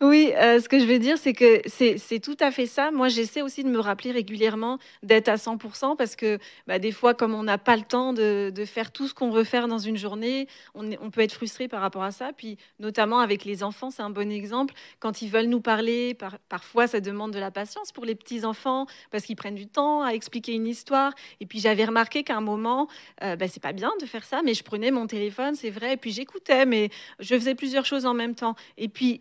Oui, 0.00 0.32
euh, 0.36 0.60
ce 0.60 0.68
que 0.68 0.80
je 0.80 0.84
veux 0.84 0.98
dire, 0.98 1.16
c'est 1.16 1.32
que 1.32 1.62
c'est, 1.66 2.20
tout 2.20 2.36
à 2.40 2.50
fait 2.50 2.66
ça. 2.66 2.90
Moi, 2.90 3.08
j'essaie 3.08 3.40
aussi 3.40 3.62
de 3.62 3.68
me 3.68 3.78
rappeler 3.78 4.10
régulièrement 4.10 4.78
d'être 5.02 5.28
à 5.28 5.36
100% 5.36 5.96
parce 5.96 6.16
que 6.16 6.38
bah, 6.66 6.80
des 6.80 6.90
fois, 6.90 7.14
comme 7.14 7.34
on 7.34 7.44
n'a 7.44 7.56
pas 7.56 7.76
le 7.76 7.82
temps 7.82 8.12
de, 8.12 8.52
faire 8.66 8.90
tout 8.90 9.06
ce 9.06 9.14
qu'on 9.14 9.30
veut 9.30 9.44
faire 9.44 9.68
dans 9.68 9.78
une 9.78 9.96
journée, 9.96 10.48
on, 10.74 11.10
peut 11.10 11.20
être 11.20 11.32
frustré 11.32 11.68
par 11.68 11.80
rapport 11.80 12.02
à 12.02 12.10
ça. 12.10 12.32
Puis, 12.36 12.58
notamment 12.80 13.20
avec 13.20 13.44
les 13.44 13.62
enfants, 13.62 13.90
c'est 13.90 14.02
un 14.02 14.10
bon 14.10 14.30
exemple. 14.32 14.74
Quand 14.98 15.22
ils 15.22 15.30
veulent 15.30 15.46
nous 15.46 15.60
parler, 15.60 16.14
par, 16.14 16.38
parfois, 16.48 16.88
ça 16.88 17.00
demande 17.00 17.32
de 17.32 17.38
la 17.38 17.52
patience 17.52 17.92
pour 17.92 18.04
les 18.04 18.16
petits 18.16 18.44
enfants 18.44 18.86
parce 19.12 19.24
qu'ils 19.24 19.36
prennent 19.36 19.54
du 19.54 19.68
temps 19.68 20.02
à 20.02 20.10
expliquer 20.10 20.52
une 20.52 20.66
histoire. 20.66 21.12
Et 21.40 21.46
puis, 21.46 21.60
j'avais 21.60 21.84
remarqué 21.84 22.24
qu'à 22.24 22.36
un 22.36 22.40
moment, 22.40 22.88
euh, 23.22 23.36
bah, 23.36 23.46
c'est 23.46 23.62
pas 23.62 23.72
bien 23.72 23.92
de 24.00 24.06
faire 24.06 24.24
ça, 24.24 24.42
mais 24.42 24.54
je 24.54 24.64
prenais 24.64 24.90
mon 24.90 25.06
téléphone, 25.06 25.54
c'est 25.54 25.70
vrai, 25.70 25.94
et 25.94 25.96
puis 25.96 26.10
j'écoutais, 26.24 26.64
mais 26.64 26.88
je 27.20 27.34
faisais 27.34 27.54
plusieurs 27.54 27.84
choses 27.84 28.06
en 28.06 28.14
même 28.14 28.34
temps. 28.34 28.54
Et 28.78 28.88
puis, 28.88 29.20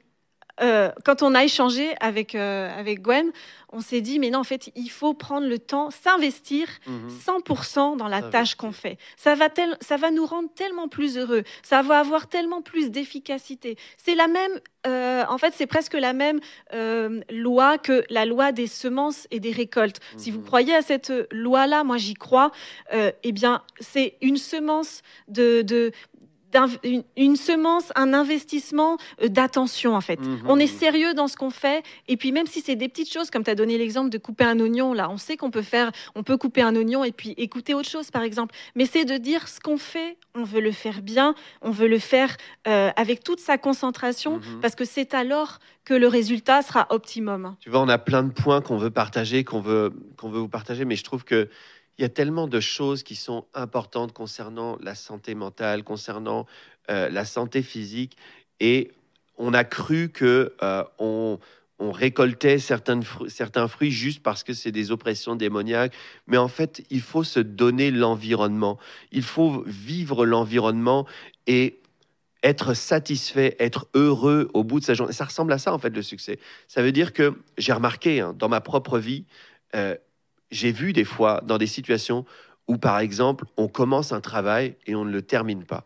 euh, 0.61 0.91
quand 1.03 1.23
on 1.23 1.33
a 1.33 1.43
échangé 1.43 1.95
avec, 1.99 2.35
euh, 2.35 2.69
avec 2.77 3.01
Gwen, 3.01 3.31
on 3.71 3.81
s'est 3.81 4.01
dit, 4.01 4.19
mais 4.19 4.29
non, 4.29 4.39
en 4.39 4.43
fait, 4.43 4.69
il 4.75 4.89
faut 4.89 5.15
prendre 5.15 5.47
le 5.47 5.57
temps, 5.57 5.89
s'investir 5.89 6.67
100% 6.85 7.93
mhm. 7.93 7.97
dans 7.97 8.07
la 8.07 8.21
tâche 8.21 8.53
qu'on 8.53 8.71
fait. 8.71 8.99
Ça 9.17 9.33
va, 9.33 9.49
tel, 9.49 9.75
ça 9.81 9.97
va 9.97 10.11
nous 10.11 10.27
rendre 10.27 10.49
tellement 10.53 10.87
plus 10.87 11.17
heureux, 11.17 11.43
ça 11.63 11.81
va 11.81 11.99
avoir 11.99 12.27
tellement 12.27 12.61
plus 12.61 12.91
d'efficacité. 12.91 13.77
C'est 13.97 14.13
la 14.13 14.27
même, 14.27 14.59
euh, 14.85 15.23
en 15.27 15.39
fait, 15.39 15.55
c'est 15.57 15.65
presque 15.65 15.95
la 15.95 16.13
même 16.13 16.39
loi 17.31 17.79
que 17.79 18.03
la 18.11 18.25
loi 18.25 18.51
des 18.51 18.67
semences 18.67 19.27
et 19.31 19.39
des 19.39 19.51
récoltes. 19.51 19.99
Si 20.17 20.29
vous 20.29 20.39
mhm. 20.39 20.45
croyez 20.45 20.75
à 20.75 20.83
cette 20.83 21.11
loi-là, 21.31 21.83
moi 21.83 21.97
j'y 21.97 22.13
crois, 22.13 22.51
eh 22.91 23.31
bien, 23.31 23.63
c'est 23.79 24.17
une 24.21 24.37
semence 24.37 25.01
de, 25.27 25.63
de 25.63 25.91
une, 27.15 27.35
semence, 27.35 27.91
un 27.95 28.13
investissement 28.13 28.97
euh, 29.21 29.27
d'attention 29.27 29.95
en 29.95 30.01
fait. 30.01 30.19
Mhm. 30.19 30.41
On 30.47 30.59
est 30.59 30.67
sérieux 30.67 31.13
dans 31.13 31.27
ce 31.27 31.37
qu'on 31.37 31.49
fait 31.49 31.83
et 32.07 32.17
puis 32.17 32.31
même 32.31 32.47
si 32.47 32.61
c'est 32.61 32.75
des 32.75 32.89
petites 32.89 33.11
choses 33.11 33.29
comme 33.29 33.43
tu 33.43 33.51
as 33.51 33.55
donné 33.55 33.77
l'exemple 33.77 34.09
de 34.09 34.17
couper 34.17 34.43
un 34.43 34.59
oignon 34.59 34.93
là, 34.93 35.09
on 35.09 35.17
sait 35.17 35.37
qu'on 35.37 35.51
peut 35.51 35.61
faire 35.61 35.91
on 36.15 36.23
peut 36.23 36.37
couper 36.37 36.61
un 36.61 36.75
oignon 36.75 37.03
et 37.03 37.11
puis 37.11 37.33
écouter 37.37 37.73
autre 37.73 37.89
chose 37.89 38.11
par 38.11 38.23
exemple, 38.23 38.55
mais 38.75 38.85
c'est 38.85 39.05
de 39.05 39.17
dire 39.17 39.47
ce 39.47 39.59
qu'on 39.59 39.77
fait, 39.77 40.17
on 40.35 40.43
veut 40.43 40.61
le 40.61 40.71
faire 40.71 41.01
bien, 41.01 41.35
on 41.61 41.71
veut 41.71 41.87
le 41.87 41.99
faire 41.99 42.35
euh, 42.67 42.91
avec 42.95 43.23
toute 43.23 43.39
sa 43.39 43.57
concentration 43.57 44.37
mhm. 44.37 44.59
parce 44.61 44.75
que 44.75 44.85
c'est 44.85 45.13
alors 45.13 45.59
que 45.85 45.93
le 45.93 46.07
résultat 46.07 46.61
sera 46.61 46.87
optimum. 46.91 47.55
Tu 47.59 47.69
vois, 47.69 47.81
on 47.81 47.89
a 47.89 47.97
plein 47.97 48.23
de 48.23 48.31
points 48.31 48.61
qu'on 48.61 48.77
veut 48.77 48.89
partager, 48.89 49.43
qu'on 49.43 49.59
veut 49.59 49.91
qu'on 50.17 50.29
veut 50.29 50.39
vous 50.39 50.49
partager 50.49 50.85
mais 50.85 50.95
je 50.95 51.03
trouve 51.03 51.23
que 51.23 51.49
il 51.97 52.01
y 52.01 52.05
a 52.05 52.09
tellement 52.09 52.47
de 52.47 52.59
choses 52.59 53.03
qui 53.03 53.15
sont 53.15 53.45
importantes 53.53 54.13
concernant 54.13 54.77
la 54.81 54.95
santé 54.95 55.35
mentale, 55.35 55.83
concernant 55.83 56.45
euh, 56.89 57.09
la 57.09 57.25
santé 57.25 57.61
physique, 57.61 58.17
et 58.59 58.91
on 59.37 59.53
a 59.53 59.63
cru 59.63 60.09
que 60.09 60.55
euh, 60.61 60.83
on, 60.99 61.39
récoltait 61.79 62.59
certains, 62.59 63.01
fruits 63.67 63.91
juste 63.91 64.23
parce 64.23 64.45
que 64.45 64.53
c'est 64.53 64.71
des 64.71 64.91
oppressions 64.91 65.35
démoniaques, 65.35 65.93
mais 66.27 66.37
en 66.37 66.47
fait, 66.47 66.81
il 66.89 67.01
faut 67.01 67.25
se 67.25 67.41
donner 67.41 67.91
l'environnement, 67.91 68.79
il 69.11 69.23
faut 69.23 69.63
vivre 69.67 70.25
l'environnement 70.25 71.05
et 71.45 71.81
être 72.41 72.73
satisfait, 72.73 73.57
être 73.59 73.87
heureux 73.95 74.49
au 74.53 74.63
bout 74.63 74.79
de 74.79 74.85
sa 74.85 74.93
journée. 74.93 75.11
Ça 75.11 75.25
ressemble 75.25 75.51
à 75.51 75.57
ça, 75.57 75.73
en 75.73 75.79
fait, 75.79 75.89
le 75.89 76.01
succès. 76.01 76.39
Ça 76.69 76.81
veut 76.81 76.93
dire 76.93 77.11
que 77.11 77.37
j'ai 77.57 77.73
remarqué 77.73 78.21
hein, 78.21 78.33
dans 78.37 78.47
ma 78.47 78.61
propre 78.61 78.97
vie, 78.97 79.25
euh, 79.75 79.97
j'ai 80.53 80.71
vu 80.71 80.93
des 80.93 81.03
fois 81.03 81.41
dans 81.45 81.57
des 81.57 81.67
situations 81.67 82.25
où, 82.67 82.77
par 82.77 82.99
exemple, 82.99 83.45
on 83.57 83.67
commence 83.67 84.11
un 84.11 84.21
travail 84.21 84.75
et 84.87 84.95
on 84.95 85.03
ne 85.03 85.11
le 85.11 85.21
termine 85.21 85.65
pas. 85.65 85.85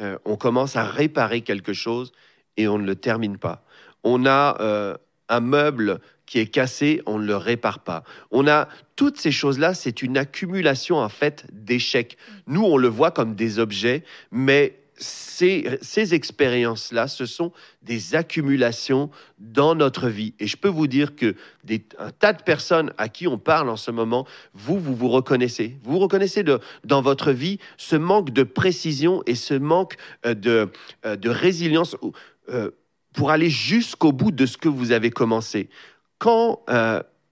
Euh, 0.00 0.18
on 0.24 0.36
commence 0.36 0.76
à 0.76 0.84
réparer 0.84 1.40
quelque 1.40 1.72
chose 1.72 2.12
et 2.56 2.68
on 2.68 2.78
ne 2.78 2.86
le 2.86 2.94
termine 2.94 3.38
pas. 3.38 3.64
On 4.04 4.26
a 4.26 4.56
euh, 4.60 4.96
un 5.28 5.40
meuble 5.40 6.00
qui 6.26 6.38
est 6.38 6.46
cassé, 6.46 7.02
on 7.06 7.18
ne 7.18 7.26
le 7.26 7.36
répare 7.36 7.80
pas. 7.80 8.02
On 8.30 8.46
a 8.46 8.68
toutes 8.94 9.18
ces 9.18 9.32
choses-là, 9.32 9.74
c'est 9.74 10.02
une 10.02 10.18
accumulation 10.18 10.98
en 10.98 11.08
fait 11.08 11.46
d'échecs. 11.52 12.16
Nous, 12.46 12.62
on 12.62 12.76
le 12.76 12.88
voit 12.88 13.10
comme 13.10 13.34
des 13.34 13.58
objets, 13.58 14.04
mais 14.30 14.78
ces, 15.36 16.14
expériences-là, 16.14 17.08
ce 17.08 17.26
sont 17.26 17.52
des 17.82 18.14
accumulations 18.14 19.10
dans 19.38 19.74
notre 19.74 20.08
vie. 20.08 20.34
Et 20.40 20.46
je 20.46 20.56
peux 20.56 20.68
vous 20.68 20.86
dire 20.86 21.14
que 21.14 21.34
des, 21.64 21.84
un 21.98 22.10
tas 22.10 22.32
de 22.32 22.42
personnes 22.42 22.92
à 22.96 23.08
qui 23.08 23.26
on 23.26 23.38
parle 23.38 23.68
en 23.68 23.76
ce 23.76 23.90
moment, 23.90 24.26
vous, 24.54 24.78
vous 24.78 24.94
vous 24.94 25.08
reconnaissez. 25.08 25.76
Vous 25.82 25.98
reconnaissez 25.98 26.44
dans 26.84 27.02
votre 27.02 27.32
vie 27.32 27.58
ce 27.76 27.96
manque 27.96 28.30
de 28.30 28.44
précision 28.44 29.22
et 29.26 29.34
ce 29.34 29.54
manque 29.54 29.96
euh, 30.24 30.34
de, 30.34 30.70
euh, 31.04 31.16
de 31.16 31.28
résilience 31.28 31.96
euh, 32.48 32.70
pour 33.12 33.30
aller 33.30 33.50
jusqu'au 33.50 34.12
bout 34.12 34.30
de 34.30 34.46
ce 34.46 34.56
que 34.56 34.68
vous 34.68 34.92
avez 34.92 35.10
commencé. 35.10 35.68
Quand, 36.18 36.64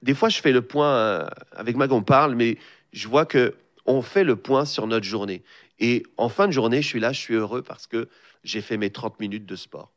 des 0.03 0.15
fois, 0.15 0.29
je 0.29 0.41
fais 0.41 0.53
le 0.53 0.61
point 0.61 1.27
avec 1.53 1.77
Mag, 1.77 1.91
on 1.93 2.03
parle, 2.03 2.35
mais 2.35 2.59
je 2.93 3.09
vois 3.09 3.25
que 3.25 3.55
on 3.87 4.03
fait 4.03 4.25
le 4.25 4.37
point 4.37 4.65
sur 4.65 4.87
notre 4.87 5.05
journée. 5.05 5.43
Et 5.79 6.03
en 6.17 6.29
fin 6.29 6.47
de 6.47 6.53
journée, 6.53 6.83
je 6.83 6.89
suis 6.89 7.01
là, 7.01 7.13
je 7.13 7.21
suis 7.21 7.35
heureux 7.35 7.63
parce 7.63 7.87
que 7.87 8.09
j'ai 8.43 8.61
fait 8.61 8.77
mes 8.77 8.91
30 8.91 9.21
minutes 9.21 9.47
de 9.47 9.57
sport. 9.57 9.93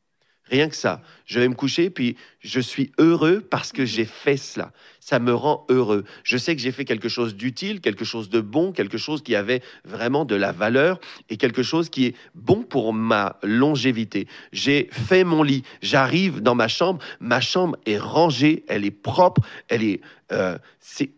Rien 0.45 0.69
que 0.69 0.75
ça. 0.75 1.01
Je 1.25 1.39
vais 1.39 1.47
me 1.49 1.55
coucher, 1.55 1.89
puis 1.89 2.15
je 2.39 2.59
suis 2.59 2.91
heureux 2.97 3.41
parce 3.41 3.71
que 3.71 3.85
j'ai 3.85 4.05
fait 4.05 4.37
cela. 4.37 4.71
Ça 5.09 5.19
me 5.19 5.33
rend 5.33 5.65
heureux. 5.69 6.03
Je 6.25 6.35
sais 6.35 6.53
que 6.53 6.61
j'ai 6.61 6.73
fait 6.73 6.83
quelque 6.83 7.07
chose 7.07 7.37
d'utile, 7.37 7.79
quelque 7.79 8.03
chose 8.03 8.27
de 8.27 8.41
bon, 8.41 8.73
quelque 8.73 8.97
chose 8.97 9.23
qui 9.23 9.35
avait 9.35 9.61
vraiment 9.85 10.25
de 10.25 10.35
la 10.35 10.51
valeur 10.51 10.99
et 11.29 11.37
quelque 11.37 11.63
chose 11.63 11.89
qui 11.89 12.07
est 12.07 12.15
bon 12.35 12.63
pour 12.63 12.91
ma 12.91 13.37
longévité. 13.41 14.27
J'ai 14.51 14.89
fait 14.91 15.23
mon 15.23 15.43
lit. 15.43 15.63
J'arrive 15.81 16.41
dans 16.41 16.55
ma 16.55 16.67
chambre. 16.67 16.99
Ma 17.21 17.39
chambre 17.39 17.77
est 17.85 17.97
rangée, 17.97 18.65
elle 18.67 18.83
est 18.83 18.91
propre, 18.91 19.43
elle 19.69 19.83
est 19.83 20.01
euh, 20.33 20.57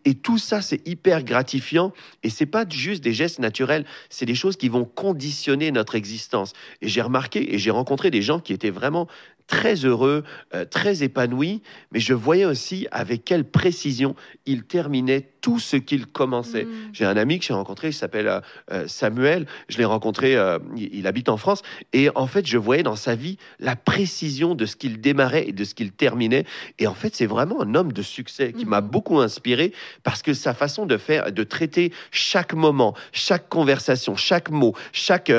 et 0.04 0.14
tout 0.14 0.38
ça, 0.38 0.62
c'est 0.62 0.86
hyper 0.86 1.24
gratifiant. 1.24 1.92
Et 2.22 2.30
c'est 2.30 2.46
pas 2.46 2.64
juste 2.68 3.02
des 3.02 3.12
gestes 3.12 3.38
naturels, 3.38 3.84
c'est 4.08 4.26
des 4.26 4.34
choses 4.34 4.56
qui 4.56 4.68
vont 4.68 4.84
conditionner 4.84 5.72
notre 5.72 5.94
existence. 5.94 6.52
Et 6.80 6.88
j'ai 6.88 7.02
remarqué 7.02 7.54
et 7.54 7.58
j'ai 7.58 7.70
rencontré 7.70 8.10
des 8.10 8.22
gens 8.22 8.38
qui 8.38 8.52
étaient 8.52 8.70
vraiment 8.70 9.08
très 9.50 9.84
heureux, 9.84 10.22
euh, 10.54 10.64
très 10.64 11.02
épanoui, 11.02 11.60
mais 11.90 11.98
je 11.98 12.14
voyais 12.14 12.44
aussi 12.44 12.86
avec 12.92 13.24
quelle 13.24 13.42
précision 13.42 14.14
il 14.46 14.62
terminait 14.62 15.28
tout 15.40 15.58
ce 15.58 15.76
qu'il 15.76 16.06
commençait. 16.06 16.66
Mm. 16.66 16.70
J'ai 16.92 17.04
un 17.04 17.16
ami 17.16 17.40
que 17.40 17.46
j'ai 17.46 17.52
rencontré, 17.52 17.88
il 17.88 17.92
s'appelle 17.92 18.28
euh, 18.28 18.40
euh, 18.70 18.86
Samuel, 18.86 19.46
je 19.68 19.78
l'ai 19.78 19.84
rencontré, 19.84 20.36
il, 20.76 21.06
habite 21.08 21.28
en 21.28 21.36
France, 21.36 21.62
et 21.92 22.10
en 22.14 22.28
fait, 22.28 22.46
je 22.46 22.58
voyais 22.58 22.84
dans 22.84 22.94
sa 22.94 23.16
vie 23.16 23.38
la 23.58 23.74
précision 23.74 24.54
de 24.54 24.66
ce 24.66 24.76
qu'il 24.76 25.00
démarrait 25.00 25.48
et 25.48 25.52
de 25.52 25.64
ce 25.64 25.74
qu'il 25.74 25.90
terminait. 25.90 26.44
Et 26.78 26.86
en 26.86 26.94
fait, 26.94 27.16
c'est 27.16 27.26
vraiment 27.26 27.60
un 27.60 27.74
homme 27.74 27.92
de 27.92 28.02
succès 28.02 28.52
qui 28.52 28.66
m'a 28.66 28.80
mm. 28.80 28.88
beaucoup 28.88 29.18
inspiré 29.18 29.72
parce 30.04 30.22
que 30.22 30.32
sa 30.32 30.54
façon 30.54 30.86
de 30.86 30.96
faire, 30.96 31.32
de 31.32 31.42
traiter 31.42 31.92
chaque 32.12 32.54
moment, 32.54 32.94
chaque 33.10 33.48
conversation, 33.48 34.14
chaque 34.14 34.50
mot, 34.50 34.76
chaque 34.92 35.32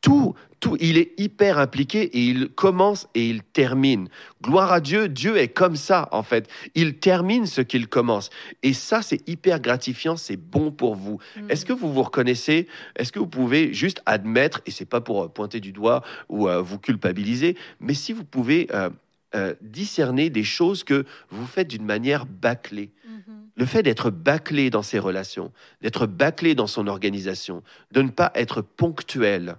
tout, 0.00 0.34
il 0.80 0.98
est 0.98 1.12
hyper 1.18 1.58
impliqué 1.58 2.02
et 2.02 2.26
il 2.26 2.48
commence 2.48 3.06
et 3.14 3.28
il 3.28 3.42
termine. 3.42 4.08
Gloire 4.42 4.72
à 4.72 4.80
Dieu, 4.80 5.08
Dieu 5.08 5.36
est 5.36 5.48
comme 5.48 5.76
ça 5.76 6.08
en 6.10 6.22
fait. 6.22 6.48
Il 6.74 6.98
termine 6.98 7.46
ce 7.46 7.60
qu'il 7.60 7.86
commence. 7.88 8.30
Et 8.62 8.72
ça, 8.72 9.02
c'est 9.02 9.26
hyper 9.28 9.60
gratifiant, 9.60 10.16
c'est 10.16 10.36
bon 10.36 10.72
pour 10.72 10.96
vous. 10.96 11.18
Mm. 11.36 11.50
Est-ce 11.50 11.64
que 11.64 11.72
vous 11.72 11.92
vous 11.92 12.02
reconnaissez? 12.02 12.66
Est-ce 12.96 13.12
que 13.12 13.18
vous 13.18 13.26
pouvez 13.26 13.72
juste 13.72 14.02
admettre, 14.06 14.62
et 14.66 14.70
c'est 14.70 14.84
pas 14.84 15.00
pour 15.00 15.24
euh, 15.24 15.28
pointer 15.28 15.60
du 15.60 15.72
doigt 15.72 16.02
ou 16.28 16.48
euh, 16.48 16.60
vous 16.60 16.78
culpabiliser, 16.78 17.56
mais 17.78 17.94
si 17.94 18.12
vous 18.12 18.24
pouvez 18.24 18.68
euh, 19.34 19.54
discerner 19.60 20.30
des 20.30 20.44
choses 20.44 20.82
que 20.82 21.04
vous 21.30 21.46
faites 21.46 21.68
d'une 21.68 21.84
manière 21.84 22.24
bâclée. 22.24 22.90
Mm-hmm. 23.06 23.32
Le 23.56 23.66
fait 23.66 23.82
d'être 23.82 24.10
bâclé 24.10 24.70
dans 24.70 24.82
ses 24.82 24.98
relations, 24.98 25.52
d'être 25.82 26.06
bâclé 26.06 26.54
dans 26.54 26.66
son 26.66 26.86
organisation, 26.86 27.62
de 27.92 28.02
ne 28.02 28.08
pas 28.08 28.30
être 28.34 28.62
ponctuel, 28.62 29.56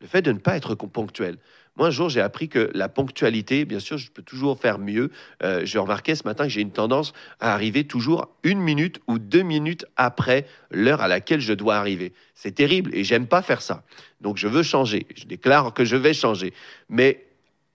le 0.00 0.06
fait 0.06 0.22
de 0.22 0.32
ne 0.32 0.38
pas 0.38 0.56
être 0.56 0.74
ponctuel. 0.74 1.38
Moi, 1.76 1.88
un 1.88 1.90
jour, 1.90 2.08
j'ai 2.08 2.22
appris 2.22 2.48
que 2.48 2.70
la 2.72 2.88
ponctualité, 2.88 3.66
bien 3.66 3.80
sûr, 3.80 3.98
je 3.98 4.10
peux 4.10 4.22
toujours 4.22 4.58
faire 4.58 4.78
mieux. 4.78 5.10
Euh, 5.42 5.60
j'ai 5.64 5.78
remarqué 5.78 6.14
ce 6.14 6.24
matin 6.24 6.44
que 6.44 6.50
j'ai 6.50 6.62
une 6.62 6.70
tendance 6.70 7.12
à 7.38 7.52
arriver 7.52 7.84
toujours 7.84 8.28
une 8.42 8.60
minute 8.60 9.00
ou 9.08 9.18
deux 9.18 9.42
minutes 9.42 9.84
après 9.96 10.46
l'heure 10.70 11.02
à 11.02 11.08
laquelle 11.08 11.40
je 11.40 11.52
dois 11.52 11.76
arriver. 11.76 12.14
C'est 12.34 12.52
terrible 12.52 12.94
et 12.94 13.04
j'aime 13.04 13.26
pas 13.26 13.42
faire 13.42 13.60
ça. 13.60 13.82
Donc, 14.22 14.38
je 14.38 14.48
veux 14.48 14.62
changer. 14.62 15.06
Je 15.14 15.26
déclare 15.26 15.74
que 15.74 15.84
je 15.84 15.96
vais 15.96 16.14
changer. 16.14 16.54
Mais 16.88 17.26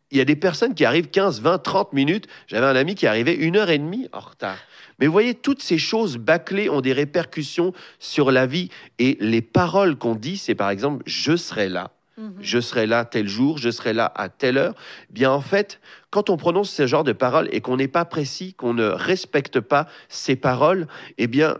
il 0.09 0.17
y 0.17 0.21
a 0.21 0.25
des 0.25 0.35
personnes 0.35 0.73
qui 0.73 0.83
arrivent 0.83 1.09
15, 1.09 1.41
20, 1.41 1.59
30 1.59 1.93
minutes. 1.93 2.27
J'avais 2.47 2.65
un 2.65 2.75
ami 2.75 2.95
qui 2.95 3.05
arrivait 3.05 3.35
une 3.35 3.55
heure 3.55 3.69
et 3.69 3.77
demie 3.77 4.07
en 4.13 4.19
retard. 4.19 4.57
Mais 4.99 5.05
vous 5.05 5.13
voyez, 5.13 5.35
toutes 5.35 5.61
ces 5.61 5.77
choses 5.77 6.17
bâclées 6.17 6.69
ont 6.69 6.81
des 6.81 6.93
répercussions 6.93 7.71
sur 7.99 8.31
la 8.31 8.47
vie. 8.47 8.69
Et 8.97 9.17
les 9.19 9.43
paroles 9.43 9.95
qu'on 9.95 10.15
dit, 10.15 10.37
c'est 10.37 10.55
par 10.55 10.71
exemple, 10.71 11.03
je 11.05 11.35
serai 11.35 11.69
là 11.69 11.91
Mhm. 12.17 12.35
je 12.41 12.59
serai 12.59 12.87
là 12.87 13.05
tel 13.05 13.27
jour, 13.27 13.57
je 13.57 13.69
serai 13.71 13.93
là 13.93 14.11
à 14.15 14.27
telle 14.29 14.57
heure. 14.57 14.75
Bien 15.09 15.31
en 15.31 15.41
fait, 15.41 15.79
quand 16.09 16.29
on 16.29 16.37
prononce 16.37 16.69
ce 16.69 16.85
genre 16.85 17.03
de 17.03 17.13
paroles 17.13 17.47
et 17.51 17.61
qu'on 17.61 17.77
n'est 17.77 17.87
pas 17.87 18.05
précis, 18.05 18.53
qu'on 18.53 18.73
ne 18.73 18.85
respecte 18.87 19.59
pas 19.61 19.87
ces 20.09 20.35
paroles, 20.35 20.87
eh 21.17 21.27
bien 21.27 21.57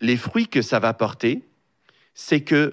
les 0.00 0.16
fruits 0.16 0.48
que 0.48 0.60
ça 0.62 0.78
va 0.78 0.92
porter, 0.92 1.42
c'est 2.14 2.42
que 2.42 2.72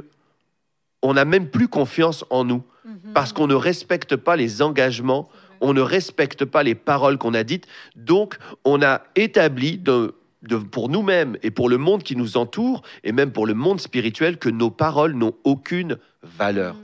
on 1.01 1.13
n'a 1.13 1.25
même 1.25 1.49
plus 1.49 1.67
confiance 1.67 2.25
en 2.29 2.43
nous 2.43 2.63
Mhm. 2.85 3.13
parce 3.13 3.31
qu'on 3.33 3.47
ne 3.47 3.55
respecte 3.55 4.15
pas 4.15 4.35
les 4.35 4.61
engagements, 4.61 5.29
on 5.61 5.73
ne 5.73 5.81
respecte 5.81 6.45
pas 6.45 6.63
les 6.63 6.75
paroles 6.75 7.17
qu'on 7.17 7.33
a 7.33 7.43
dites. 7.43 7.65
Donc, 7.95 8.37
on 8.65 8.81
a 8.81 9.03
établi 9.15 9.77
de- 9.77 10.15
de- 10.41 10.57
pour 10.57 10.89
nous-mêmes 10.89 11.37
et 11.43 11.51
pour 11.51 11.69
le 11.69 11.77
monde 11.77 12.01
qui 12.03 12.15
nous 12.15 12.37
entoure, 12.37 12.81
et 13.03 13.11
même 13.11 13.31
pour 13.31 13.45
le 13.45 13.53
monde 13.53 13.79
spirituel, 13.79 14.37
que 14.37 14.49
nos 14.49 14.71
paroles 14.71 15.13
n'ont 15.13 15.35
aucune 15.43 15.97
valeur. 16.23 16.73
Mhm. 16.75 16.81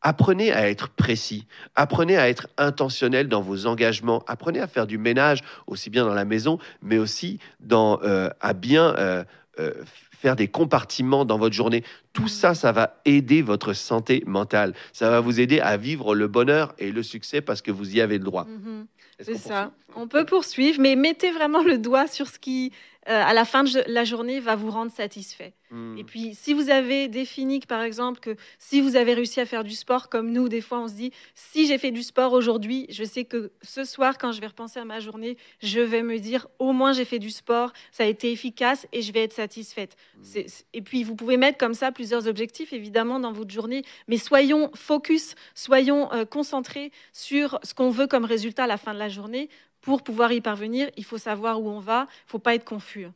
Apprenez 0.00 0.52
à 0.52 0.68
être 0.70 0.90
précis, 0.90 1.46
apprenez 1.74 2.16
à 2.16 2.28
être 2.28 2.46
intentionnel 2.56 3.28
dans 3.28 3.40
vos 3.40 3.66
engagements, 3.66 4.22
apprenez 4.28 4.60
à 4.60 4.68
faire 4.68 4.86
du 4.86 4.96
ménage 4.96 5.40
aussi 5.66 5.90
bien 5.90 6.04
dans 6.04 6.14
la 6.14 6.24
maison, 6.24 6.58
mais 6.82 6.98
aussi 6.98 7.40
dans, 7.58 8.00
euh, 8.02 8.30
à 8.40 8.52
bien 8.52 8.94
euh, 8.96 9.24
euh, 9.58 9.72
faire 10.18 10.36
des 10.36 10.48
compartiments 10.48 11.24
dans 11.24 11.38
votre 11.38 11.54
journée. 11.54 11.82
Tout 12.12 12.28
ça, 12.28 12.54
ça 12.54 12.70
va 12.70 13.00
aider 13.04 13.42
votre 13.42 13.72
santé 13.72 14.22
mentale. 14.26 14.74
Ça 14.92 15.10
va 15.10 15.20
vous 15.20 15.40
aider 15.40 15.60
à 15.60 15.76
vivre 15.76 16.14
le 16.14 16.28
bonheur 16.28 16.74
et 16.78 16.92
le 16.92 17.02
succès 17.02 17.40
parce 17.40 17.62
que 17.62 17.70
vous 17.70 17.96
y 17.96 18.00
avez 18.00 18.18
le 18.18 18.24
droit. 18.24 18.44
Mhm. 18.44 18.86
C'est 19.20 19.36
ça. 19.36 19.72
On 19.96 20.06
peut 20.06 20.24
poursuivre, 20.24 20.80
mais 20.80 20.94
mettez 20.94 21.32
vraiment 21.32 21.62
le 21.62 21.78
doigt 21.78 22.06
sur 22.06 22.28
ce 22.28 22.38
qui, 22.38 22.72
euh, 23.08 23.22
à 23.24 23.32
la 23.34 23.44
fin 23.44 23.64
de 23.64 23.82
la 23.86 24.04
journée, 24.04 24.40
va 24.40 24.56
vous 24.56 24.70
rendre 24.70 24.90
satisfait. 24.92 25.54
Hmm. 25.70 25.96
Et 25.98 26.04
puis, 26.04 26.34
si 26.34 26.54
vous 26.54 26.70
avez 26.70 27.08
défini 27.08 27.60
que, 27.60 27.66
par 27.66 27.82
exemple, 27.82 28.20
que 28.20 28.36
si 28.58 28.80
vous 28.80 28.96
avez 28.96 29.14
réussi 29.14 29.40
à 29.40 29.46
faire 29.46 29.64
du 29.64 29.74
sport, 29.74 30.08
comme 30.08 30.30
nous, 30.32 30.48
des 30.48 30.60
fois, 30.60 30.80
on 30.80 30.88
se 30.88 30.94
dit, 30.94 31.12
si 31.34 31.66
j'ai 31.66 31.78
fait 31.78 31.90
du 31.90 32.02
sport 32.02 32.32
aujourd'hui, 32.32 32.86
je 32.90 33.04
sais 33.04 33.24
que 33.24 33.52
ce 33.62 33.84
soir, 33.84 34.18
quand 34.18 34.32
je 34.32 34.40
vais 34.40 34.46
repenser 34.46 34.80
à 34.80 34.84
ma 34.84 35.00
journée, 35.00 35.36
je 35.62 35.80
vais 35.80 36.02
me 36.02 36.18
dire, 36.18 36.46
au 36.58 36.72
moins, 36.72 36.92
j'ai 36.92 37.04
fait 37.04 37.18
du 37.18 37.30
sport, 37.30 37.72
ça 37.92 38.04
a 38.04 38.06
été 38.06 38.32
efficace 38.32 38.86
et 38.92 39.02
je 39.02 39.12
vais 39.12 39.24
être 39.24 39.32
satisfaite. 39.34 39.96
C'est- 40.22 40.66
Et 40.72 40.82
puis, 40.82 41.02
vous 41.04 41.14
pouvez 41.16 41.36
mettre 41.36 41.58
comme 41.58 41.74
ça 41.74 41.92
plusieurs 41.92 42.28
objectifs, 42.28 42.72
évidemment, 42.72 43.20
dans 43.20 43.32
votre 43.32 43.50
journée, 43.50 43.82
mais 44.06 44.16
soyons 44.18 44.70
focus, 44.74 45.34
soyons 45.54 46.12
euh, 46.12 46.24
concentrés 46.24 46.92
sur 47.12 47.58
ce 47.62 47.74
qu'on 47.74 47.90
veut 47.90 48.06
comme 48.06 48.24
résultat 48.24 48.64
à 48.64 48.66
la 48.66 48.76
fin 48.78 48.94
de 48.94 48.98
la 48.98 49.08
journée. 49.08 49.48
Pour 49.88 50.02
pouvoir 50.02 50.32
y 50.32 50.42
parvenir, 50.42 50.90
il 50.98 51.04
faut 51.04 51.16
savoir 51.16 51.62
où 51.62 51.70
on 51.70 51.80
va, 51.80 52.08
il 52.10 52.30
faut 52.30 52.38
pas 52.38 52.54
être 52.54 52.66
confus. 52.66 53.06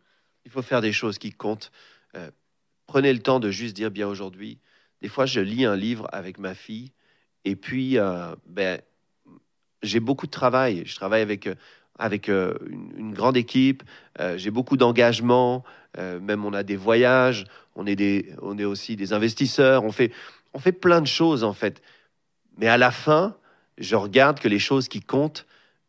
Il 0.46 0.50
faut 0.50 0.62
faire 0.62 0.80
des 0.80 0.90
choses 0.90 1.18
qui 1.18 1.30
comptent. 1.30 1.70
Euh, 2.14 2.30
prenez 2.86 3.12
le 3.12 3.18
temps 3.18 3.40
de 3.40 3.50
juste 3.50 3.76
dire 3.76 3.90
bien 3.90 4.08
aujourd'hui. 4.08 4.58
Des 5.02 5.08
fois, 5.08 5.26
je 5.26 5.40
lis 5.40 5.66
un 5.66 5.76
livre 5.76 6.08
avec 6.12 6.38
ma 6.38 6.54
fille 6.54 6.92
et 7.44 7.56
puis 7.56 7.98
euh, 7.98 8.34
ben, 8.46 8.80
j'ai 9.82 10.00
beaucoup 10.00 10.24
de 10.24 10.30
travail. 10.30 10.84
Je 10.86 10.94
travaille 10.96 11.20
avec, 11.20 11.46
euh, 11.46 11.56
avec 11.98 12.28
une, 12.28 13.12
grande 13.12 13.36
équipe. 13.36 13.82
J'ai 14.36 14.50
beaucoup 14.50 14.78
d'engagement. 14.78 15.64
Même 15.98 16.42
on 16.46 16.54
a 16.54 16.62
des 16.62 16.76
voyages. 16.76 17.44
On 17.74 17.84
est, 17.84 17.96
des, 17.96 18.32
on 18.40 18.56
est 18.56 18.64
aussi 18.64 18.96
des 18.96 19.12
investisseurs. 19.12 19.84
On 19.84 19.92
fait, 19.92 20.10
on 20.54 20.58
fait 20.58 20.72
plein 20.72 21.02
de 21.02 21.06
choses 21.06 21.44
en 21.44 21.52
fait. 21.52 21.82
Mais 22.56 22.68
à 22.68 22.78
la 22.78 22.90
fin, 22.90 23.36
je 23.76 23.94
regarde 23.94 24.40
que 24.40 24.48
les 24.48 24.58
choses 24.58 24.88
qui 24.88 25.02
comptent, 25.02 25.44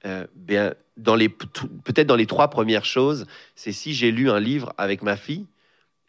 euh, 0.06 0.26
bien, 0.36 0.74
dans 0.97 1.16
les, 1.16 1.30
peut-être 1.30 2.08
dans 2.08 2.16
les 2.16 2.26
trois 2.26 2.49
premières 2.49 2.86
choses, 2.86 3.26
c'est 3.56 3.72
si 3.72 3.93
j'ai 3.93 4.12
lu 4.12 4.30
un 4.30 4.39
livre 4.39 4.74
avec 4.78 5.01
ma 5.01 5.16
fille, 5.16 5.47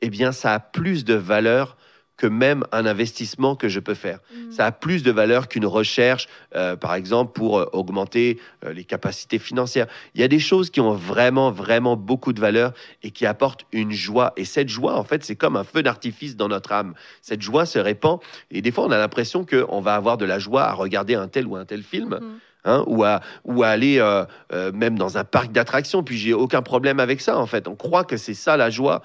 eh 0.03 0.11
bien, 0.11 0.33
ça 0.33 0.55
a 0.55 0.61
plus 0.61 1.05
de 1.05 1.15
valeur 1.15 1.77
que 2.17 2.27
même 2.27 2.65
un 2.71 2.87
investissement 2.87 3.57
que 3.57 3.69
je 3.69 3.81
peux 3.81 3.95
faire. 3.95 4.21
Ça 4.51 4.67
a 4.67 4.73
plus 4.73 5.03
de 5.03 5.11
valeur 5.11 5.49
qu'une 5.49 5.67
recherche, 5.67 6.29
euh, 6.55 6.77
par 6.77 6.95
exemple, 6.95 7.33
pour 7.33 7.59
euh, 7.59 7.67
augmenter 7.73 8.39
euh, 8.65 8.73
les 8.73 8.85
capacités 8.85 9.41
financières. 9.41 9.87
Il 10.15 10.21
y 10.21 10.25
a 10.25 10.29
des 10.29 10.39
choses 10.39 10.71
qui 10.71 10.81
ont 10.81 10.93
vraiment, 10.93 11.51
vraiment 11.51 11.97
beaucoup 11.97 12.33
de 12.33 12.41
valeur 12.41 12.73
et 13.03 13.11
qui 13.11 13.27
apportent 13.27 13.67
une 13.73 13.91
joie. 13.91 14.33
Et 14.37 14.45
cette 14.45 14.69
joie, 14.69 14.97
en 14.97 15.03
fait, 15.03 15.25
c'est 15.25 15.35
comme 15.35 15.57
un 15.57 15.65
feu 15.65 15.83
d'artifice 15.83 16.37
dans 16.37 16.49
notre 16.49 16.73
âme. 16.73 16.95
Cette 17.21 17.43
joie 17.43 17.67
se 17.67 17.81
répand. 17.81 18.21
Et 18.53 18.63
des 18.63 18.71
fois, 18.71 18.85
on 18.85 18.93
a 18.93 18.99
l'impression 18.99 19.45
qu'on 19.45 19.81
va 19.81 19.97
avoir 19.97 20.17
de 20.17 20.25
la 20.25 20.39
joie 20.39 20.65
à 20.65 20.73
regarder 20.73 21.17
un 21.17 21.27
tel 21.27 21.47
ou 21.49 21.57
un 21.57 21.65
tel 21.65 21.83
film. 21.83 22.21
Mhm. 22.21 22.39
Hein, 22.67 22.83
ou, 22.87 23.05
à, 23.05 23.21
ou 23.45 23.63
à 23.63 23.69
aller 23.69 23.99
euh, 23.99 24.25
euh, 24.53 24.73
même 24.73 24.97
dans 24.99 25.19
un 25.19 25.25
parc 25.25 25.53
d'attractions. 25.53 26.03
Puis 26.03 26.17
j'ai 26.17 26.33
aucun 26.33 26.63
problème 26.63 26.99
avec 26.99 27.21
ça, 27.21 27.39
en 27.39 27.47
fait. 27.47 27.69
On 27.69 27.77
croit 27.77 28.05
que 28.05 28.17
c'est 28.17 28.33
ça 28.35 28.57
la 28.57 28.71
joie. 28.71 29.03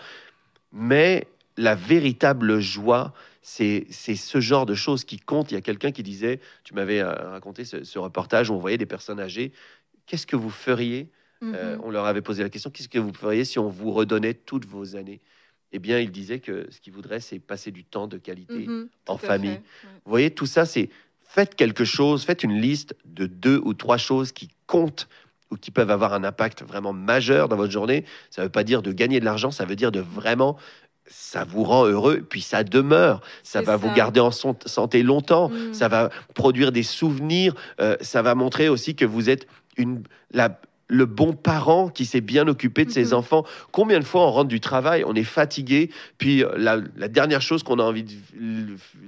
Mais 0.71 1.27
la 1.57 1.75
véritable 1.75 2.59
joie, 2.59 3.13
c'est 3.41 3.87
ce 3.91 4.39
genre 4.39 4.65
de 4.65 4.75
choses 4.75 5.03
qui 5.03 5.17
comptent. 5.19 5.51
Il 5.51 5.55
y 5.55 5.57
a 5.57 5.61
quelqu'un 5.61 5.91
qui 5.91 6.03
disait, 6.03 6.39
tu 6.63 6.73
m'avais 6.73 7.01
euh, 7.01 7.11
raconté 7.31 7.65
ce, 7.65 7.83
ce 7.83 7.99
reportage 7.99 8.49
où 8.49 8.53
on 8.53 8.59
voyait 8.59 8.77
des 8.77 8.85
personnes 8.85 9.19
âgées. 9.19 9.51
Qu'est-ce 10.05 10.27
que 10.27 10.35
vous 10.35 10.49
feriez 10.49 11.09
Euh, 11.41 11.75
Mhm. 11.77 11.81
On 11.85 11.89
leur 11.89 12.05
avait 12.05 12.21
posé 12.21 12.43
la 12.43 12.49
question, 12.49 12.69
qu'est-ce 12.69 12.89
que 12.89 12.99
vous 12.99 13.13
feriez 13.13 13.45
si 13.45 13.59
on 13.59 13.69
vous 13.69 13.91
redonnait 13.91 14.33
toutes 14.33 14.65
vos 14.65 14.95
années? 14.97 15.21
Eh 15.71 15.79
bien, 15.79 15.97
il 15.99 16.11
disait 16.11 16.39
que 16.39 16.67
ce 16.69 16.81
qu'il 16.81 16.91
voudrait, 16.93 17.21
c'est 17.21 17.39
passer 17.39 17.71
du 17.71 17.83
temps 17.85 18.07
de 18.07 18.17
qualité 18.17 18.67
Mhm, 18.67 18.89
en 19.07 19.17
famille. 19.17 19.51
fait, 19.51 19.57
ouais. 19.57 19.93
Vous 20.05 20.09
voyez, 20.09 20.31
tout 20.31 20.45
ça, 20.45 20.65
c'est 20.65 20.89
faites 21.29 21.53
quelque 21.55 21.85
chose, 21.85 22.23
faites 22.25 22.43
une 22.43 22.59
liste 22.59 22.95
de 23.05 23.27
deux 23.27 23.61
ou 23.63 23.75
trois 23.75 23.97
choses 23.97 24.31
qui 24.31 24.49
comptent 24.65 25.07
ou 25.51 25.57
qui 25.57 25.69
peuvent 25.69 25.91
avoir 25.91 26.13
un 26.13 26.23
impact 26.23 26.63
vraiment 26.63 26.91
majeur 26.91 27.47
dans 27.47 27.55
votre 27.55 27.71
journée. 27.71 28.03
Ça 28.31 28.41
ne 28.41 28.47
veut 28.47 28.51
pas 28.51 28.63
dire 28.63 28.81
de 28.81 28.91
gagner 28.91 29.19
de 29.19 29.25
l'argent, 29.25 29.51
ça 29.51 29.63
veut 29.65 29.75
dire 29.75 29.91
de 29.91 29.99
vraiment, 29.99 30.57
ça 31.05 31.43
vous 31.43 31.63
rend 31.63 31.85
heureux, 31.85 32.25
puis 32.27 32.41
ça 32.41 32.63
demeure, 32.63 33.21
ça 33.43 33.61
va 33.61 33.77
vous 33.77 33.93
garder 33.93 34.19
en 34.19 34.31
santé 34.31 35.03
longtemps, 35.03 35.49
Mm. 35.49 35.73
ça 35.73 35.87
va 35.87 36.09
produire 36.33 36.71
des 36.71 36.83
souvenirs, 36.83 37.53
euh, 37.79 37.95
ça 38.01 38.23
va 38.23 38.33
montrer 38.33 38.67
aussi 38.67 38.95
que 38.95 39.05
vous 39.05 39.29
êtes 39.29 39.47
une, 39.77 40.03
la, 40.31 40.59
le 40.89 41.05
bon 41.05 41.33
parent 41.33 41.87
qui 41.89 42.03
s'est 42.05 42.19
bien 42.19 42.47
occupé 42.47 42.83
de 42.83 42.89
ses 42.91 43.05
Mhm. 43.05 43.13
enfants. 43.13 43.45
Combien 43.71 43.99
de 43.99 44.03
fois 44.03 44.21
on 44.27 44.31
rentre 44.31 44.47
du 44.49 44.59
travail, 44.59 45.03
on 45.05 45.13
est 45.13 45.23
fatigué, 45.23 45.91
puis 46.17 46.43
euh, 46.43 46.49
la, 46.57 46.79
la 46.97 47.07
dernière 47.07 47.41
chose 47.41 47.61
qu'on 47.63 47.77
a 47.79 47.83
envie 47.83 48.03
de 48.03 48.11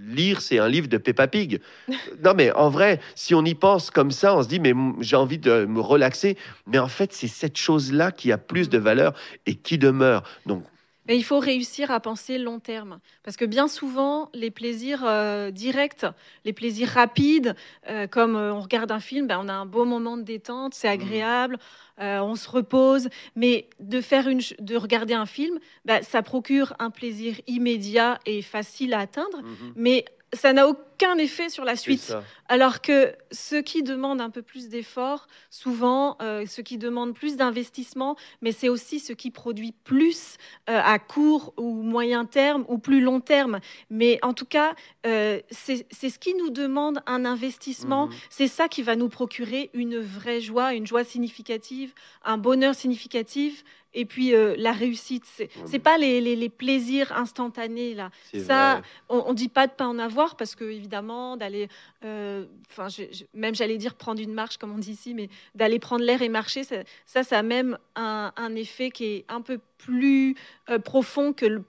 lire, 0.08 0.42
c'est 0.42 0.60
un 0.60 0.68
livre 0.70 0.88
de 0.88 0.98
Peppa 0.98 1.28
Pig. 1.28 1.60
non, 2.24 2.34
mais 2.36 2.52
en 2.54 2.70
vrai, 2.70 3.00
si 3.16 3.34
on 3.36 3.44
y 3.44 3.56
pense 3.56 3.90
comme 3.92 4.12
ça, 4.12 4.36
on 4.36 4.44
se 4.44 4.48
dit, 4.48 4.60
mais 4.60 4.74
j'ai 5.00 5.16
envie 5.16 5.38
de 5.40 5.66
me 5.66 5.80
relaxer. 5.82 6.38
Mais 6.68 6.78
en 6.80 6.88
fait, 6.88 7.14
c'est 7.14 7.28
cette 7.28 7.58
chose-là 7.58 8.12
qui 8.12 8.32
a 8.32 8.38
plus 8.38 8.70
de 8.70 8.78
valeur 8.78 9.14
et 9.46 9.56
qui 9.56 9.78
demeure. 9.78 10.24
Donc, 10.46 10.64
Mais 11.08 11.18
il 11.18 11.24
faut 11.24 11.40
réussir 11.40 11.92
à 11.92 12.00
penser 12.00 12.38
long 12.38 12.60
terme. 12.60 13.00
Parce 13.24 13.38
que 13.38 13.46
bien 13.46 13.68
souvent, 13.68 14.30
les 14.34 14.52
plaisirs 14.52 15.04
euh, 15.06 15.52
directs, 15.52 16.06
les 16.46 16.54
plaisirs 16.54 16.90
rapides, 16.90 17.56
euh, 17.90 18.08
comme 18.08 18.36
euh, 18.36 18.54
on 18.54 18.62
regarde 18.62 18.92
un 18.92 19.00
film, 19.00 19.28
ben, 19.28 19.40
on 19.42 19.50
a 19.50 19.54
un 19.54 19.66
beau 19.66 19.86
moment 19.86 20.18
de 20.18 20.24
détente, 20.24 20.74
c'est 20.74 20.88
agréable, 20.88 21.58
euh, 22.00 22.20
on 22.20 22.36
se 22.36 22.50
repose. 22.50 23.10
Mais 23.36 23.68
de, 23.80 24.00
faire 24.02 24.28
une, 24.28 24.42
de 24.60 24.76
regarder 24.76 25.14
un 25.14 25.26
film, 25.26 25.58
ben, 25.86 26.04
ça 26.04 26.22
procure 26.22 26.74
un 26.80 26.92
plaisir 26.92 27.36
immédiat 27.48 28.20
et 28.26 28.42
facile 28.42 28.94
à 28.94 29.00
atteindre. 29.00 29.42
Mais 29.76 30.06
ça 30.34 30.54
n'a 30.54 30.68
aucun 30.68 30.82
effet 31.18 31.50
sur 31.50 31.66
la 31.66 31.76
suite. 31.76 32.02
Alors 32.48 32.82
que 32.82 33.14
ce 33.32 33.56
qui 33.56 33.82
demande 33.84 34.20
un 34.22 34.30
peu 34.30 34.42
plus 34.42 34.68
d'efforts, 34.70 35.28
souvent, 35.50 36.18
euh, 36.22 36.46
ce 36.46 36.62
qui 36.62 36.78
demande 36.78 37.14
plus 37.14 37.38
d'investissement, 37.38 38.16
mais 38.42 38.52
c'est 38.52 38.70
aussi 38.70 39.00
ce 39.00 39.14
qui 39.14 39.32
produit 39.32 39.74
plus 39.84 40.36
euh, 40.70 40.80
à 40.84 41.00
court 41.00 41.54
ou 41.58 41.82
moyen 41.82 42.26
terme 42.26 42.66
ou 42.68 42.78
plus 42.78 43.00
long 43.02 43.20
terme. 43.22 43.60
Mais 43.90 44.20
en 44.22 44.34
tout 44.34 44.46
cas, 44.46 44.74
euh, 45.06 45.40
c'est 45.50 45.86
ce 45.92 46.20
qui 46.20 46.34
nous 46.36 46.50
demande 46.50 47.02
un 47.06 47.26
investissement. 47.26 48.08
Mhm. 48.08 48.14
C'est 48.30 48.48
ça 48.48 48.68
qui 48.68 48.82
va 48.84 48.96
nous 48.96 49.10
procurer 49.10 49.70
une 49.74 49.98
vraie 50.00 50.42
joie, 50.42 50.74
une 50.74 50.86
joie 50.88 51.04
significative, 51.04 51.94
un 52.26 52.38
bonheur 52.38 52.76
significatif. 52.76 53.64
Et 53.94 54.06
puis 54.06 54.34
euh, 54.34 54.56
la 54.58 54.72
réussite, 54.72 55.26
c'est 55.26 55.50
c'est 55.66 55.78
pas 55.80 55.98
les, 55.98 56.22
les- 56.22 56.38
les 56.38 56.48
plaisirs 56.48 57.12
instantanés 57.12 57.94
là. 57.94 58.10
Ça, 58.48 58.76
vrai. 58.76 58.82
on, 59.10 59.24
on 59.28 59.34
dit 59.34 59.50
pas 59.50 59.68
de 59.68 59.74
pas 59.74 59.86
en 59.86 60.00
avoir 60.00 60.38
parce 60.38 60.56
que 60.56 60.64
évidemment 60.64 60.91
d'aller, 61.38 61.68
euh, 62.04 62.46
enfin 62.70 62.88
même 63.34 63.56
j'allais 63.56 63.78
dire 63.78 63.96
prendre 63.96 64.22
une 64.22 64.34
marche 64.34 64.58
comme 64.58 64.72
on 64.72 64.78
dit 64.78 64.92
ici, 64.92 65.14
mais 65.14 65.30
d'aller 65.56 65.80
prendre 65.80 66.04
l'air 66.04 66.22
et 66.22 66.30
marcher, 66.30 66.64
ça, 66.64 67.24
ça, 67.24 67.40
a 67.40 67.44
même 67.44 67.78
un, 67.96 68.32
un 68.36 68.56
effet 68.56 68.92
qui 68.92 69.06
est 69.06 69.26
un 69.30 69.42
peu 69.42 69.60
plus 69.78 70.36
euh, 70.70 70.80
profond 70.80 71.34
que 71.34 71.46
le 71.46 71.64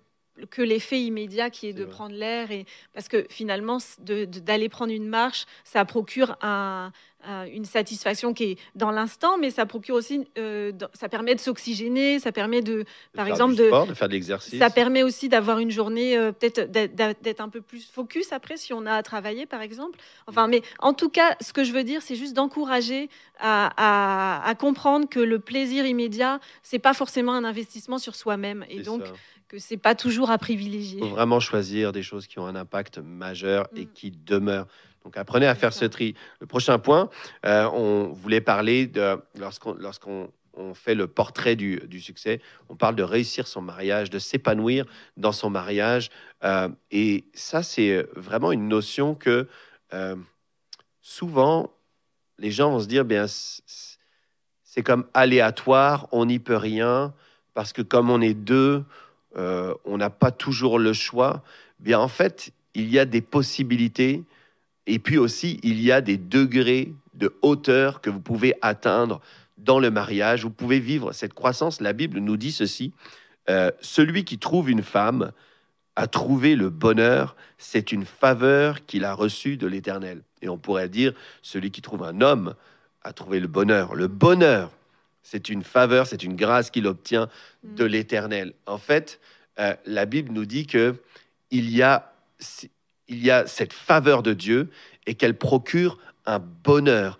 que 0.50 0.62
l'effet 0.62 1.00
immédiat 1.00 1.50
qui 1.50 1.66
est 1.68 1.72
de 1.72 1.84
prendre 1.84 2.14
l'air 2.14 2.50
et 2.50 2.64
parce 2.94 3.08
que 3.08 3.26
finalement 3.28 3.78
de- 4.00 4.24
de- 4.24 4.40
d'aller 4.40 4.68
prendre 4.68 4.92
une 4.92 5.06
marche 5.06 5.44
ça 5.62 5.84
procure 5.84 6.36
un- 6.42 6.90
un- 7.24 7.44
une 7.46 7.64
satisfaction 7.66 8.32
qui 8.34 8.44
est 8.44 8.58
dans 8.74 8.90
l'instant 8.90 9.36
mais 9.38 9.50
ça 9.50 9.66
procure 9.66 9.94
aussi 9.94 10.26
euh, 10.38 10.72
ça 10.94 11.08
permet 11.10 11.34
de 11.34 11.40
s'oxygéner 11.40 12.18
ça 12.18 12.32
permet 12.32 12.62
de 12.62 12.78
De 12.78 12.84
par 13.14 13.26
exemple 13.28 13.52
du 13.54 13.60
de 13.62 13.66
sport, 13.66 13.86
de 13.86 13.94
faire 13.94 14.08
de 14.08 14.14
l'exercice. 14.14 14.58
ça 14.58 14.70
permet 14.70 15.02
aussi 15.02 15.28
d'avoir 15.28 15.58
une 15.58 15.70
journée 15.70 16.16
euh, 16.16 16.32
peut-être 16.32 16.70
d'être- 16.70 17.40
un 17.40 17.48
peu 17.50 17.60
plus 17.60 17.86
focus 17.88 18.32
après 18.32 18.56
si 18.56 18.72
on 18.72 18.86
a 18.86 18.94
à 18.94 19.02
travailler 19.02 19.44
par 19.46 19.60
exemple. 19.62 19.98
Enfin, 20.26 20.48
mais 20.48 20.62
en 20.78 20.94
tout 20.94 21.08
cas, 21.10 21.36
ce 21.40 21.52
que 21.52 21.62
je 21.64 21.72
veux 21.72 21.84
dire, 21.84 22.02
c'est 22.02 22.16
juste 22.16 22.34
d'encourager 22.34 23.08
à, 23.38 23.72
à- 23.76 24.48
à 24.48 24.54
comprendre 24.54 25.08
que 25.08 25.20
le 25.20 25.38
plaisir 25.38 25.84
immédiat, 25.86 26.40
c'est 26.62 26.78
pas 26.78 26.94
forcément 26.94 27.32
un 27.34 27.44
investissement 27.44 27.98
sur 27.98 28.14
soi-même 28.16 28.64
et 28.68 28.80
donc 28.80 29.04
ça. 29.06 29.12
Que 29.52 29.58
c'est 29.58 29.76
pas 29.76 29.94
toujours 29.94 30.30
à 30.30 30.38
privilégier. 30.38 30.98
faut 30.98 31.08
vraiment 31.08 31.38
choisir 31.38 31.92
des 31.92 32.02
choses 32.02 32.26
qui 32.26 32.38
ont 32.38 32.46
un 32.46 32.56
impact 32.56 32.98
majeur 32.98 33.68
et 33.76 33.84
Mm. 33.84 33.92
qui 33.92 34.10
demeurent. 34.10 34.66
Donc 35.04 35.18
apprenez 35.18 35.46
à 35.46 35.54
faire 35.54 35.74
ça. 35.74 35.80
ce 35.80 35.84
tri. 35.84 36.14
Le 36.40 36.46
prochain 36.46 36.78
point, 36.78 37.10
euh, 37.44 37.68
on 37.74 38.12
voulait 38.12 38.40
parler 38.40 38.86
de 38.86 39.18
lorsqu'on 39.38 39.74
lorsqu'on 39.74 40.32
on 40.54 40.72
fait 40.72 40.94
le 40.94 41.06
portrait 41.06 41.54
du, 41.56 42.00
succès. 42.00 42.40
On 42.70 42.76
parle 42.76 42.94
de 42.94 43.02
réussir 43.02 43.46
son 43.46 43.60
mariage, 43.62 44.10
de 44.10 44.18
s'épanouir 44.18 44.86
dans 45.16 45.32
son 45.32 45.50
mariage. 45.50 46.10
Euh, 46.44 46.68
et 46.90 47.24
ça, 47.34 47.62
c'est 47.62 48.06
vraiment 48.16 48.52
une 48.52 48.68
notion 48.68 49.14
que 49.14 49.48
euh, 49.94 50.16
souvent, 51.00 51.70
les 52.38 52.50
gens 52.50 52.70
vont 52.70 52.80
se 52.80 52.86
dire, 52.86 53.04
bien, 53.06 53.26
c'est 53.28 54.82
comme 54.82 55.06
aléatoire, 55.14 56.06
on 56.12 56.26
n'y 56.26 56.38
peut 56.38 56.56
rien, 56.56 57.14
parce 57.54 57.72
que 57.72 57.82
comme 57.82 58.10
on 58.10 58.20
est 58.20 58.34
deux, 58.34 58.84
euh, 59.36 59.74
on 59.84 59.98
n'a 59.98 60.10
pas 60.10 60.30
toujours 60.30 60.78
le 60.78 60.92
choix. 60.92 61.42
Bien, 61.80 61.98
en 61.98 62.08
fait, 62.08 62.52
il 62.74 62.90
y 62.90 62.98
a 62.98 63.04
des 63.04 63.20
possibilités, 63.20 64.22
et 64.86 64.98
puis 64.98 65.18
aussi, 65.18 65.60
il 65.62 65.80
y 65.80 65.92
a 65.92 66.00
des 66.00 66.16
degrés 66.16 66.92
de 67.14 67.34
hauteur 67.42 68.00
que 68.00 68.10
vous 68.10 68.20
pouvez 68.20 68.54
atteindre 68.62 69.20
dans 69.58 69.78
le 69.78 69.90
mariage. 69.90 70.42
Vous 70.42 70.50
pouvez 70.50 70.80
vivre 70.80 71.12
cette 71.12 71.34
croissance. 71.34 71.80
La 71.80 71.92
Bible 71.92 72.18
nous 72.18 72.36
dit 72.36 72.52
ceci. 72.52 72.92
Euh, 73.50 73.70
celui 73.80 74.24
qui 74.24 74.38
trouve 74.38 74.70
une 74.70 74.82
femme 74.82 75.32
a 75.96 76.06
trouvé 76.06 76.56
le 76.56 76.70
bonheur, 76.70 77.36
c'est 77.58 77.92
une 77.92 78.06
faveur 78.06 78.86
qu'il 78.86 79.04
a 79.04 79.12
reçue 79.14 79.56
de 79.56 79.66
l'Éternel. 79.66 80.22
Et 80.40 80.48
on 80.48 80.56
pourrait 80.56 80.88
dire, 80.88 81.12
celui 81.42 81.70
qui 81.70 81.82
trouve 81.82 82.02
un 82.02 82.20
homme 82.20 82.54
a 83.02 83.12
trouvé 83.12 83.40
le 83.40 83.48
bonheur. 83.48 83.94
Le 83.94 84.08
bonheur, 84.08 84.70
c'est 85.22 85.48
une 85.48 85.62
faveur, 85.62 86.06
c'est 86.06 86.22
une 86.22 86.36
grâce 86.36 86.70
qu'il 86.70 86.86
obtient 86.86 87.28
de 87.64 87.84
mm. 87.84 87.88
l'Éternel. 87.88 88.52
En 88.66 88.78
fait, 88.78 89.20
euh, 89.58 89.74
la 89.86 90.06
Bible 90.06 90.32
nous 90.32 90.46
dit 90.46 90.66
que 90.66 90.96
il 91.50 91.70
y 91.70 91.82
a, 91.82 92.12
il 93.08 93.24
y 93.24 93.30
a 93.30 93.46
cette 93.46 93.72
faveur 93.72 94.22
de 94.22 94.32
Dieu 94.32 94.70
et 95.06 95.14
qu'elle 95.14 95.36
procure 95.36 95.98
un 96.26 96.38
bonheur. 96.38 97.18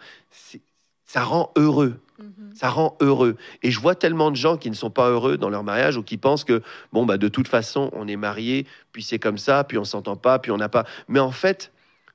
Ça 1.05 1.22
rend 1.22 1.53
heureux. 1.57 2.00
Mhm. 2.18 2.55
Ça 2.55 2.70
rend 2.70 2.96
heureux. 3.00 3.36
Et 3.62 3.70
je 3.70 3.80
vois 3.80 3.94
tellement 3.94 4.30
de 4.30 4.36
gens 4.36 4.57
qui 4.57 4.70
ne 4.70 4.74
sont 4.74 4.90
pas 4.90 5.11
heureux 5.11 5.36
dans 5.36 5.50
leur 5.50 5.64
mariage 5.64 5.96
ou 5.96 6.03
qui 6.03 6.16
pensent 6.16 6.44
que, 6.44 6.62
bon, 6.92 7.05
bah, 7.05 7.18
de 7.18 7.28
toute 7.28 7.48
façon, 7.48 7.90
on 7.92 8.09
est 8.09 8.16
marié, 8.16 8.66
puis 8.92 9.03
c'est 9.03 9.18
comme 9.18 9.38
ça, 9.38 9.64
puis 9.64 9.76
on 9.78 9.84
s'entend 9.84 10.16
pas, 10.16 10.38
puis 10.38 10.50
on 10.50 10.57
n'a 10.57 10.68
pas. 10.68 10.86
Mais 11.09 11.20
en 11.20 11.32
fait, 11.32 11.72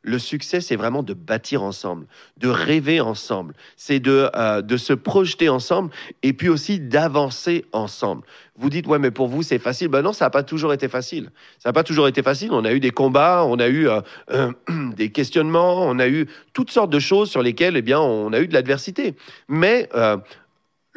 le 0.08 0.20
succès, 0.20 0.62
c'est 0.62 0.78
vraiment 0.78 1.04
de 1.04 1.14
bâtir 1.14 1.64
ensemble, 1.64 2.08
de 2.38 2.48
rêver 2.48 3.02
ensemble, 3.02 3.54
c'est 3.76 4.00
de, 4.00 4.30
euh, 4.36 4.62
de 4.62 4.78
se 4.78 4.94
projeter 4.94 5.50
ensemble 5.50 5.92
et 6.24 6.34
puis 6.34 6.50
aussi 6.50 6.80
d'avancer 6.80 7.66
ensemble. 7.74 8.24
Vous 8.56 8.70
dites, 8.70 8.88
ouais, 8.88 9.00
mais 9.00 9.12
pour 9.12 9.28
vous, 9.28 9.44
c'est 9.44 9.60
facile. 9.60 9.90
Ben 9.90 10.02
non, 10.02 10.14
ça 10.14 10.26
n'a 10.26 10.30
pas 10.30 10.44
toujours 10.44 10.74
été 10.74 10.88
facile. 10.88 11.30
Ça 11.60 11.70
n'a 11.70 11.74
pas 11.74 11.84
toujours 11.84 12.08
été 12.08 12.24
facile. 12.24 12.52
On 12.54 12.66
a 12.66 12.72
eu 12.72 12.80
des 12.80 12.92
combats, 12.92 13.44
on 13.46 13.60
a 13.60 13.68
eu 13.68 13.88
euh, 13.90 14.02
euh, 14.32 14.52
des 14.96 15.12
questionnements, 15.12 15.84
on 15.84 16.00
a 16.00 16.08
eu 16.08 16.28
toutes 16.54 16.72
sortes 16.72 16.90
de 16.90 17.00
choses 17.00 17.30
sur 17.30 17.44
lesquelles, 17.44 17.76
eh 17.76 17.82
bien, 17.82 18.00
on 18.00 18.32
a 18.34 18.40
eu 18.40 18.48
de 18.48 18.54
l'adversité. 18.54 19.16
Mais 19.50 19.90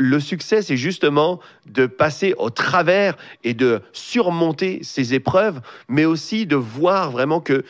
le 0.00 0.18
succès, 0.18 0.62
c'est 0.62 0.78
justement 0.78 1.40
de 1.66 1.84
passer 1.84 2.34
au 2.38 2.48
travers 2.48 3.16
et 3.44 3.52
de 3.52 3.82
surmonter 3.92 4.80
ces 4.82 5.12
épreuves, 5.12 5.60
mais 5.88 6.06
aussi 6.06 6.46
de 6.46 6.56
voir 6.56 7.10
vraiment 7.10 7.40
qu'il 7.40 7.62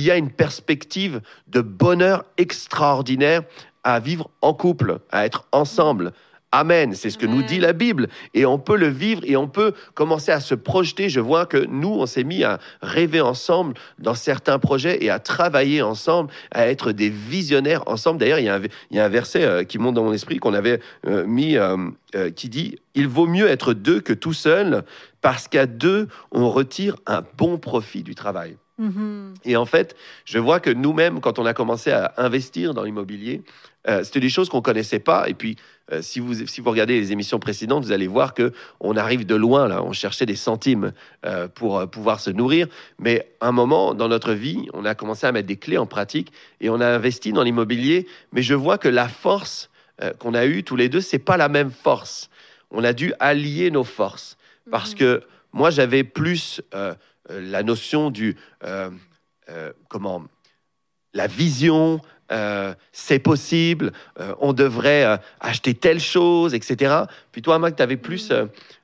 y 0.00 0.10
a 0.10 0.16
une 0.16 0.32
perspective 0.32 1.20
de 1.46 1.60
bonheur 1.60 2.24
extraordinaire 2.38 3.42
à 3.84 4.00
vivre 4.00 4.30
en 4.42 4.52
couple, 4.52 4.98
à 5.12 5.26
être 5.26 5.46
ensemble, 5.52 6.12
Amen, 6.52 6.94
c'est 6.94 7.10
ce 7.10 7.18
que 7.18 7.26
nous 7.26 7.42
dit 7.42 7.58
la 7.58 7.72
Bible. 7.72 8.08
Et 8.32 8.46
on 8.46 8.58
peut 8.58 8.76
le 8.76 8.86
vivre 8.86 9.20
et 9.24 9.36
on 9.36 9.48
peut 9.48 9.72
commencer 9.94 10.30
à 10.30 10.40
se 10.40 10.54
projeter. 10.54 11.08
Je 11.08 11.20
vois 11.20 11.44
que 11.44 11.66
nous, 11.66 11.88
on 11.88 12.06
s'est 12.06 12.24
mis 12.24 12.44
à 12.44 12.60
rêver 12.80 13.20
ensemble 13.20 13.74
dans 13.98 14.14
certains 14.14 14.58
projets 14.58 15.04
et 15.04 15.10
à 15.10 15.18
travailler 15.18 15.82
ensemble, 15.82 16.30
à 16.52 16.68
être 16.68 16.92
des 16.92 17.10
visionnaires 17.10 17.82
ensemble. 17.86 18.20
D'ailleurs, 18.20 18.38
il, 18.38 18.44
y 18.44 18.98
a 18.98 19.04
un 19.04 19.08
verset 19.08 19.44
euh, 19.44 19.64
qui 19.64 19.78
monte 19.78 19.96
dans 19.96 20.04
mon 20.04 20.12
esprit 20.12 20.38
qu'on 20.38 20.54
avait 20.54 20.80
euh, 21.06 21.26
mis, 21.26 21.56
euh, 21.56 21.90
qui 22.34 22.48
dit, 22.48 22.78
Il 22.94 23.08
vaut 23.08 23.26
mieux 23.26 23.48
être 23.48 23.74
deux 23.74 24.00
que 24.00 24.12
tout 24.12 24.32
seul, 24.32 24.84
parce 25.20 25.48
qu'à 25.48 25.66
deux, 25.66 26.08
on 26.30 26.48
retire 26.48 26.96
un 27.06 27.22
bon 27.36 27.58
profit 27.58 28.02
du 28.02 28.14
travail. 28.14 28.56
Mm-hmm. 28.80 29.34
Et 29.44 29.56
en 29.56 29.66
fait, 29.66 29.96
je 30.24 30.38
vois 30.38 30.60
que 30.60 30.70
nous-mêmes, 30.70 31.20
quand 31.20 31.38
on 31.38 31.46
a 31.46 31.54
commencé 31.54 31.90
à 31.90 32.12
investir 32.16 32.74
dans 32.74 32.82
l'immobilier, 32.82 33.42
c'était 34.02 34.18
des 34.18 34.30
choses 34.30 34.48
qu'on 34.48 34.62
connaissait 34.62 34.98
pas. 34.98 35.28
Et 35.28 35.34
puis, 35.34 35.56
euh, 35.92 36.02
si, 36.02 36.18
vous, 36.18 36.46
si 36.46 36.60
vous 36.60 36.70
regardez 36.70 36.98
les 36.98 37.12
émissions 37.12 37.38
précédentes, 37.38 37.84
vous 37.84 37.92
allez 37.92 38.08
voir 38.08 38.34
que 38.34 38.52
on 38.80 38.96
arrive 38.96 39.24
de 39.24 39.36
loin 39.36 39.68
là. 39.68 39.84
On 39.84 39.92
cherchait 39.92 40.26
des 40.26 40.36
centimes 40.36 40.92
euh, 41.24 41.46
pour 41.46 41.78
euh, 41.78 41.86
pouvoir 41.86 42.18
se 42.18 42.30
nourrir, 42.30 42.66
mais 42.98 43.30
un 43.40 43.52
moment 43.52 43.94
dans 43.94 44.08
notre 44.08 44.32
vie, 44.32 44.66
on 44.72 44.84
a 44.84 44.96
commencé 44.96 45.26
à 45.26 45.32
mettre 45.32 45.46
des 45.46 45.56
clés 45.56 45.78
en 45.78 45.86
pratique 45.86 46.32
et 46.60 46.70
on 46.70 46.80
a 46.80 46.86
investi 46.86 47.32
dans 47.32 47.44
l'immobilier. 47.44 48.08
Mais 48.32 48.42
je 48.42 48.54
vois 48.54 48.78
que 48.78 48.88
la 48.88 49.08
force 49.08 49.70
qu'on 50.18 50.34
a 50.34 50.44
eue 50.44 50.62
tous 50.62 50.76
les 50.76 50.90
deux, 50.90 51.00
c'est 51.00 51.18
pas 51.18 51.38
la 51.38 51.48
même 51.48 51.70
force. 51.70 52.28
On 52.70 52.84
a 52.84 52.92
dû 52.92 53.14
allier 53.18 53.70
nos 53.70 53.82
forces 53.82 54.36
parce 54.70 54.90
mhm. 54.92 54.98
que 54.98 55.22
moi 55.54 55.70
j'avais 55.70 56.04
plus 56.04 56.60
la 57.28 57.62
notion 57.62 58.10
du 58.10 58.36
comment 59.88 60.24
la 61.16 61.26
vision, 61.26 62.00
euh, 62.30 62.74
c'est 62.92 63.18
possible, 63.18 63.92
euh, 64.20 64.34
on 64.40 64.52
devrait 64.52 65.04
euh, 65.04 65.16
acheter 65.40 65.74
telle 65.74 66.00
chose, 66.00 66.54
etc. 66.54 66.94
Puis 67.32 67.42
toi, 67.42 67.58
Mac, 67.58 67.74
tu 67.76 67.82
avais 67.82 67.96
plus 67.96 68.32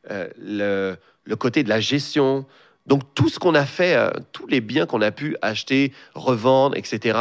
le, 0.09 0.97
côté 1.39 1.63
de 1.63 1.69
la 1.69 1.81
gestion. 1.81 2.47
Donc 2.87 3.03
tout 3.15 3.29
ce 3.29 3.39
qu'on 3.39 3.55
a 3.55 3.67
fait, 3.67 3.97
tous 4.33 4.47
les 4.47 4.61
biens 4.61 4.87
qu'on 4.87 5.03
a 5.03 5.13
pu 5.13 5.37
acheter, 5.43 5.93
revendre, 6.15 6.77
etc., 6.77 7.19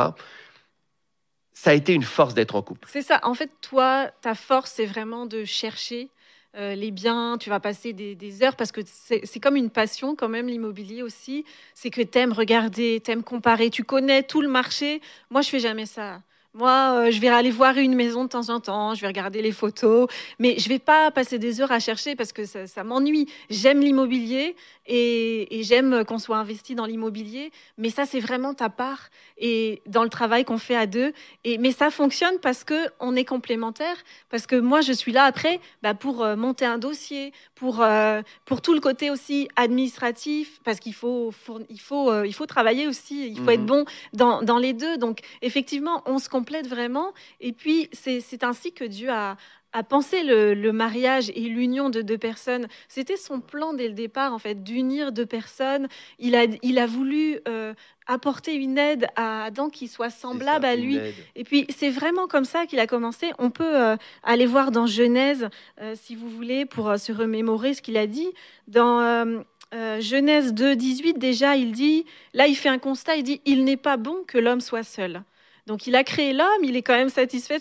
ça 1.54 1.70
a 1.70 1.74
été 1.74 1.94
une 1.94 2.04
force 2.04 2.34
d'être 2.34 2.56
en 2.56 2.64
couple. 2.64 2.88
C'est 2.92 3.04
ça. 3.04 3.20
En 3.22 3.36
fait, 3.36 3.52
toi, 3.62 4.10
ta 4.22 4.34
force, 4.34 4.72
c'est 4.72 4.88
vraiment 4.88 5.28
de 5.28 5.46
chercher 5.46 6.10
euh, 6.58 6.76
les 6.76 6.92
biens, 6.92 7.38
tu 7.40 7.50
vas 7.50 7.60
passer 7.60 7.94
des, 7.94 8.44
heures 8.44 8.56
parce 8.56 8.72
que 8.72 8.82
c'est 8.86 9.40
comme 9.40 9.56
une 9.56 9.70
passion 9.70 10.16
quand 10.16 10.30
même 10.30 10.48
l'immobilier 10.48 11.02
aussi. 11.02 11.46
C'est 11.74 11.90
que 11.90 12.02
tu 12.02 12.18
aimes 12.18 12.34
regarder, 12.34 13.02
tu 13.04 13.12
aimes 13.12 13.24
comparer, 13.24 13.70
tu 13.70 13.84
connais 13.84 14.24
tout 14.24 14.42
le 14.42 14.50
marché. 14.50 15.02
Moi, 15.30 15.42
je 15.42 15.50
fais 15.50 15.60
jamais 15.60 15.86
ça. 15.86 16.22
Moi, 16.54 16.98
euh, 17.08 17.12
je 17.12 17.22
vais 17.22 17.30
aller 17.30 17.50
voir 17.50 17.78
une 17.78 17.96
maison 17.96 18.26
de 18.26 18.30
temps 18.30 18.50
en 18.50 18.60
temps, 18.60 18.94
je 18.94 19.00
vais 19.00 19.08
regarder 19.08 19.42
les 19.42 19.54
photos, 19.54 20.10
mais 20.38 20.60
je 20.60 20.68
vais 20.68 20.80
pas 20.80 21.10
passer 21.10 21.40
des 21.40 21.62
heures 21.62 21.72
à 21.72 21.80
chercher 21.80 22.18
parce 22.18 22.34
que 22.34 22.44
ça, 22.44 22.84
m'ennuie. 22.84 23.30
J'aime 23.50 23.80
l'immobilier 23.80 24.58
et, 24.86 25.62
j'aime 25.64 26.04
qu'on 26.04 26.18
soit 26.18 26.36
investi 26.36 26.76
dans 26.76 26.86
l'immobilier, 26.86 27.54
mais 27.78 27.90
ça, 27.90 28.06
c'est 28.06 28.20
vraiment 28.20 28.54
ta 28.54 28.68
part 28.68 29.10
et 29.38 29.82
dans 29.86 30.04
le 30.04 30.10
travail 30.10 30.44
qu'on 30.44 30.58
fait 30.58 30.76
à 30.76 30.88
deux. 30.88 31.14
Et, 31.46 31.58
mais 31.58 31.72
ça 31.72 31.90
fonctionne 31.90 32.38
parce 32.42 32.66
que 32.66 32.90
on 33.00 33.16
est 33.16 33.24
complémentaires, 33.24 34.04
parce 34.30 34.46
que 34.46 34.58
moi, 34.58 34.82
je 34.82 34.92
suis 34.92 35.14
là 35.14 35.24
après 35.24 35.62
bah, 35.82 35.94
pour 35.94 36.22
euh, 36.22 36.36
monter 36.36 36.66
un 36.66 36.80
dossier, 36.80 37.32
pour, 37.56 37.82
euh, 37.82 38.22
pour 38.44 38.62
tout 38.62 38.74
le 38.74 38.82
côté 38.82 39.10
aussi 39.10 39.48
administratif, 39.56 40.60
parce 40.66 40.82
qu'il 40.82 40.96
faut, 40.96 41.32
il 41.70 41.80
faut, 41.80 42.24
il 42.26 42.34
faut 42.34 42.46
travailler 42.46 42.88
aussi, 42.88 43.30
il 43.30 43.40
faut 43.40 43.52
être 43.52 43.62
mhm. 43.62 43.66
bon 43.68 43.86
dans, 44.12 44.42
dans 44.42 44.58
les 44.58 44.74
deux. 44.74 44.98
Donc, 44.98 45.20
effectivement, 45.42 46.04
on 46.06 46.20
se 46.20 46.28
complète 46.28 46.41
vraiment. 46.68 47.14
Et 47.40 47.54
puis, 47.54 47.90
c'est 47.94 48.44
ainsi 48.44 48.74
que 48.74 48.84
Dieu 48.84 49.10
a, 49.10 49.38
a 49.74 49.84
pensé 49.84 50.24
le, 50.24 50.72
mariage 50.72 51.32
et 51.36 51.42
l'union 51.42 51.90
de 51.90 52.02
deux 52.02 52.18
personnes. 52.18 52.68
C'était 52.88 53.18
son 53.18 53.40
plan 53.40 53.74
dès 53.74 53.88
le 53.88 53.94
départ, 53.94 54.34
en 54.34 54.40
fait, 54.40 54.64
d'unir 54.64 55.12
deux 55.12 55.26
personnes. 55.26 55.88
Il 56.20 56.36
a, 56.36 56.46
il 56.62 56.80
a 56.80 56.86
voulu 56.86 57.40
euh, 57.48 57.74
apporter 58.08 58.56
une 58.56 58.78
aide 58.78 59.08
à 59.16 59.46
Adam 59.46 59.70
qui 59.70 59.88
soit 59.88 60.10
semblable 60.10 60.66
à 60.66 60.76
lui. 60.76 61.00
Et 61.36 61.44
puis, 61.44 61.66
c'est 61.70 61.90
vraiment 61.90 62.28
comme 62.28 62.46
ça 62.46 62.66
qu'il 62.66 62.80
a 62.80 62.88
commencé. 62.88 63.32
On 63.40 63.50
peut 63.50 63.82
euh, 63.82 63.96
aller 64.24 64.46
voir 64.46 64.72
dans 64.72 64.88
Genèse, 64.88 65.48
euh, 65.82 65.94
si 65.96 66.16
vous 66.16 66.30
voulez, 66.30 66.66
pour 66.66 66.98
se 66.98 67.12
remémorer 67.12 67.74
ce 67.74 67.82
qu'il 67.82 67.98
a 67.98 68.08
dit. 68.08 68.30
Dans 68.68 69.44
Genèse 69.74 70.54
2, 70.54 70.76
18, 70.76 71.18
déjà, 71.18 71.56
il 71.56 71.72
dit, 71.72 72.06
là, 72.34 72.48
il 72.48 72.56
fait 72.56 72.70
un 72.70 72.78
constat, 72.78 73.16
il 73.16 73.24
dit, 73.24 73.42
il 73.46 73.64
n'est 73.64 73.78
pas 73.78 73.98
bon 73.98 74.24
que 74.28 74.38
l'homme 74.38 74.62
soit 74.62 74.84
seul. 74.84 75.24
Donc 75.72 75.88
il 75.88 75.96
a 75.96 76.04
créé 76.04 76.34
l'homme, 76.34 76.64
il 76.64 76.76
est 76.76 76.82
quand 76.82 76.98
même 76.98 77.08
satisfait 77.08 77.60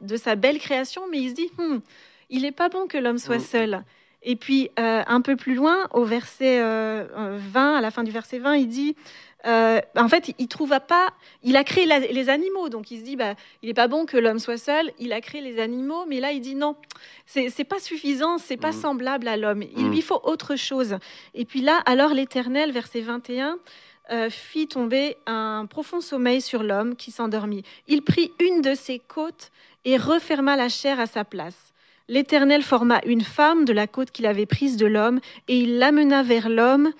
de 0.00 0.16
sa, 0.16 0.34
belle 0.34 0.58
création, 0.58 1.02
mais 1.08 1.18
il 1.18 1.30
se 1.30 1.34
dit, 1.36 1.50
hmm, 1.56 1.78
il 2.28 2.42
n'est 2.42 2.50
pas 2.50 2.68
bon 2.68 2.88
que 2.88 2.98
l'homme 2.98 3.18
soit 3.18 3.36
mm. 3.36 3.40
seul. 3.40 3.84
Et 4.24 4.34
puis 4.34 4.70
euh, 4.80 5.04
un 5.06 5.20
peu 5.20 5.36
plus 5.36 5.54
loin, 5.54 5.86
au 5.92 6.02
verset 6.02 6.58
20, 6.58 6.64
euh, 6.64 7.38
à 7.54 7.80
la 7.80 7.92
fin 7.92 8.02
du 8.02 8.10
verset 8.10 8.40
20, 8.40 8.56
il 8.56 8.66
dit, 8.66 8.96
euh, 9.46 9.80
en 9.96 10.08
fait, 10.08 10.34
il 10.40 10.48
trouva 10.48 10.80
pas. 10.80 11.10
Il 11.44 11.56
a 11.56 11.62
créé 11.62 11.86
les 11.86 12.28
animaux, 12.28 12.70
donc 12.70 12.90
il 12.90 12.98
se 12.98 13.04
dit, 13.04 13.14
bah, 13.14 13.34
il 13.62 13.68
n'est 13.68 13.74
pas 13.74 13.86
bon 13.86 14.04
que 14.04 14.16
l'homme 14.16 14.40
soit 14.40 14.58
seul. 14.58 14.90
Il 14.98 15.12
a 15.12 15.20
créé 15.20 15.40
les 15.40 15.60
animaux, 15.60 16.06
mais 16.08 16.18
là, 16.18 16.32
il 16.32 16.40
dit 16.40 16.56
non, 16.56 16.74
c'est 17.26 17.62
pas 17.62 17.78
suffisant, 17.78 18.38
c'est 18.38 18.56
pas 18.56 18.70
mm. 18.70 18.80
semblable 18.80 19.28
à 19.28 19.36
l'homme. 19.36 19.62
Il 19.76 19.86
mm. 19.86 19.90
lui 19.92 20.02
faut 20.02 20.20
autre 20.24 20.56
chose. 20.56 20.96
Et 21.34 21.44
puis 21.44 21.60
là, 21.60 21.82
alors 21.86 22.14
l'Éternel, 22.14 22.72
verset 22.72 23.00
21. 23.00 23.60
Euh, 24.10 24.28
fit 24.28 24.68
tomber 24.68 25.16
un 25.24 25.64
profond 25.64 26.02
sommeil 26.02 26.42
sur 26.42 26.62
l'homme 26.62 26.94
qui 26.94 27.10
s'endormit. 27.10 27.62
Il 27.88 28.02
prit 28.02 28.32
une 28.38 28.60
de 28.60 28.74
ses 28.74 28.98
côtes 28.98 29.50
et 29.86 29.96
referma 29.96 30.56
la 30.56 30.68
chair 30.68 31.00
à 31.00 31.06
sa 31.06 31.24
place. 31.24 31.72
L'Éternel 32.08 32.62
forma 32.62 33.00
une 33.06 33.22
femme 33.22 33.64
de 33.64 33.72
la 33.72 33.86
côte 33.86 34.10
qu'il 34.10 34.26
avait 34.26 34.44
prise 34.44 34.76
de 34.76 34.84
l'homme, 34.84 35.20
et 35.48 35.56
il 35.56 35.78
l'amena 35.78 36.22
vers 36.22 36.50
l'homme, 36.50 36.92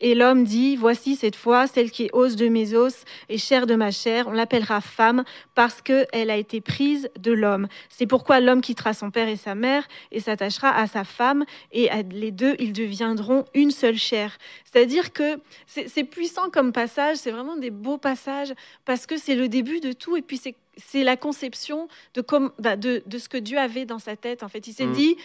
Et 0.00 0.14
l'homme 0.14 0.44
dit, 0.44 0.76
voici 0.76 1.16
cette 1.16 1.36
fois 1.36 1.66
celle 1.66 1.90
qui 1.90 2.04
est 2.04 2.10
os 2.12 2.36
de 2.36 2.48
mes 2.48 2.74
os 2.74 3.04
et 3.28 3.38
chair 3.38 3.66
de 3.66 3.74
ma 3.74 3.90
chair. 3.90 4.28
On 4.28 4.32
l'appellera 4.32 4.80
femme 4.80 5.24
parce 5.54 5.82
qu'elle 5.82 6.30
a 6.30 6.36
été 6.36 6.60
prise 6.60 7.10
de 7.18 7.32
l'homme. 7.32 7.68
C'est 7.88 8.06
pourquoi 8.06 8.40
l'homme 8.40 8.60
quittera 8.60 8.94
son 8.94 9.10
père 9.10 9.28
et 9.28 9.36
sa 9.36 9.54
mère 9.54 9.86
et 10.12 10.20
s'attachera 10.20 10.70
à 10.70 10.86
sa 10.86 11.04
femme 11.04 11.44
et 11.72 11.88
les 12.10 12.30
deux, 12.30 12.54
ils 12.58 12.72
deviendront 12.72 13.44
une 13.54 13.70
seule 13.70 13.96
chair. 13.96 14.38
C'est-à-dire 14.64 15.12
que 15.12 15.38
c'est 15.66 16.04
puissant 16.04 16.50
comme 16.50 16.72
passage, 16.72 17.16
c'est 17.16 17.30
vraiment 17.30 17.56
des 17.56 17.70
beaux 17.70 17.98
passages 17.98 18.54
parce 18.84 19.06
que 19.06 19.16
c'est 19.16 19.34
le 19.34 19.48
début 19.48 19.80
de 19.80 19.92
tout 19.92 20.16
et 20.16 20.22
puis 20.22 20.40
c'est 20.76 21.04
la 21.04 21.16
conception 21.16 21.88
de, 22.14 22.24
bah, 22.58 22.76
de, 22.76 23.02
de, 23.04 23.18
ce 23.18 23.28
que 23.28 23.38
Dieu 23.38 23.58
avait 23.58 23.84
dans 23.84 23.98
sa 23.98 24.16
tête. 24.16 24.42
En 24.42 24.48
fait, 24.48 24.66
il 24.66 24.72
s'est 24.72 24.86
mm. 24.86 24.92
dit, 24.92 25.16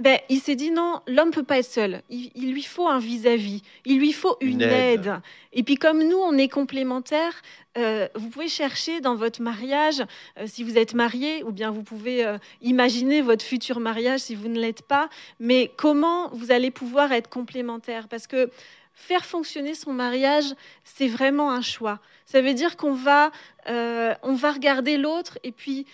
ben, 0.00 0.18
il 0.28 0.40
s'est 0.40 0.54
dit 0.54 0.70
non, 0.70 1.00
l'homme 1.06 1.30
peut 1.30 1.42
pas 1.42 1.58
être 1.58 1.70
seul. 1.70 2.02
Il, 2.08 2.52
lui 2.52 2.62
faut 2.62 2.88
un 2.88 2.98
vis-à-vis. 2.98 3.62
Il 3.84 3.98
lui 3.98 4.12
faut 4.12 4.36
une, 4.40 4.62
aide. 4.62 5.20
Et 5.52 5.62
puis 5.62 5.74
comme 5.74 6.02
nous, 6.02 6.16
on 6.16 6.36
est 6.38 6.48
complémentaires, 6.48 7.42
euh, 7.76 8.08
vous 8.14 8.30
pouvez 8.30 8.48
chercher 8.48 9.00
dans 9.00 9.14
votre 9.14 9.42
mariage, 9.42 10.02
euh, 10.38 10.44
si 10.46 10.64
vous 10.64 10.78
êtes 10.78 10.94
marié, 10.94 11.42
ou 11.44 11.52
bien 11.52 11.70
vous 11.70 11.82
pouvez 11.82 12.24
euh, 12.24 12.38
imaginer 12.62 13.20
votre 13.20 13.44
futur 13.44 13.78
mariage 13.80 14.20
si 14.20 14.34
vous 14.34 14.48
ne 14.48 14.58
l'êtes 14.58 14.82
pas, 14.82 15.08
mais 15.38 15.70
comment 15.76 16.30
vous 16.30 16.50
allez 16.50 16.70
pouvoir 16.70 17.12
être 17.12 17.28
complémentaires? 17.28 18.08
Parce 18.08 18.26
que 18.26 18.50
faire 18.94 19.24
fonctionner 19.24 19.74
son 19.74 19.92
mariage, 19.92 20.54
c'est 20.84 21.08
vraiment 21.08 21.52
un 21.52 21.62
choix. 21.62 22.00
Ça 22.26 22.40
veut 22.40 22.54
dire 22.54 22.76
qu'on 22.76 22.92
va, 22.92 23.32
on 23.66 24.34
va 24.34 24.52
regarder 24.52 24.96
l'autre 24.96 25.38
et 25.42 25.52
puis 25.52 25.86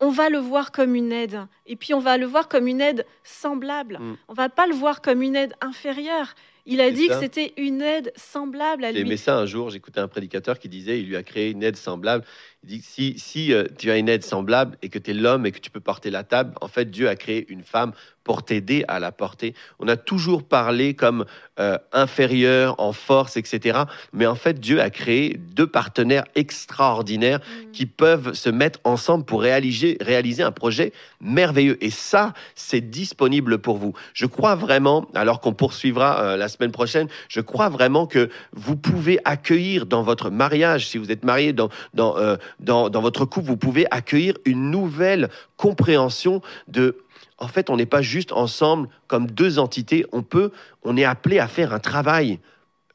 on 0.00 0.10
va 0.10 0.28
le 0.28 0.38
voir 0.38 0.72
comme 0.72 0.94
une 0.94 1.12
aide. 1.12 1.40
Et 1.66 1.76
puis 1.76 1.94
on 1.94 2.00
va 2.00 2.18
le 2.18 2.26
voir 2.26 2.48
comme 2.48 2.66
une 2.66 2.80
aide 2.80 3.06
semblable. 3.22 3.98
On 4.00 4.04
mm. 4.04 4.16
On 4.28 4.34
va 4.34 4.48
pas 4.48 4.66
le 4.66 4.74
voir 4.74 5.00
comme 5.00 5.22
une 5.22 5.36
aide 5.36 5.54
inférieure. 5.60 6.34
Il 6.66 6.80
a 6.80 6.90
dit 6.90 7.08
que 7.08 7.20
c'était 7.20 7.52
une 7.58 7.82
aide 7.82 8.10
semblable 8.16 8.84
à 8.84 8.90
lui. 8.90 8.98
J'ai 8.98 9.06
aimé 9.06 9.16
ça 9.18 9.36
un 9.36 9.44
jour, 9.44 9.68
j'écoutais 9.68 10.00
un 10.00 10.08
prédicateur 10.08 10.58
qui 10.58 10.70
disait 10.70 10.98
il 10.98 11.06
lui 11.06 11.16
a 11.16 11.22
créé 11.22 11.50
une 11.50 11.62
aide 11.62 11.76
semblable. 11.76 12.24
Il 12.66 12.78
dit 12.78 12.82
si, 12.82 13.18
si 13.18 13.52
euh, 13.52 13.64
tu 13.78 13.90
as 13.90 13.98
une 13.98 14.08
aide 14.08 14.24
semblable 14.24 14.78
et 14.80 14.88
que 14.88 14.98
tu 14.98 15.10
es 15.10 15.14
l'homme 15.14 15.44
et 15.44 15.52
que 15.52 15.58
tu 15.58 15.70
peux 15.70 15.80
porter 15.80 16.10
la 16.10 16.24
table, 16.24 16.54
en 16.62 16.68
fait, 16.68 16.90
Dieu 16.90 17.10
a 17.10 17.14
créé 17.14 17.44
une 17.50 17.62
femme 17.62 17.92
pour 18.24 18.42
t'aider 18.42 18.84
à 18.88 18.98
la 18.98 19.12
porter. 19.12 19.54
On 19.78 19.86
a 19.86 19.96
toujours 19.96 20.42
parlé 20.42 20.94
comme 20.94 21.26
euh, 21.60 21.78
inférieur 21.92 22.74
en 22.78 22.92
force, 22.92 23.36
etc. 23.36 23.80
Mais 24.12 24.26
en 24.26 24.34
fait, 24.34 24.58
Dieu 24.58 24.80
a 24.80 24.90
créé 24.90 25.36
deux 25.38 25.66
partenaires 25.66 26.24
extraordinaires 26.34 27.38
mm. 27.38 27.70
qui 27.72 27.86
peuvent 27.86 28.32
se 28.32 28.48
mettre 28.48 28.80
ensemble 28.84 29.24
pour 29.24 29.42
réaliser, 29.42 29.98
réaliser 30.00 30.42
un 30.42 30.52
projet 30.52 30.92
merveilleux. 31.20 31.76
Et 31.84 31.90
ça, 31.90 32.32
c'est 32.54 32.80
disponible 32.80 33.58
pour 33.58 33.76
vous. 33.76 33.92
Je 34.14 34.26
crois 34.26 34.54
vraiment, 34.54 35.06
alors 35.14 35.40
qu'on 35.40 35.52
poursuivra 35.52 36.20
euh, 36.20 36.36
la 36.38 36.48
semaine 36.48 36.72
prochaine, 36.72 37.08
je 37.28 37.42
crois 37.42 37.68
vraiment 37.68 38.06
que 38.06 38.30
vous 38.52 38.76
pouvez 38.76 39.20
accueillir 39.26 39.84
dans 39.84 40.02
votre 40.02 40.30
mariage, 40.30 40.88
si 40.88 40.96
vous 40.96 41.12
êtes 41.12 41.24
marié, 41.24 41.52
dans, 41.52 41.68
dans, 41.92 42.16
euh, 42.16 42.36
dans, 42.60 42.88
votre 43.00 43.24
couple, 43.24 43.46
vous 43.46 43.56
pouvez 43.56 43.86
accueillir 43.90 44.34
une 44.44 44.70
nouvelle 44.70 45.28
compréhension 45.56 46.40
de 46.68 46.98
en 47.38 47.48
fait, 47.48 47.68
on 47.68 47.76
n'est 47.76 47.84
pas 47.84 48.00
juste 48.00 48.30
ensemble 48.30 48.88
comme 49.08 49.26
deux 49.26 49.58
entités. 49.58 50.06
On 50.12 50.22
peut, 50.22 50.52
on 50.84 50.96
est 50.96 51.04
appelé 51.04 51.40
à 51.40 51.48
faire 51.48 51.74
un 51.74 51.80
travail 51.80 52.38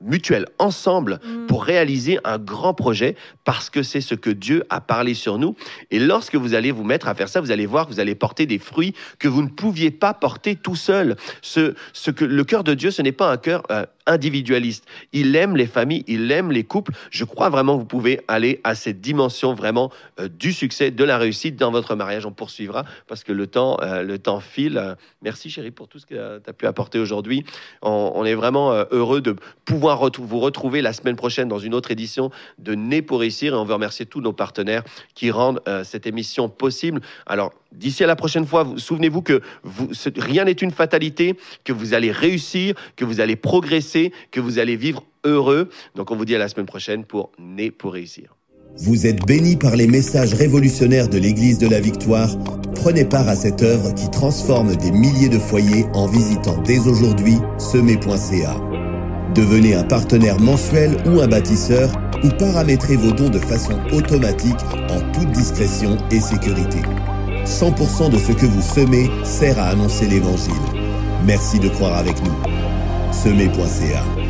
mutuel 0.01 0.45
ensemble 0.59 1.19
mm. 1.23 1.47
pour 1.47 1.63
réaliser 1.63 2.19
un 2.23 2.37
grand 2.37 2.73
projet 2.73 3.15
parce 3.43 3.69
que 3.69 3.83
c'est 3.83 4.01
ce 4.01 4.15
que 4.15 4.29
Dieu 4.29 4.63
a 4.69 4.81
parlé 4.81 5.13
sur 5.13 5.37
nous. 5.37 5.55
Et 5.91 5.99
lorsque 5.99 6.35
vous 6.35 6.53
allez 6.53 6.71
vous 6.71 6.83
mettre 6.83 7.07
à 7.07 7.15
faire 7.15 7.29
ça, 7.29 7.41
vous 7.41 7.51
allez 7.51 7.65
voir 7.65 7.87
que 7.87 7.93
vous 7.93 7.99
allez 7.99 8.15
porter 8.15 8.45
des 8.45 8.59
fruits 8.59 8.93
que 9.17 9.27
vous 9.27 9.41
ne 9.41 9.49
pouviez 9.49 9.91
pas 9.91 10.13
porter 10.13 10.55
tout 10.55 10.75
seul. 10.75 11.15
Ce, 11.41 11.73
ce 11.93 12.11
que 12.11 12.25
le 12.25 12.43
cœur 12.43 12.63
de 12.63 12.73
Dieu, 12.73 12.91
ce 12.91 13.01
n'est 13.01 13.11
pas 13.11 13.31
un 13.31 13.37
cœur 13.37 13.63
euh, 13.71 13.85
individualiste. 14.05 14.85
Il 15.13 15.35
aime 15.35 15.55
les 15.55 15.67
familles, 15.67 16.03
il 16.07 16.31
aime 16.31 16.51
les 16.51 16.63
couples. 16.63 16.93
Je 17.11 17.25
crois 17.25 17.49
vraiment 17.49 17.75
que 17.75 17.79
vous 17.79 17.85
pouvez 17.85 18.21
aller 18.27 18.61
à 18.63 18.75
cette 18.75 19.01
dimension 19.01 19.53
vraiment 19.53 19.91
euh, 20.19 20.27
du 20.27 20.53
succès, 20.53 20.91
de 20.91 21.03
la 21.03 21.17
réussite 21.17 21.55
dans 21.55 21.71
votre 21.71 21.95
mariage. 21.95 22.25
On 22.25 22.31
poursuivra 22.31 22.85
parce 23.07 23.23
que 23.23 23.31
le 23.31 23.47
temps, 23.47 23.77
euh, 23.81 24.03
le 24.03 24.19
temps 24.19 24.39
file. 24.39 24.95
Merci 25.21 25.49
chérie 25.49 25.71
pour 25.71 25.87
tout 25.87 25.99
ce 25.99 26.05
que 26.05 26.39
tu 26.39 26.49
as 26.49 26.53
pu 26.53 26.65
apporter 26.67 26.99
aujourd'hui. 26.99 27.43
On, 27.81 28.25
est 28.25 28.35
vraiment 28.35 28.71
heureux 28.91 29.21
de 29.21 29.35
pouvoir 29.65 29.88
vous 29.95 30.39
retrouver 30.39 30.81
la 30.81 30.93
semaine 30.93 31.15
prochaine 31.15 31.47
dans 31.47 31.59
une 31.59 31.73
autre 31.73 31.91
édition 31.91 32.31
de 32.57 32.75
Né 32.75 33.01
pour 33.01 33.19
réussir 33.19 33.53
et 33.53 33.57
on 33.57 33.65
veut 33.65 33.73
remercier 33.73 34.05
tous 34.05 34.21
nos 34.21 34.33
partenaires 34.33 34.83
qui 35.15 35.31
rendent 35.31 35.61
cette 35.83 36.07
émission 36.07 36.49
possible. 36.49 37.01
Alors, 37.25 37.53
D'ici 37.71 38.03
à 38.03 38.07
la 38.07 38.15
prochaine 38.15 38.47
fois, 38.47 38.67
souvenez-vous 38.77 39.21
que 39.21 39.41
rien 40.17 40.45
n'est 40.45 40.51
une 40.51 40.71
fatalité, 40.71 41.35
que 41.63 41.71
vous 41.71 41.93
allez 41.93 42.11
réussir, 42.11 42.73
que 42.95 43.05
vous 43.05 43.21
allez 43.21 43.35
progresser, 43.35 44.11
que 44.31 44.39
vous 44.39 44.57
allez 44.57 44.75
vivre 44.75 45.03
heureux. 45.23 45.69
Donc 45.95 46.09
on 46.09 46.15
vous 46.15 46.25
dit 46.25 46.35
à 46.35 46.39
la 46.39 46.47
semaine 46.47 46.65
prochaine 46.65 47.05
pour 47.05 47.31
Né 47.37 47.69
pour 47.69 47.93
réussir. 47.93 48.35
Vous 48.77 49.05
êtes 49.05 49.25
bénis 49.25 49.57
par 49.57 49.75
les 49.75 49.87
messages 49.87 50.33
révolutionnaires 50.33 51.09
de 51.09 51.17
l'Église 51.17 51.57
de 51.57 51.67
la 51.67 51.79
Victoire. 51.79 52.29
Prenez 52.75 53.05
part 53.05 53.27
à 53.27 53.35
cette 53.35 53.61
œuvre 53.61 53.93
qui 53.93 54.09
transforme 54.09 54.75
des 54.75 54.91
milliers 54.91 55.29
de 55.29 55.39
foyers 55.39 55.85
en 55.93 56.07
visitant 56.07 56.57
dès 56.63 56.79
aujourd'hui 56.87 57.35
semé.ca. 57.57 58.68
Devenez 59.35 59.75
un 59.75 59.83
partenaire 59.83 60.39
mensuel 60.39 60.97
ou 61.05 61.21
un 61.21 61.27
bâtisseur 61.27 61.91
ou 62.23 62.29
paramétrez 62.29 62.95
vos 62.95 63.11
dons 63.11 63.29
de 63.29 63.39
façon 63.39 63.73
automatique 63.93 64.59
en 64.89 64.99
toute 65.11 65.31
discrétion 65.31 65.97
et 66.11 66.19
sécurité. 66.19 66.81
100% 67.45 68.11
de 68.11 68.17
ce 68.17 68.31
que 68.31 68.45
vous 68.45 68.61
semez 68.61 69.09
sert 69.23 69.59
à 69.59 69.67
annoncer 69.67 70.07
l'Évangile. 70.07 70.53
Merci 71.25 71.59
de 71.59 71.69
croire 71.69 71.97
avec 71.97 72.15
nous. 72.23 72.35
Semez.ca 73.11 74.28